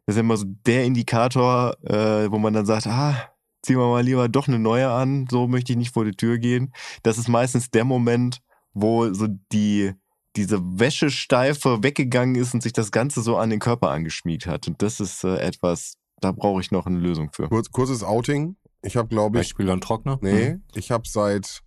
das 0.05 0.15
ist 0.15 0.19
immer 0.19 0.37
so 0.37 0.45
der 0.65 0.85
Indikator, 0.85 1.75
äh, 1.83 2.31
wo 2.31 2.37
man 2.37 2.53
dann 2.53 2.65
sagt, 2.65 2.87
ah, 2.87 3.29
ziehen 3.63 3.77
wir 3.77 3.87
mal 3.87 4.03
lieber 4.03 4.29
doch 4.29 4.47
eine 4.47 4.59
neue 4.59 4.89
an, 4.89 5.27
so 5.29 5.47
möchte 5.47 5.73
ich 5.73 5.77
nicht 5.77 5.93
vor 5.93 6.05
die 6.05 6.11
Tür 6.11 6.37
gehen. 6.37 6.71
Das 7.03 7.17
ist 7.17 7.27
meistens 7.27 7.69
der 7.71 7.83
Moment, 7.83 8.41
wo 8.73 9.11
so 9.13 9.27
die, 9.51 9.93
diese 10.35 10.61
Wäschesteife 10.61 11.83
weggegangen 11.83 12.35
ist 12.35 12.53
und 12.53 12.61
sich 12.61 12.73
das 12.73 12.91
Ganze 12.91 13.21
so 13.21 13.37
an 13.37 13.49
den 13.49 13.59
Körper 13.59 13.89
angeschmiegt 13.89 14.47
hat. 14.47 14.67
Und 14.67 14.81
das 14.81 14.99
ist 14.99 15.23
äh, 15.23 15.37
etwas, 15.37 15.97
da 16.21 16.31
brauche 16.31 16.61
ich 16.61 16.71
noch 16.71 16.85
eine 16.85 16.99
Lösung 16.99 17.31
für. 17.31 17.49
Kurz, 17.49 17.71
kurzes 17.71 18.03
Outing. 18.03 18.55
Ich 18.85 18.95
habe, 18.95 19.07
glaube 19.07 19.37
ich, 19.39 19.47
Beispiel 19.49 19.69
an 19.69 19.81
Trockner? 19.81 20.17
nee, 20.21 20.57
ich 20.73 20.91
habe 20.91 21.07
seit, 21.07 21.61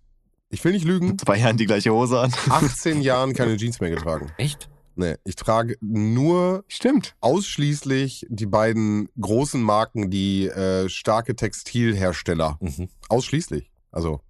ich 0.49 0.63
will 0.63 0.71
nicht 0.71 0.85
lügen, 0.85 1.17
Zwei 1.17 1.37
Jahren 1.37 1.57
die 1.57 1.65
gleiche 1.65 1.91
Hose 1.91 2.19
an. 2.19 2.33
18 2.49 3.01
Jahren 3.01 3.33
keine 3.33 3.57
Jeans 3.57 3.79
mehr 3.81 3.89
getragen. 3.89 4.31
Echt? 4.37 4.69
Nee, 4.95 5.15
ich 5.23 5.35
trage 5.35 5.77
nur 5.81 6.65
Stimmt. 6.67 7.15
ausschließlich 7.21 8.25
die 8.29 8.45
beiden 8.45 9.07
großen 9.19 9.61
Marken, 9.61 10.09
die 10.09 10.47
äh, 10.47 10.89
starke 10.89 11.35
Textilhersteller. 11.35 12.57
Mhm. 12.59 12.89
Ausschließlich. 13.07 13.71
Also 13.91 14.21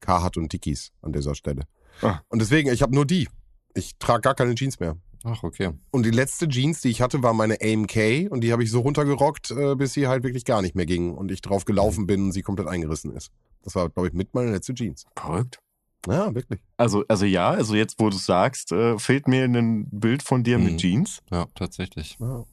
Carhartt 0.00 0.36
und 0.36 0.52
Dickies 0.52 0.92
an 1.02 1.12
dieser 1.12 1.34
Stelle. 1.34 1.62
Ah. 2.02 2.20
Und 2.28 2.40
deswegen, 2.40 2.70
ich 2.70 2.82
habe 2.82 2.94
nur 2.94 3.06
die. 3.06 3.28
Ich 3.74 3.96
trage 3.98 4.22
gar 4.22 4.34
keine 4.34 4.54
Jeans 4.54 4.80
mehr. 4.80 4.96
Ach, 5.24 5.42
okay. 5.42 5.70
Und 5.90 6.04
die 6.06 6.10
letzte 6.10 6.48
Jeans, 6.48 6.80
die 6.80 6.88
ich 6.88 7.00
hatte, 7.02 7.22
war 7.22 7.34
meine 7.34 7.58
AMK 7.62 8.28
und 8.30 8.40
die 8.42 8.52
habe 8.52 8.62
ich 8.64 8.70
so 8.70 8.80
runtergerockt, 8.80 9.50
äh, 9.50 9.74
bis 9.74 9.92
sie 9.92 10.06
halt 10.08 10.22
wirklich 10.24 10.44
gar 10.44 10.62
nicht 10.62 10.74
mehr 10.74 10.86
ging 10.86 11.14
und 11.14 11.30
ich 11.30 11.42
drauf 11.42 11.64
gelaufen 11.64 12.06
bin 12.06 12.24
und 12.24 12.32
sie 12.32 12.42
komplett 12.42 12.68
eingerissen 12.68 13.14
ist. 13.14 13.30
Das 13.62 13.74
war, 13.74 13.88
glaube 13.90 14.08
ich, 14.08 14.14
mit 14.14 14.32
meine 14.34 14.50
letzte 14.52 14.72
Jeans. 14.74 15.04
Verrückt. 15.16 15.58
Ja, 16.06 16.34
wirklich. 16.34 16.60
Also, 16.78 17.04
also 17.08 17.26
ja, 17.26 17.50
also 17.50 17.74
jetzt, 17.74 17.96
wo 17.98 18.08
du 18.08 18.16
sagst, 18.16 18.72
äh, 18.72 18.98
fehlt 18.98 19.28
mir 19.28 19.44
ein 19.44 19.86
Bild 19.90 20.22
von 20.22 20.42
dir 20.42 20.56
Mhm. 20.58 20.64
mit 20.64 20.78
Jeans. 20.78 21.20
Ja, 21.30 21.46
tatsächlich. 21.54 22.16
Ja. 22.18 22.44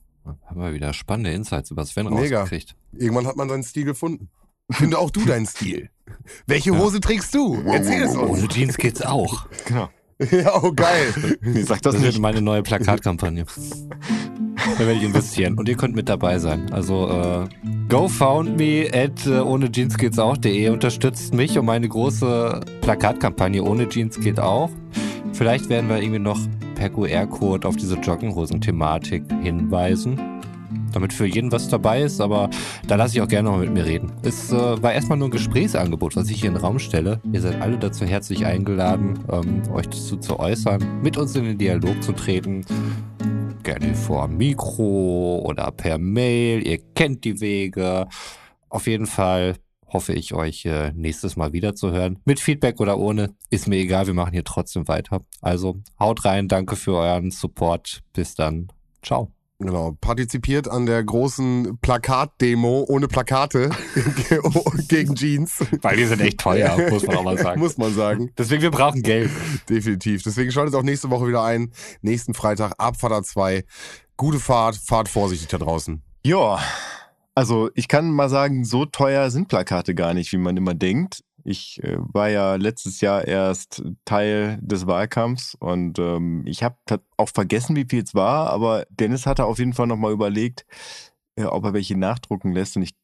Haben 0.46 0.60
wir 0.62 0.74
wieder 0.74 0.92
spannende 0.92 1.32
Insights 1.32 1.72
über 1.72 1.86
Sven 1.86 2.10
Mega. 2.10 2.42
rausgekriegt. 2.42 2.76
Irgendwann 2.92 3.26
hat 3.28 3.38
man 3.38 3.48
seinen 3.48 3.64
Stil 3.64 3.86
gefunden. 3.86 4.30
Finde 4.70 4.98
auch 5.00 5.10
du 5.12 5.24
deinen 5.24 5.46
Stil. 5.46 5.90
Welche 6.46 6.72
Ja. 6.72 6.78
Hose 6.80 7.00
trägst 7.00 7.34
du? 7.34 7.62
Erzähl 7.66 8.04
es 8.04 8.14
uns. 8.18 8.38
Ohne 8.40 8.48
Jeans 8.50 8.76
geht's 8.76 9.02
auch. 9.02 9.48
Genau. 9.66 9.88
Ja, 10.32 10.64
oh 10.64 10.72
geil. 10.72 11.14
Sag 11.64 11.82
das 11.82 11.94
Das 11.94 12.04
wird 12.04 12.20
meine 12.20 12.42
neue 12.42 12.64
Plakatkampagne. 12.64 13.46
Da 14.78 14.80
werde 14.80 14.94
ich 14.94 15.04
investieren 15.04 15.58
und 15.58 15.70
ihr 15.70 15.78
könnt 15.78 15.96
mit 15.96 16.10
dabei 16.10 16.40
sein. 16.40 16.72
Also 16.74 17.08
äh, 17.10 17.48
GoFoundMe 17.88 18.90
at 18.92 19.26
äh, 19.26 19.40
ohne 19.40 19.72
Jeans 19.72 19.98
geht's 19.98 20.20
auch.de 20.20 20.70
unterstützt 20.70 21.34
mich 21.34 21.58
und 21.58 21.66
meine 21.66 21.88
große 21.88 22.62
Plakatkampagne 22.82 23.64
ohne 23.64 23.88
Jeans 23.88 24.20
geht 24.20 24.40
auch. 24.40 24.70
Vielleicht 25.34 25.70
werden 25.70 25.88
wir 25.90 26.02
irgendwie 26.02 26.20
noch 26.20 26.40
per 26.76 26.90
QR-Code 26.90 27.68
auf 27.68 27.76
diese 27.76 27.96
Jogginghosen-Thematik 27.96 29.24
hinweisen. 29.42 30.37
Damit 30.98 31.14
für 31.14 31.28
jeden 31.28 31.52
was 31.52 31.70
dabei 31.70 32.02
ist, 32.02 32.20
aber 32.20 32.50
da 32.88 32.96
lasse 32.96 33.16
ich 33.16 33.22
auch 33.22 33.28
gerne 33.28 33.52
mal 33.52 33.60
mit 33.60 33.72
mir 33.72 33.86
reden. 33.86 34.14
Es 34.24 34.52
äh, 34.52 34.82
war 34.82 34.94
erstmal 34.94 35.20
nur 35.20 35.28
ein 35.28 35.32
Gesprächsangebot, 35.32 36.16
was 36.16 36.28
ich 36.32 36.40
hier 36.40 36.48
in 36.48 36.56
den 36.56 36.64
Raum 36.64 36.80
stelle. 36.80 37.22
Ihr 37.32 37.40
seid 37.40 37.62
alle 37.62 37.78
dazu 37.78 38.04
herzlich 38.04 38.48
eingeladen, 38.48 39.20
ähm, 39.32 39.62
euch 39.72 39.86
dazu 39.86 40.18
zu 40.18 40.40
äußern, 40.40 41.04
mit 41.04 41.16
uns 41.16 41.36
in 41.36 41.44
den 41.44 41.60
Dialog 41.60 42.02
zu 42.02 42.14
treten. 42.14 42.66
Gerne 43.62 43.94
vor 43.94 44.28
Mikro 44.28 45.44
oder 45.46 45.70
per 45.70 46.00
Mail. 46.00 46.66
Ihr 46.66 46.80
kennt 46.96 47.26
die 47.26 47.40
Wege. 47.42 48.08
Auf 48.70 48.88
jeden 48.88 49.06
Fall 49.06 49.54
hoffe 49.86 50.14
ich, 50.14 50.34
euch 50.34 50.66
äh, 50.66 50.94
nächstes 50.96 51.36
Mal 51.36 51.54
wieder 51.54 51.76
zu 51.76 51.92
hören. 51.92 52.18
Mit 52.26 52.40
Feedback 52.40 52.80
oder 52.80 52.98
ohne. 52.98 53.36
Ist 53.52 53.68
mir 53.68 53.78
egal, 53.78 54.08
wir 54.08 54.16
machen 54.16 54.34
hier 54.34 54.44
trotzdem 54.44 54.88
weiter. 54.88 55.22
Also 55.42 55.78
haut 56.00 56.26
rein, 56.26 56.48
danke 56.48 56.76
für 56.76 56.96
euren 56.96 57.30
Support. 57.30 58.02
Bis 58.14 58.34
dann. 58.34 58.70
Ciao. 59.04 59.37
Genau, 59.60 59.98
partizipiert 60.00 60.68
an 60.68 60.86
der 60.86 61.04
großen 61.04 61.80
Plakatdemo 61.82 62.86
ohne 62.88 63.08
Plakate 63.08 63.72
gegen 64.88 65.16
Jeans. 65.16 65.66
Weil 65.82 65.98
die 65.98 66.06
sind 66.06 66.22
echt 66.22 66.40
teuer, 66.40 66.78
muss 66.92 67.08
man 67.08 67.18
auch 67.18 67.24
mal 67.24 67.38
sagen. 67.40 67.60
Muss 67.60 67.78
man 67.78 67.94
sagen. 67.96 68.30
Deswegen, 68.38 68.62
wir 68.62 68.70
brauchen 68.70 69.02
Geld. 69.02 69.32
Definitiv. 69.68 70.22
Deswegen 70.22 70.52
schaltet 70.52 70.76
auch 70.76 70.84
nächste 70.84 71.10
Woche 71.10 71.28
wieder 71.28 71.44
ein. 71.44 71.72
Nächsten 72.02 72.36
Freitag, 72.36 72.74
Abfahrt 72.78 73.26
2. 73.26 73.64
Gute 74.16 74.40
Fahrt, 74.40 74.76
fahrt 74.76 75.10
vorsichtig 75.10 75.48
da 75.48 75.58
draußen. 75.58 76.04
Ja, 76.24 76.60
also 77.34 77.70
ich 77.74 77.88
kann 77.88 78.12
mal 78.12 78.30
sagen, 78.30 78.64
so 78.64 78.86
teuer 78.86 79.32
sind 79.32 79.48
Plakate 79.48 79.96
gar 79.96 80.14
nicht, 80.14 80.32
wie 80.34 80.38
man 80.38 80.56
immer 80.56 80.76
denkt. 80.76 81.24
Ich 81.48 81.82
äh, 81.82 81.96
war 81.98 82.28
ja 82.28 82.56
letztes 82.56 83.00
Jahr 83.00 83.26
erst 83.26 83.82
Teil 84.04 84.60
des 84.62 84.86
Wahlkampfs 84.86 85.56
und 85.56 85.98
ähm, 85.98 86.44
ich 86.46 86.62
habe 86.62 86.76
auch 87.16 87.30
vergessen, 87.30 87.78
wie 87.78 87.86
viel 87.90 88.04
es 88.04 88.14
war, 88.14 88.50
aber 88.50 88.86
Dennis 88.90 89.26
hatte 89.26 89.46
auf 89.46 89.58
jeden 89.58 89.72
Fall 89.72 89.88
nochmal 89.88 90.12
überlegt, 90.12 90.66
äh, 91.38 91.46
ob 91.46 91.64
er 91.64 91.74
welche 91.74 91.98
nachdrucken 91.98 92.52
lässt 92.52 92.76
und 92.76 92.84
ich 92.84 92.96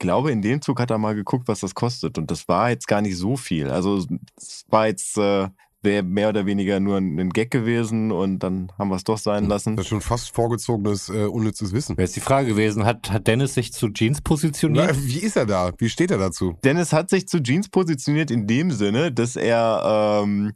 glaube, 0.00 0.32
in 0.32 0.42
dem 0.42 0.62
Zug 0.62 0.80
hat 0.80 0.90
er 0.90 0.98
mal 0.98 1.14
geguckt, 1.14 1.46
was 1.46 1.60
das 1.60 1.76
kostet 1.76 2.18
und 2.18 2.28
das 2.28 2.48
war 2.48 2.70
jetzt 2.70 2.88
gar 2.88 3.02
nicht 3.02 3.16
so 3.16 3.36
viel. 3.36 3.70
Also 3.70 4.04
es 4.36 4.64
war 4.68 4.88
jetzt 4.88 5.16
äh, 5.16 5.48
wäre 5.82 6.02
mehr 6.02 6.28
oder 6.28 6.46
weniger 6.46 6.80
nur 6.80 6.96
ein, 6.96 7.18
ein 7.18 7.30
Gag 7.30 7.50
gewesen 7.50 8.10
und 8.10 8.40
dann 8.40 8.72
haben 8.78 8.88
wir 8.88 8.96
es 8.96 9.04
doch 9.04 9.18
sein 9.18 9.46
lassen. 9.46 9.76
Das 9.76 9.86
ist 9.86 9.90
schon 9.90 10.00
fast 10.00 10.34
vorgezogenes, 10.34 11.08
äh, 11.08 11.24
unnützes 11.24 11.72
Wissen. 11.72 11.96
Wäre 11.96 12.06
jetzt 12.06 12.16
die 12.16 12.20
Frage 12.20 12.48
gewesen, 12.48 12.84
hat, 12.84 13.10
hat 13.10 13.26
Dennis 13.26 13.54
sich 13.54 13.72
zu 13.72 13.88
Jeans 13.88 14.20
positioniert? 14.20 14.90
Na, 14.90 15.06
wie 15.06 15.20
ist 15.20 15.36
er 15.36 15.46
da? 15.46 15.72
Wie 15.78 15.88
steht 15.88 16.10
er 16.10 16.18
dazu? 16.18 16.58
Dennis 16.64 16.92
hat 16.92 17.10
sich 17.10 17.28
zu 17.28 17.42
Jeans 17.42 17.68
positioniert 17.68 18.30
in 18.30 18.46
dem 18.46 18.70
Sinne, 18.70 19.12
dass 19.12 19.36
er 19.36 20.22
ähm, 20.24 20.52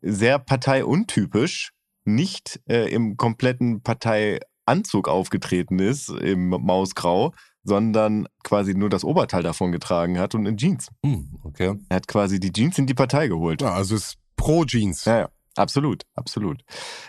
sehr 0.00 0.38
parteiuntypisch 0.38 1.72
nicht 2.04 2.60
äh, 2.68 2.92
im 2.92 3.16
kompletten 3.16 3.82
Parteianzug 3.82 5.08
aufgetreten 5.08 5.78
ist, 5.78 6.08
im 6.08 6.48
Mausgrau, 6.48 7.32
sondern 7.64 8.26
quasi 8.42 8.74
nur 8.74 8.90
das 8.90 9.04
Oberteil 9.04 9.42
davon 9.42 9.70
getragen 9.70 10.18
hat 10.18 10.34
und 10.34 10.46
in 10.46 10.56
Jeans. 10.56 10.88
Hm, 11.04 11.38
okay. 11.44 11.74
Er 11.88 11.96
hat 11.96 12.08
quasi 12.08 12.40
die 12.40 12.52
Jeans 12.52 12.78
in 12.78 12.86
die 12.86 12.94
Partei 12.94 13.28
geholt. 13.28 13.62
Ja, 13.62 13.72
also 13.72 13.94
ist 13.94 14.18
pro 14.42 14.64
Jeans. 14.64 15.04
Ja, 15.04 15.18
ja. 15.18 15.28
Absolut, 15.54 16.04
absolut. 16.14 16.64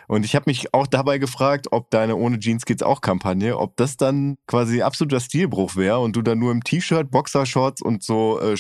Und 0.08 0.26
ich 0.26 0.36
habe 0.36 0.44
mich 0.48 0.74
auch 0.74 0.86
dabei 0.86 1.18
gefragt, 1.18 1.68
ob 1.72 1.90
deine 1.90 2.18
Ohne 2.18 2.40
Jeans 2.40 2.66
geht's 2.66 2.84
auch 2.84 3.00
Kampagne, 3.00 3.58
ob 3.58 3.78
das 3.78 3.96
dann 3.96 4.36
quasi 4.48 4.82
absoluter 4.82 5.22
Stilbruch 5.22 5.78
wäre 5.78 6.00
und 6.00 6.16
du 6.16 6.22
dann 6.22 6.40
nur 6.40 6.52
im 6.52 6.62
T-Shirt, 6.62 7.10
Boxershorts 7.10 7.82
und 7.82 8.04
so 8.04 8.42
äh, 8.42 8.58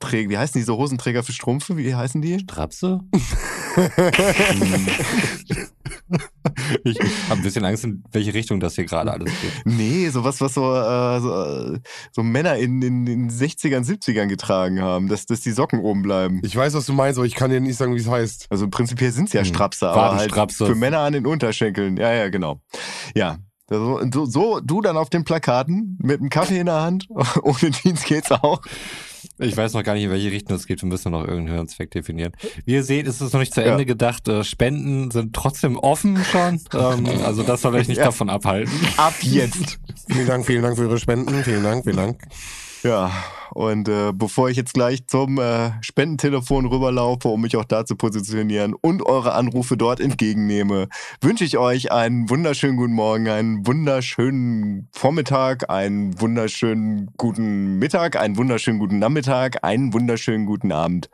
Strumpfträger, 0.00 0.30
wie 0.30 0.38
heißen 0.38 0.58
diese 0.58 0.76
Hosenträger 0.76 1.22
für 1.22 1.32
Strumpfe, 1.32 1.76
wie 1.76 1.94
heißen 1.94 2.22
die? 2.22 2.38
Strapse? 2.40 3.00
ich 6.84 6.98
habe 7.28 7.40
ein 7.40 7.42
bisschen 7.42 7.64
Angst, 7.64 7.84
in 7.84 8.02
welche 8.10 8.34
Richtung 8.34 8.60
das 8.60 8.74
hier 8.74 8.86
gerade 8.86 9.12
alles 9.12 9.30
geht. 9.40 9.52
Nee, 9.64 10.08
sowas, 10.08 10.40
was 10.40 10.54
so, 10.54 10.74
äh, 10.74 11.20
so, 11.20 11.76
so 12.12 12.22
Männer 12.22 12.56
in, 12.56 12.80
in 12.82 13.04
den 13.04 13.30
60ern, 13.30 13.84
70ern 13.84 14.26
getragen 14.26 14.80
haben, 14.80 15.08
dass, 15.08 15.26
dass 15.26 15.40
die 15.40 15.52
Socken 15.52 15.80
oben 15.80 16.02
bleiben. 16.02 16.40
Ich 16.44 16.56
weiß, 16.56 16.74
was 16.74 16.86
du 16.86 16.92
meinst, 16.92 17.18
aber 17.18 17.26
ich 17.26 17.34
kann 17.34 17.50
dir 17.50 17.60
nicht 17.60 17.76
sagen, 17.76 17.94
wie 17.94 18.00
es 18.00 18.08
heißt. 18.08 18.46
Also 18.50 18.68
prinzipiell 18.68 19.12
sind 19.12 19.28
es 19.28 19.34
ja 19.34 19.40
Hm. 19.40 19.46
Strapse, 19.46 19.88
aber 19.88 20.16
halt 20.16 20.52
für 20.52 20.74
Männer 20.74 21.00
an 21.00 21.12
den 21.12 21.26
Unterschenkeln. 21.26 21.96
Ja, 21.96 22.12
ja, 22.12 22.28
genau. 22.28 22.60
Ja. 23.14 23.38
So, 23.68 24.00
so, 24.12 24.24
so 24.26 24.60
du 24.60 24.80
dann 24.80 24.96
auf 24.96 25.10
den 25.10 25.22
Plakaten 25.24 25.96
mit 26.02 26.18
einem 26.20 26.28
Kaffee 26.28 26.58
in 26.58 26.66
der 26.66 26.80
Hand, 26.80 27.06
ohne 27.42 27.70
Jeans 27.70 28.02
geht's 28.02 28.32
auch. 28.32 28.60
Ich 29.38 29.56
weiß 29.56 29.72
noch 29.74 29.82
gar 29.82 29.94
nicht, 29.94 30.04
in 30.04 30.10
welche 30.10 30.30
Richtung 30.30 30.56
es 30.56 30.66
geht. 30.66 30.82
Wir 30.82 30.88
müssen 30.88 31.12
noch 31.12 31.20
irgendeinen 31.20 31.50
Hörenszweck 31.56 31.90
definieren. 31.90 32.32
Wie 32.64 32.72
ihr 32.74 32.84
seht, 32.84 33.06
ist 33.06 33.20
es 33.20 33.32
noch 33.32 33.40
nicht 33.40 33.54
zu 33.54 33.60
Ja. 33.60 33.72
Ende 33.72 33.86
gedacht. 33.86 34.28
Äh, 34.28 34.44
Spenden 34.44 35.10
sind 35.10 35.34
trotzdem 35.34 35.76
offen 35.78 36.22
schon. 36.24 36.60
Ähm, 36.74 37.06
also 37.24 37.42
das 37.42 37.62
soll 37.62 37.74
euch 37.74 37.88
nicht 37.88 37.98
Ja. 37.98 38.04
davon 38.06 38.30
abhalten. 38.30 38.72
Ab 38.96 39.14
jetzt. 39.22 39.78
Vielen 40.08 40.26
Dank, 40.26 40.46
vielen 40.46 40.62
Dank 40.62 40.76
für 40.76 40.84
Ihre 40.84 40.98
Spenden. 40.98 41.44
Vielen 41.44 41.62
Dank, 41.62 41.84
vielen 41.84 41.96
Dank. 41.96 42.20
Ja, 42.82 43.10
und 43.52 43.88
äh, 43.88 44.12
bevor 44.12 44.50
ich 44.50 44.56
jetzt 44.56 44.74
gleich 44.74 45.06
zum 45.06 45.38
äh, 45.38 45.70
Spendentelefon 45.82 46.66
rüberlaufe, 46.66 47.28
um 47.28 47.40
mich 47.40 47.56
auch 47.56 47.64
da 47.64 47.84
zu 47.84 47.96
positionieren 47.96 48.74
und 48.74 49.04
eure 49.04 49.34
Anrufe 49.34 49.76
dort 49.76 50.00
entgegennehme, 50.00 50.88
wünsche 51.20 51.44
ich 51.44 51.58
euch 51.58 51.92
einen 51.92 52.30
wunderschönen 52.30 52.76
guten 52.76 52.92
Morgen, 52.94 53.28
einen 53.28 53.66
wunderschönen 53.66 54.88
Vormittag, 54.92 55.70
einen 55.70 56.20
wunderschönen 56.20 57.10
guten 57.16 57.78
Mittag, 57.78 58.16
einen 58.16 58.36
wunderschönen 58.36 58.78
guten 58.78 58.98
Nachmittag, 58.98 59.64
einen 59.64 59.92
wunderschönen 59.92 60.46
guten 60.46 60.72
Abend. 60.72 61.10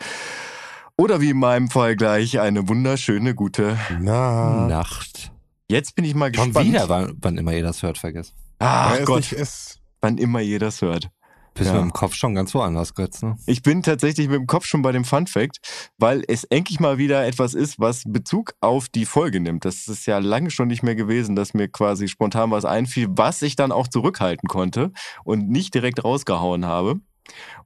Oder 0.98 1.20
wie 1.20 1.30
in 1.30 1.38
meinem 1.38 1.68
Fall 1.68 1.94
gleich 1.96 2.40
eine 2.40 2.68
wunderschöne 2.68 3.34
gute. 3.34 3.76
Na, 4.00 4.66
Nacht. 4.66 5.30
Jetzt 5.68 5.94
bin 5.94 6.04
ich 6.04 6.14
mal 6.14 6.32
Schon 6.34 6.46
gespannt. 6.46 6.68
wieder, 6.68 6.88
wann, 6.88 7.16
wann 7.20 7.36
immer 7.36 7.52
ihr 7.52 7.62
das 7.62 7.82
hört, 7.82 7.98
vergesst. 7.98 8.34
Ach 8.58 9.04
Gott, 9.04 9.32
nicht 9.32 9.80
wann 10.00 10.18
immer 10.18 10.40
ihr 10.40 10.58
das 10.58 10.82
hört. 10.82 11.10
Bist 11.56 11.70
Ja. 11.70 11.76
du 11.76 11.82
im 11.82 11.92
Kopf 11.92 12.14
schon 12.14 12.34
ganz 12.34 12.54
woanders, 12.54 12.94
Götz, 12.94 13.22
ne? 13.22 13.36
Ich 13.46 13.62
bin 13.62 13.82
tatsächlich 13.82 14.28
mit 14.28 14.36
dem 14.38 14.46
Kopf 14.46 14.66
schon 14.66 14.82
bei 14.82 14.92
dem 14.92 15.04
Fun 15.04 15.26
Fact, 15.26 15.58
weil 15.98 16.22
es 16.28 16.44
endlich 16.44 16.80
mal 16.80 16.98
wieder 16.98 17.26
etwas 17.26 17.54
ist, 17.54 17.80
was 17.80 18.02
Bezug 18.06 18.52
auf 18.60 18.88
die 18.88 19.06
Folge 19.06 19.40
nimmt. 19.40 19.64
Das 19.64 19.88
ist 19.88 20.06
ja 20.06 20.18
lange 20.18 20.50
schon 20.50 20.68
nicht 20.68 20.82
mehr 20.82 20.94
gewesen, 20.94 21.34
dass 21.34 21.54
mir 21.54 21.68
quasi 21.68 22.08
spontan 22.08 22.50
was 22.50 22.64
einfiel, 22.64 23.08
was 23.10 23.40
ich 23.42 23.56
dann 23.56 23.72
auch 23.72 23.88
zurückhalten 23.88 24.48
konnte 24.48 24.92
und 25.24 25.48
nicht 25.48 25.74
direkt 25.74 26.04
rausgehauen 26.04 26.66
habe. 26.66 26.96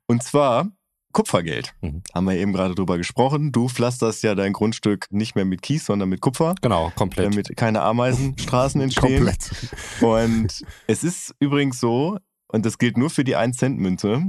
Und 0.06 0.22
zwar 0.22 0.68
Kupfergeld. 1.12 1.72
Mhm. 1.80 2.02
Haben 2.14 2.26
wir 2.26 2.36
eben 2.36 2.52
gerade 2.52 2.76
drüber 2.76 2.96
gesprochen. 2.96 3.50
Du 3.50 3.68
pflasterst 3.68 4.22
ja 4.22 4.36
dein 4.36 4.52
Grundstück 4.52 5.06
nicht 5.10 5.34
mehr 5.34 5.44
mit 5.44 5.60
Kies, 5.60 5.84
sondern 5.86 6.08
mit 6.08 6.20
Kupfer, 6.20 6.54
Genau, 6.62 6.92
komplett. 6.94 7.26
damit 7.34 7.56
keine 7.56 7.82
Ameisenstraßen 7.82 8.80
entstehen. 8.82 9.24
Komplett. 9.24 9.50
Und 10.00 10.62
es 10.86 11.02
ist 11.02 11.34
übrigens 11.40 11.80
so, 11.80 12.18
und 12.52 12.66
das 12.66 12.78
gilt 12.78 12.96
nur 12.96 13.10
für 13.10 13.24
die 13.24 13.36
1-Cent-Münze, 13.36 14.22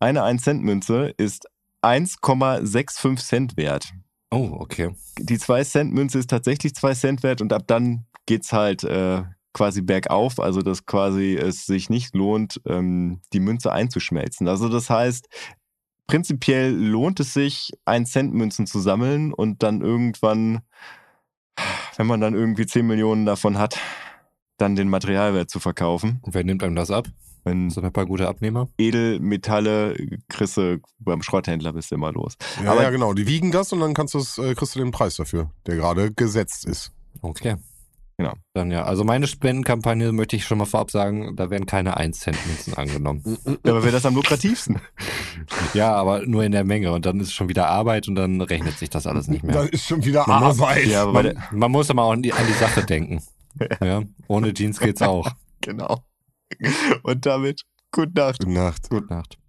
eine 0.00 0.22
1-Cent-Münze 0.22 1.14
ist 1.16 1.48
1,65 1.82 3.16
Cent 3.16 3.56
wert. 3.56 3.92
oh, 4.30 4.56
okay. 4.58 4.94
Die 5.18 5.38
2-Cent-Münze 5.38 6.18
ist 6.18 6.30
tatsächlich 6.30 6.74
2 6.74 6.94
Cent 6.94 7.22
wert 7.22 7.40
und 7.40 7.52
ab 7.52 7.64
dann 7.66 8.06
geht's 8.26 8.52
halt 8.52 8.84
äh, 8.84 9.22
quasi 9.52 9.82
bergauf, 9.82 10.40
also 10.40 10.62
dass 10.62 10.86
quasi 10.86 11.36
es 11.36 11.66
sich 11.66 11.90
nicht 11.90 12.14
lohnt, 12.14 12.60
ähm, 12.66 13.20
die 13.32 13.40
Münze 13.40 13.72
einzuschmelzen. 13.72 14.48
Also 14.48 14.68
das 14.68 14.90
heißt, 14.90 15.28
prinzipiell 16.06 16.72
lohnt 16.72 17.20
es 17.20 17.34
sich, 17.34 17.70
1-Cent-Münzen 17.86 18.66
zu 18.66 18.80
sammeln 18.80 19.32
und 19.32 19.62
dann 19.62 19.82
irgendwann, 19.82 20.62
wenn 21.96 22.06
man 22.06 22.20
dann 22.20 22.34
irgendwie 22.34 22.66
10 22.66 22.86
Millionen 22.86 23.26
davon 23.26 23.58
hat, 23.58 23.78
dann 24.56 24.76
den 24.76 24.88
Materialwert 24.88 25.50
zu 25.50 25.60
verkaufen. 25.60 26.20
Und 26.22 26.34
wer 26.34 26.44
nimmt 26.44 26.62
einem 26.62 26.76
das 26.76 26.90
ab? 26.90 27.08
Wenn 27.44 27.70
Sind 27.70 27.84
ein 27.84 27.92
paar 27.92 28.06
gute 28.06 28.28
Abnehmer? 28.28 28.68
Edelmetalle 28.78 29.96
kriegst 30.28 30.56
du 30.56 30.80
beim 30.98 31.22
Schrotthändler 31.22 31.72
bist 31.72 31.90
du 31.90 31.96
immer 31.96 32.12
los. 32.12 32.36
Ja, 32.62 32.72
Aber- 32.72 32.82
ja, 32.82 32.90
genau. 32.90 33.14
Die 33.14 33.26
wiegen 33.26 33.50
das 33.52 33.72
und 33.72 33.80
dann 33.80 33.94
kannst 33.94 34.14
du's, 34.14 34.38
äh, 34.38 34.54
kriegst 34.54 34.74
du 34.74 34.78
den 34.80 34.90
Preis 34.92 35.16
dafür, 35.16 35.50
der 35.66 35.76
gerade 35.76 36.12
gesetzt 36.12 36.64
ist. 36.64 36.92
Okay. 37.20 37.56
Genau. 38.18 38.34
Dann 38.52 38.70
ja, 38.70 38.84
also 38.84 39.02
meine 39.04 39.26
Spendenkampagne 39.26 40.12
möchte 40.12 40.36
ich 40.36 40.44
schon 40.44 40.58
mal 40.58 40.66
vorab 40.66 40.90
sagen, 40.90 41.34
da 41.34 41.50
werden 41.50 41.66
keine 41.66 41.96
1 41.96 42.20
Cent 42.20 42.36
Münzen 42.46 42.74
angenommen. 42.74 43.22
Ja, 43.64 43.72
aber 43.72 43.82
wäre 43.82 43.92
das 43.92 44.06
am 44.06 44.14
lukrativsten? 44.14 44.78
Ja, 45.74 45.92
aber 45.94 46.24
nur 46.26 46.44
in 46.44 46.52
der 46.52 46.62
Menge 46.64 46.92
und 46.92 47.04
dann 47.04 47.18
ist 47.18 47.32
schon 47.32 47.48
wieder 47.48 47.66
Arbeit 47.68 48.06
und 48.06 48.14
dann 48.14 48.40
rechnet 48.40 48.78
sich 48.78 48.90
das 48.90 49.06
alles 49.06 49.26
nicht 49.26 49.42
Dann 49.44 49.50
mehr. 49.64 49.72
ist 49.72 49.86
schon 49.86 50.04
wieder 50.04 50.24
Man 50.28 50.44
muss- 50.44 50.60
Arbeit. 50.60 50.86
Ja, 50.86 51.02
aber 51.02 51.12
bei 51.14 51.22
Man, 51.34 51.42
man 51.50 51.70
muss 51.72 51.90
aber 51.90 52.02
auch 52.04 52.12
an 52.12 52.22
die, 52.22 52.32
an 52.32 52.46
die 52.46 52.52
Sache 52.52 52.84
denken. 52.84 53.22
Ja, 53.82 54.02
ohne 54.28 54.54
Jeans 54.54 54.78
geht's 54.78 55.02
auch. 55.02 55.28
genau. 55.60 55.98
Und 57.02 57.26
damit, 57.26 57.62
gute 57.90 58.12
Nacht. 58.14 58.40
Gute 58.40 58.52
Nacht. 58.52 58.90
Gute 58.90 59.06
Nacht. 59.06 59.41